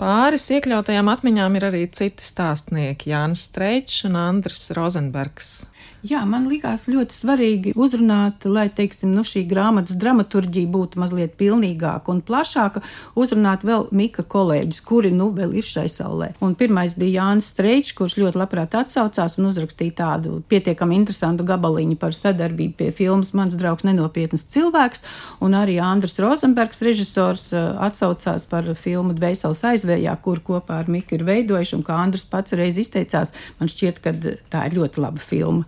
pāris 0.00 0.48
iekļautajām 0.56 1.12
atmiņām 1.12 1.60
ir 1.60 1.68
arī 1.70 1.84
citi 1.86 2.24
stāstnieki- 2.24 3.12
Jānis 3.12 3.46
Streičs 3.46 4.08
un 4.08 4.18
Andris 4.18 4.72
Rozenbergs. 4.74 5.68
Jā, 6.04 6.20
man 6.28 6.44
likās 6.50 6.82
ļoti 6.92 7.16
svarīgi 7.16 7.70
uzrunāt, 7.80 8.44
lai 8.44 8.66
teiksim, 8.68 9.14
nu, 9.16 9.22
šī 9.24 9.46
grāmatas 9.48 9.96
dramaturģija 9.96 10.68
būtu 10.68 10.98
mazliet 11.00 11.38
pilnīgāka 11.40 12.12
un 12.12 12.18
plašāka, 12.20 12.82
uzrunāt 13.16 13.64
vēl 13.64 13.86
Mika 13.88 14.20
kolēģus, 14.28 14.82
kuri 14.84 15.14
nu 15.16 15.30
vēl 15.32 15.54
ir 15.56 15.64
šai 15.64 15.86
saulē. 15.88 16.28
Un 16.44 16.52
pirmais 16.60 16.92
bija 17.00 17.22
Jānis 17.22 17.48
Streičs, 17.54 17.94
kurš 17.96 18.18
ļoti 18.20 18.36
labprāt 18.36 18.76
atsaucās 18.76 19.38
un 19.40 19.48
uzrakstīja 19.48 19.96
tādu 20.02 20.42
pietiekami 20.52 20.98
interesantu 20.98 21.48
gabaliņu 21.48 21.96
par 21.96 22.12
sadarbību 22.12 22.76
pie 22.82 22.90
filmas 23.00 23.32
Mans 23.32 23.56
draugs 23.56 23.88
nenopietnas 23.88 24.44
cilvēks, 24.52 25.00
un 25.40 25.56
arī 25.56 25.78
Andris 25.80 26.20
Rozenbergs, 26.20 26.84
režisors, 26.84 27.48
eh, 27.56 27.64
atsaucās 27.88 28.44
par 28.52 28.68
filmu 28.76 29.16
Dvēseles 29.16 29.64
aizvējā, 29.72 30.20
kur 30.20 30.44
kopā 30.44 30.82
ar 30.84 30.92
Miku 30.92 31.16
ir 31.16 31.24
veidojuši, 31.24 31.80
un 31.80 31.88
kā 31.88 31.96
Andris 32.04 32.28
pats 32.28 32.52
reiz 32.52 32.76
izteicās, 32.76 33.32
man 33.56 33.72
šķiet, 33.72 34.04
ka 34.04 34.12
tā 34.52 34.68
ir 34.68 34.80
ļoti 34.82 35.06
laba 35.08 35.28
filma. 35.32 35.64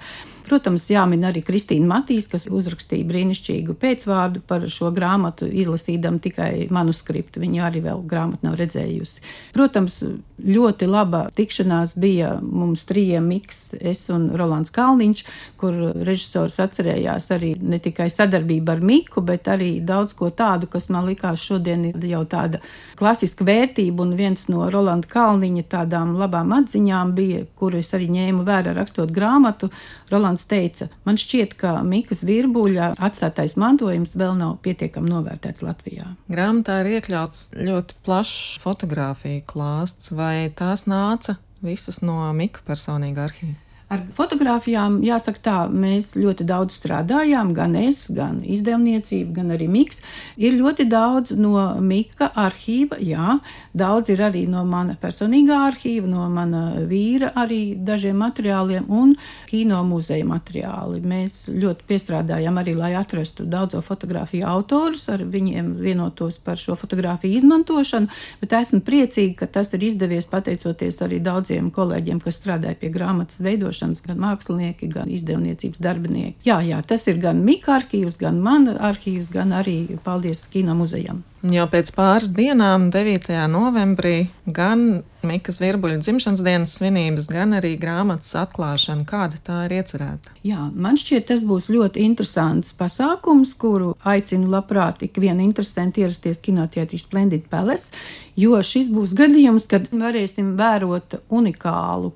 Protams, 0.47 0.87
jāmin 0.91 1.27
arī 1.27 1.43
Kristīna 1.47 1.89
Matīs, 1.91 2.29
kas 2.31 2.47
uzrakstīja 2.47 3.07
brīnišķīgu 3.09 3.75
pēcvārdu 3.83 4.43
par 4.47 4.67
šo 4.71 4.93
grāmatu, 4.95 5.49
izlasīdam 5.51 6.21
tikai 6.23 6.69
manuskriptu. 6.71 7.43
Viņa 7.43 7.65
arī 7.67 7.83
vēl 7.89 8.05
grāmatu 8.07 8.47
nav 8.47 8.55
redzējusi. 8.61 9.25
Protams, 9.57 9.99
ļoti 10.43 10.87
laba 10.91 11.25
tikšanās 11.37 11.97
bija 11.99 12.37
mums 12.41 12.85
trijiem 12.87 13.27
Miks, 13.27 13.73
es 13.81 14.05
un 14.13 14.29
Rolands 14.37 14.71
Kalniņš, 14.75 15.25
kur 15.59 15.75
režisors 16.07 16.61
atcerējās 16.63 17.31
arī 17.35 17.55
ne 17.59 17.81
tikai 17.83 18.07
sadarbību 18.13 18.75
ar 18.77 18.85
Miku, 18.87 19.25
bet 19.27 19.49
arī 19.51 19.81
daudz 19.81 20.15
ko 20.15 20.31
tādu, 20.31 20.69
kas 20.71 20.91
man 20.93 21.09
likās 21.09 21.43
šodien 21.43 21.89
ir 21.91 22.07
jau 22.11 22.23
tāda 22.29 22.61
klasiska 23.01 23.47
vērtība, 23.47 24.05
un 24.05 24.15
viens 24.19 24.47
no 24.53 24.69
Rolanda 24.71 25.09
Kalniņa 25.11 25.67
tādām 25.73 26.15
labām 26.21 26.53
atziņām 26.61 27.15
bija, 27.17 27.45
kuru 27.59 27.81
es 27.81 27.93
arī 27.97 28.11
ņēmu 28.13 28.45
vērā 28.47 28.77
rakstot 28.77 29.13
grāmatu. 29.15 29.71
Rolands 30.13 30.36
Rolands 30.37 30.47
teica, 30.51 30.89
man 31.05 31.17
šķiet, 31.17 31.55
ka 31.57 31.83
Mikas 31.83 32.23
virbuļa 32.27 32.95
atstātais 33.01 33.57
mantojums 33.57 34.17
vēl 34.17 34.37
nav 34.37 34.59
pietiekami 34.63 35.09
novērtēts 35.09 35.65
Latvijā. 35.65 36.13
Grāmatā 36.29 36.83
ir 36.85 36.99
iekļauts 36.99 37.57
ļoti 37.57 37.97
plašs 38.05 38.61
fotografiju 38.61 39.45
klāsts, 39.49 40.13
vai 40.13 40.53
tās 40.55 40.87
nāca 40.87 41.39
visas 41.65 42.03
no 42.03 42.33
Mika 42.37 42.61
personīga 42.67 43.31
arhīva? 43.31 43.66
Ar 43.87 44.01
fotografijām, 44.19 44.97
jāsaka, 45.07 45.39
tā 45.39 45.57
mēs 45.71 46.17
ļoti 46.19 46.43
daudz 46.49 46.75
strādājām, 46.75 47.53
gan 47.55 47.77
es, 47.79 48.09
gan 48.11 48.41
izdevniecība, 48.43 49.37
gan 49.37 49.53
arī 49.55 49.69
Miks. 49.71 50.01
Ir 50.35 50.57
ļoti 50.59 50.89
daudz 50.91 51.31
no 51.39 51.61
Mika 51.79 52.27
arhīva, 52.35 52.99
jā, 52.99 53.37
daudz 53.79 54.11
ir 54.11 54.25
arī 54.27 54.43
no 54.51 54.65
mana 54.67 54.97
personīgā 54.99 55.61
arhīva, 55.69 56.11
no 56.11 56.25
mana 56.35 56.81
vīra 56.91 57.31
arī 57.39 57.77
dažiem 57.79 58.19
materiāliem 58.25 58.89
un 58.91 59.13
kino 59.47 59.79
muzeja 59.87 60.27
materiāli. 60.27 60.99
Mēs 61.07 61.45
ļoti 61.55 61.87
piestrādājām 61.87 62.59
arī, 62.59 62.75
lai 62.75 62.91
atrastu 62.99 63.47
daudzo 63.47 63.85
fotografiju 63.87 64.51
autorus, 64.51 65.07
ar 65.15 65.23
viņiem 65.23 65.77
vienotos 65.79 66.41
par 66.43 66.59
šo 66.59 66.75
fotografiju 66.75 67.39
izmantošanu, 67.39 68.11
bet 68.43 68.59
esmu 68.65 68.83
priecīga, 68.83 69.45
ka 69.45 69.51
tas 69.61 69.71
ir 69.79 69.87
izdevies 69.93 70.27
pateicoties 70.35 70.99
arī 71.07 71.23
daudziem 71.23 71.71
kolēģiem, 71.71 72.25
kas 72.27 72.43
strādāja 72.43 72.83
pie 72.83 72.91
grāmatas 72.91 73.39
veidošanas 73.39 73.76
ražošanas, 73.77 74.03
gan 74.07 74.19
mākslinieki, 74.19 74.89
gan 74.93 75.11
izdevniecības 75.11 75.81
darbinieki. 75.81 76.37
Jā, 76.45 76.61
jā, 76.65 76.83
tas 76.87 77.07
ir 77.07 77.19
gan 77.21 77.45
Mika 77.45 77.77
arhīvs, 77.81 78.19
gan 78.19 78.41
mana 78.41 78.77
arhīvs, 78.81 79.31
gan 79.31 79.53
arī 79.53 79.99
paldies 80.05 80.47
Kino 80.49 80.75
muzejam. 80.75 81.23
Jau 81.47 81.67
pēc 81.71 81.93
pāris 81.95 82.31
dienām, 82.35 82.91
9. 82.91 83.29
novembrī, 83.47 84.29
gan 84.47 85.03
Mikas 85.23 85.61
Virbuļa 85.61 86.01
dzimšanas 86.01 86.43
dienas 86.43 86.73
svinības, 86.79 87.29
gan 87.31 87.55
arī 87.55 87.77
grāmatas 87.79 88.33
atklāšana, 88.41 89.05
kāda 89.07 89.39
tā 89.45 89.59
ir 89.67 89.77
iecerēta. 89.79 90.33
Jā, 90.43 90.71
man 90.75 90.97
šķiet, 90.99 91.29
tas 91.29 91.45
būs 91.47 91.69
ļoti 91.71 92.03
interesants 92.03 92.73
pasākums, 92.75 93.53
kuru 93.55 93.95
aicinu 94.03 94.51
labprāt 94.51 95.05
ik 95.07 95.21
vienu 95.23 95.45
interesantu 95.45 96.03
ierasties 96.03 96.41
kinoteātrī 96.43 96.99
Splendid 96.99 97.47
Palace, 97.53 97.93
jo 98.35 98.59
šis 98.59 98.91
būs 98.91 99.15
gadījums, 99.15 99.69
kad 99.71 99.87
varēsim 99.93 100.57
vērot 100.59 101.21
unikālu 101.31 102.15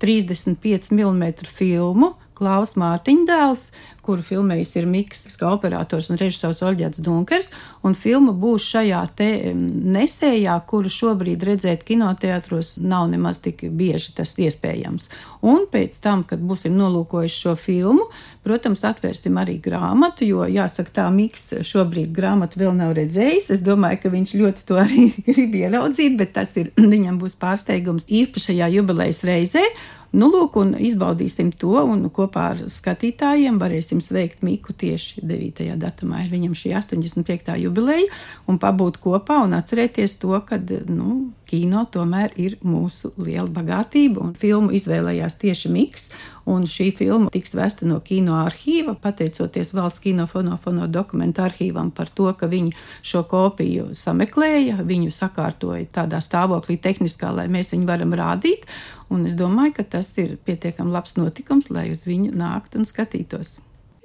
35 0.00 0.90
mm 0.94 1.24
filmu. 1.46 2.14
Klaus 2.40 2.72
Mārtiņdēls, 2.80 3.66
kuru 4.10 4.24
filmējis 4.26 4.72
ir 4.80 4.88
Miks, 4.90 5.22
kā 5.38 5.52
operators 5.54 6.10
un 6.10 6.18
režisors 6.18 6.64
Oļģēts 6.66 7.02
Dunkers, 7.06 7.46
un 7.86 7.94
filma 7.94 8.34
būs 8.34 8.66
šajā 8.72 9.04
te 9.14 9.28
nesējā, 9.54 10.56
kuru 10.70 10.90
šobrīd 10.90 11.44
redzēt 11.46 11.84
kinoteātros 11.86 12.74
nav 12.82 13.06
nemaz 13.12 13.38
tik 13.44 13.62
bieži 13.70 14.16
tas 14.16 14.34
iespējams. 14.34 15.06
Un 15.46 15.62
pēc 15.70 16.00
tam, 16.02 16.24
kad 16.26 16.42
būsim 16.44 16.74
nolūkojuši 16.76 17.38
šo 17.44 17.54
filmu, 17.56 18.08
protams, 18.44 18.82
atvērsim 18.88 19.38
arī 19.40 19.56
grāmatu, 19.62 20.26
jo, 20.26 20.42
jāsaka, 20.50 20.92
tā 20.98 21.06
Miks 21.14 21.54
šobrīd 21.66 22.10
grāmatu 22.16 22.60
vēl 22.60 22.74
nav 22.76 22.96
redzējis. 22.98 23.52
Es 23.54 23.62
domāju, 23.64 24.02
ka 24.02 24.12
viņš 24.12 24.34
ļoti 24.40 24.66
to 24.68 24.80
arī 24.80 25.06
grib 25.28 25.56
ieraudzīt, 25.62 26.18
bet 26.20 26.34
tas 26.36 26.52
ir, 26.60 26.74
viņam 26.94 27.22
būs 27.22 27.38
pārsteigums 27.40 28.10
īpašajā 28.10 28.72
jubilejas 28.74 29.24
reizē. 29.28 29.64
Nu, 30.10 30.26
lūk, 30.26 30.56
un 30.58 30.72
izbaudīsim 30.74 31.52
to, 31.54 31.76
un 31.86 32.08
kopā 32.10 32.48
ar 32.56 32.64
skatītājiem 32.66 33.60
varēsim 33.62 33.99
sveikt 34.04 34.44
Miku 34.46 34.74
tieši 34.76 35.24
9. 35.26 35.64
datumā. 35.80 36.24
Ir 36.24 36.32
viņam 36.34 36.56
šī 36.58 36.74
85. 36.78 37.54
jubileja, 37.62 38.08
un 38.50 38.60
pabūt 38.62 39.00
kopā 39.02 39.40
un 39.44 39.56
atcerēties 39.58 40.18
to, 40.22 40.34
ka 40.46 40.58
nu, 40.88 41.30
kino 41.50 41.82
tomēr 41.90 42.34
ir 42.38 42.58
mūsu 42.62 43.10
liela 43.18 43.48
bagātība, 43.50 44.22
un 44.22 44.34
filmu 44.38 44.74
izvēlējās 44.76 45.40
tieši 45.40 45.72
Miks. 45.74 46.10
Un 46.50 46.64
šī 46.66 46.88
filma 46.96 47.30
tiks 47.30 47.52
vesta 47.54 47.86
no 47.86 48.00
kino 48.02 48.34
arhīva, 48.40 48.96
pateicoties 48.98 49.74
valsts 49.76 50.02
kinofonofono 50.02 50.88
dokumentu 50.90 51.44
arhīvam 51.44 51.92
par 51.94 52.10
to, 52.10 52.30
ka 52.34 52.48
viņi 52.50 52.72
šo 53.06 53.22
kopiju 53.30 53.90
sameklēja, 53.94 54.80
viņu 54.86 55.12
sakārtoja 55.14 55.86
tādā 56.00 56.22
stāvoklī 56.24 56.80
tehniskā, 56.82 57.30
lai 57.36 57.46
mēs 57.52 57.74
viņu 57.76 57.86
varam 57.90 58.16
rādīt. 58.18 58.66
Un 59.10 59.26
es 59.26 59.34
domāju, 59.38 59.76
ka 59.78 59.86
tas 59.98 60.10
ir 60.22 60.38
pietiekami 60.46 60.94
labs 60.94 61.16
notikums, 61.18 61.70
lai 61.70 61.90
uz 61.94 62.06
viņu 62.08 62.32
nāktu 62.34 62.80
un 62.80 62.88
skatītos. 62.88 63.58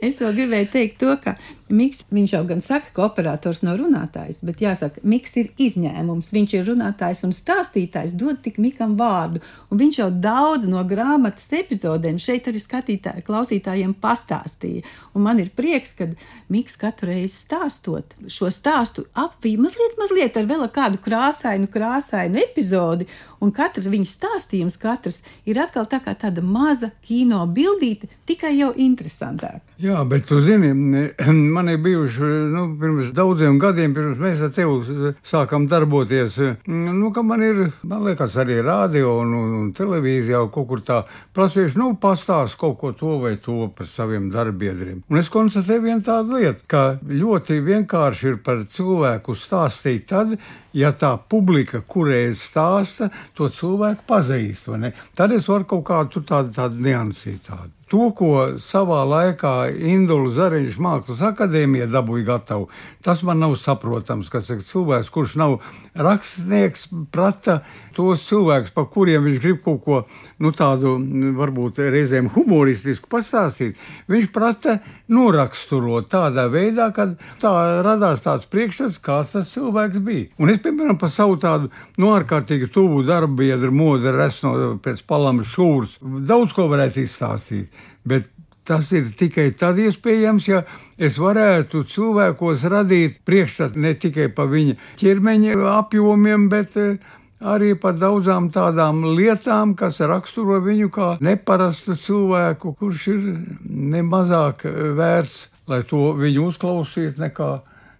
Es 0.03 0.17
vēl 0.19 0.33
gribēju 0.35 0.67
teikt 0.73 0.97
to, 0.99 1.13
ka 1.23 1.37
Miks, 1.71 2.03
viņš 2.13 2.33
jau 2.35 2.41
gan 2.45 2.59
saka, 2.61 2.91
ka 2.93 3.05
operators 3.07 3.63
nav 3.65 3.79
runātājs, 3.79 4.41
bet 4.45 4.59
jāsaka, 4.61 5.01
Miks 5.07 5.31
ir 5.39 5.47
izņēmums. 5.55 6.27
Viņš 6.35 6.55
ir 6.59 6.67
runātājs 6.67 7.23
un 7.25 7.31
stāstītājs, 7.33 8.13
dod 8.19 8.41
tik 8.45 8.59
Mikam 8.61 8.93
vārdu, 8.99 9.41
un 9.71 9.79
viņš 9.79 9.99
jau 10.01 10.09
daudz 10.11 10.67
no 10.69 10.83
grāmatas 10.85 11.47
epizodēm 11.57 12.19
šeit 12.21 12.51
arī 12.51 12.61
skatītāji, 12.61 13.23
klausītājiem 13.25 13.95
pastāstīja. 14.03 14.83
Un 15.15 15.25
man 15.25 15.39
ir 15.41 15.49
prieks, 15.55 15.95
ka 15.97 16.11
Miks 16.53 16.77
katru 16.77 17.09
reizi 17.09 17.39
stāstot 17.39 18.13
šo 18.29 18.51
stāstu 18.53 19.07
apvīja 19.15 19.63
mazliet, 19.63 19.97
mazliet 19.97 20.37
ar 20.37 20.51
vēl 20.51 20.67
kādu 20.75 21.01
krāsainu, 21.07 21.71
krāsainu 21.71 22.43
epizodi, 22.43 23.07
Un 23.45 23.53
katrs 23.53 23.85
viņa 23.91 24.07
stāstījums, 24.09 24.79
katrs 24.81 25.19
ir 25.45 25.59
atkal 25.61 25.85
tā 25.89 25.99
kā 26.01 26.15
tāda 26.17 26.41
maza 26.41 26.89
kino 27.05 27.43
bildīte, 27.45 28.09
tikai 28.25 28.55
jau 28.57 28.71
interesantāk. 28.73 29.61
Jā, 29.81 29.99
bet 30.07 30.25
tu 30.29 30.39
zini, 30.41 30.71
man 31.55 31.69
ir 31.69 31.81
bijuši 31.83 32.29
nu, 32.53 32.65
pirms 32.81 33.11
daudziem 33.15 33.59
gadiem, 33.61 33.93
pirms 33.93 34.17
mēs 34.21 34.41
ar 34.47 34.53
tevi 34.55 35.11
sākām 35.25 35.67
darboties. 35.69 36.39
Nu, 36.65 37.11
man 37.27 37.45
ir, 37.45 37.61
man 37.85 38.05
liekas, 38.07 38.37
arī 38.41 38.61
rādio 38.65 39.19
un, 39.21 39.37
un 39.59 39.69
televīzijā 39.77 40.41
kaut 40.55 40.69
kur 40.71 40.81
tā 40.85 41.03
prasījuši, 41.35 41.77
nu, 41.81 41.91
pastāst 42.01 42.57
kaut 42.57 42.79
ko 42.81 42.95
to 42.97 43.19
vai 43.21 43.35
to 43.37 43.69
par 43.75 43.89
saviem 43.91 44.31
darbiedriem. 44.33 45.03
Un 45.11 45.21
es 45.21 45.29
konstatēju 45.29 45.85
vienu 45.85 46.05
tādu 46.05 46.39
lietu, 46.39 46.65
ka 46.71 46.85
ļoti 47.05 47.61
vienkārši 47.65 48.31
ir 48.33 48.41
par 48.45 48.65
cilvēku 48.71 49.37
stāstīt 49.37 50.09
tad, 50.09 50.37
ja 50.75 50.91
tā 50.91 51.15
publika, 51.31 51.81
kurai 51.81 52.25
es 52.31 52.43
stāsta, 52.49 53.09
to 53.37 53.47
cilvēku 53.51 54.05
pazīst. 54.09 54.69
Tad 55.15 55.33
es 55.35 55.47
varu 55.51 55.67
kaut 55.69 55.87
kādu 55.87 56.25
tādu, 56.27 56.53
tādu 56.55 56.83
niansīt. 56.83 57.41
Tādu. 57.47 57.71
To, 57.93 58.09
ko 58.17 58.29
savā 58.57 59.03
laikā 59.05 59.69
Indula 59.93 60.31
Zariņš 60.33 60.77
Mākslas 60.81 61.21
akadēmija 61.27 61.85
dabūja 61.93 62.25
gatavu, 62.31 62.65
tas 63.05 63.21
man 63.23 63.43
nav 63.43 63.53
saprotams, 63.61 64.31
kas 64.33 64.49
ir 64.49 64.63
cilvēks, 64.65 65.11
kurš 65.13 65.35
nav 65.37 65.59
rakstnieks, 65.93 66.87
prata 67.13 67.59
tos 67.95 68.25
cilvēkus, 68.27 68.73
par 68.75 68.87
kuriem 68.93 69.25
viņš 69.27 69.39
grib 69.43 69.61
kaut 69.65 69.81
ko 69.85 70.01
nu, 70.43 70.51
tādu, 70.55 70.95
varbūt 71.39 71.81
reizēm 71.93 72.29
humoristisku 72.35 73.09
pastāstīt. 73.11 73.79
Viņš 74.11 74.29
prata 74.35 74.77
noraksturot 75.11 76.09
tādā 76.11 76.47
veidā, 76.51 76.89
ka 76.95 77.09
tā 77.41 77.55
radās 77.85 78.23
tāds 78.25 78.47
priekšstats, 78.51 78.99
kāds 79.03 79.33
tas 79.35 79.51
cilvēks 79.55 80.03
bija. 80.05 80.29
Un 80.41 80.53
es, 80.53 80.61
piemēram, 80.63 80.99
par 81.01 81.13
savu 81.13 81.39
tādu 81.41 81.71
nu, 81.97 82.11
ārkārtīgi 82.15 82.71
tuvu 82.75 83.03
darbu 83.07 83.41
biedru 83.41 83.73
modu 83.75 84.13
resno 84.15 84.75
pēc 84.83 85.03
palama 85.07 85.45
šūras, 85.47 85.99
daudz 86.27 86.55
ko 86.55 86.69
varētu 86.71 87.03
izstāstīt. 87.05 87.83
Bet 88.05 88.31
tas 88.65 88.89
ir 88.97 89.11
tikai 89.17 89.51
tad 89.57 89.79
iespējams, 89.81 90.47
ja 90.49 90.63
es 90.97 91.19
varētu 91.21 91.83
cilvēkos 91.91 92.65
radīt 92.73 93.21
priekšstatu 93.27 93.81
ne 93.81 93.93
tikai 94.01 94.31
par 94.33 94.49
viņa 94.51 94.77
ķermeņa 95.01 95.59
apjomiem, 95.75 96.47
bet 96.49 96.77
eh, 96.81 96.97
arī 97.39 97.73
par 97.79 97.97
daudzām 97.99 98.49
tādām 98.53 99.03
lietām, 99.17 99.75
kas 99.75 99.99
raksturo 99.99 100.61
viņu 100.63 100.89
kā 100.93 101.09
neparastu 101.23 101.97
cilvēku, 101.99 102.75
kurš 102.79 103.07
ir 103.13 103.23
nemazāk 103.65 104.65
vērts, 104.97 105.37
lai 105.67 105.81
to 105.87 106.11
viņu 106.19 106.49
uzklausītu, 106.51 107.19
nekā 107.21 107.49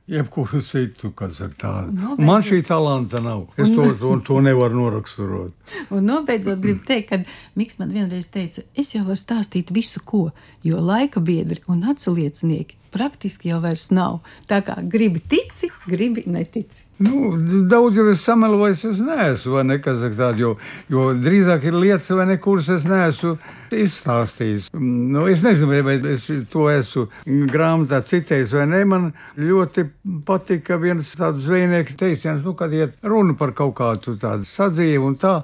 jebkuru 0.08 0.62
citu, 0.62 1.10
kas 1.18 1.40
ir 1.42 1.54
tāda. 1.58 1.90
Nobeidzot. 1.90 2.26
Man 2.28 2.44
šī 2.46 2.60
talanta 2.68 3.22
nav. 3.26 3.48
Es 3.58 3.72
to, 3.74 3.88
to, 4.00 4.12
to 4.28 4.38
nevaru 4.46 4.78
noraksturot. 4.78 5.54
Un 5.96 6.06
nobeidzot, 6.06 6.60
gribu 6.62 6.86
teikt, 6.86 7.10
ka 7.10 7.58
Miks 7.58 7.80
man 7.82 7.94
vienreiz 7.94 8.30
teica, 8.34 8.62
es 8.78 8.94
jau 8.94 9.02
varu 9.08 9.18
stāstīt 9.20 9.74
visu, 9.74 10.04
ko, 10.06 10.28
jo 10.64 10.82
laika 10.82 11.24
biedri 11.26 11.64
un 11.72 11.82
atsliecinieki 11.90 12.78
praktiski 12.96 13.52
jau 13.52 13.60
vairs 13.64 13.90
nav. 13.92 14.22
Tā 14.50 14.62
kā 14.66 14.80
gribi 14.92 15.20
tici, 15.20 15.70
gribi 15.90 16.24
netici. 16.32 16.86
Nu, 16.98 17.34
daudz 17.68 17.98
jau 18.00 18.06
es 18.08 18.22
samelojos, 18.24 18.86
es 18.88 19.02
neesmu, 19.04 19.58
vai 19.58 19.64
ne, 19.68 19.76
tādu, 19.84 20.40
jo, 20.40 20.52
jo 20.88 21.10
drīzāk 21.20 21.68
ir 21.68 21.76
lietas, 21.76 22.08
vai 22.16 22.30
ne, 22.30 22.38
kuras 22.40 22.70
es 22.72 22.86
neesmu 22.88 23.34
izstāstījis. 23.76 24.70
Nu, 24.80 25.26
es 25.28 25.44
nezinu, 25.44 25.82
vai 25.84 25.98
es 26.14 26.30
to 26.54 26.70
esmu 26.72 27.10
grāmatā 27.52 28.00
citējis 28.08 28.56
vai 28.56 28.66
ne. 28.72 28.82
Man 28.88 29.12
ļoti 29.36 29.90
patika 30.24 30.80
viens 30.80 31.12
tāds 31.20 31.44
zvejnieks 31.50 32.00
teiciens, 32.00 32.44
nu, 32.48 32.56
kad 32.56 32.72
iet 32.72 32.96
runa 33.04 33.36
par 33.36 33.52
kaut 33.58 33.76
kādu 33.82 34.16
tādu 34.22 34.48
sadzīvu 34.48 35.12
un 35.12 35.20
tā. 35.20 35.42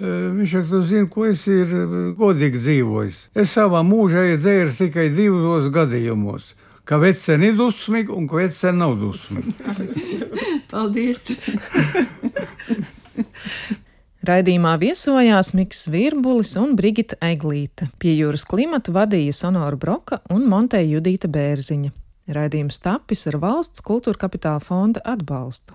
Viņš 0.00 0.52
jau 0.54 0.84
zina, 0.86 1.08
ko 1.12 1.24
es 1.32 1.48
ir 1.50 1.72
godīgi 2.16 2.60
dzīvojis. 2.60 3.28
Es 3.40 3.56
savā 3.56 3.80
mūžā 3.84 4.34
iedzēru 4.34 4.76
tikai 4.76 5.08
divos 5.16 5.72
gadījumos 5.72 6.54
ka 6.84 7.00
vecene 7.02 7.50
ir 7.50 7.58
dusmīga 7.58 8.14
un 8.16 8.28
ka 8.30 8.40
vecene 8.40 8.78
nav 8.80 8.96
dusmīga. 9.00 9.52
Paldies! 10.72 11.26
Raidījumā 14.30 14.74
viesojās 14.76 15.54
Mikls 15.56 15.86
Virbulis 15.88 16.50
un 16.60 16.74
Brigita 16.76 17.16
Eglīte. 17.24 17.88
Pie 17.96 18.12
jūras 18.18 18.44
klimatu 18.44 18.92
vadīja 18.92 19.32
Sonora 19.32 19.78
Broka 19.80 20.18
un 20.28 20.44
Monteja 20.50 20.84
Judīta 20.84 21.30
Bērziņa. 21.32 21.88
Raidījums 22.36 22.82
tapis 22.84 23.24
ar 23.30 23.38
valsts 23.40 23.80
kultūra 23.80 24.20
kapitāla 24.20 24.60
fonda 24.60 25.00
atbalstu. 25.08 25.72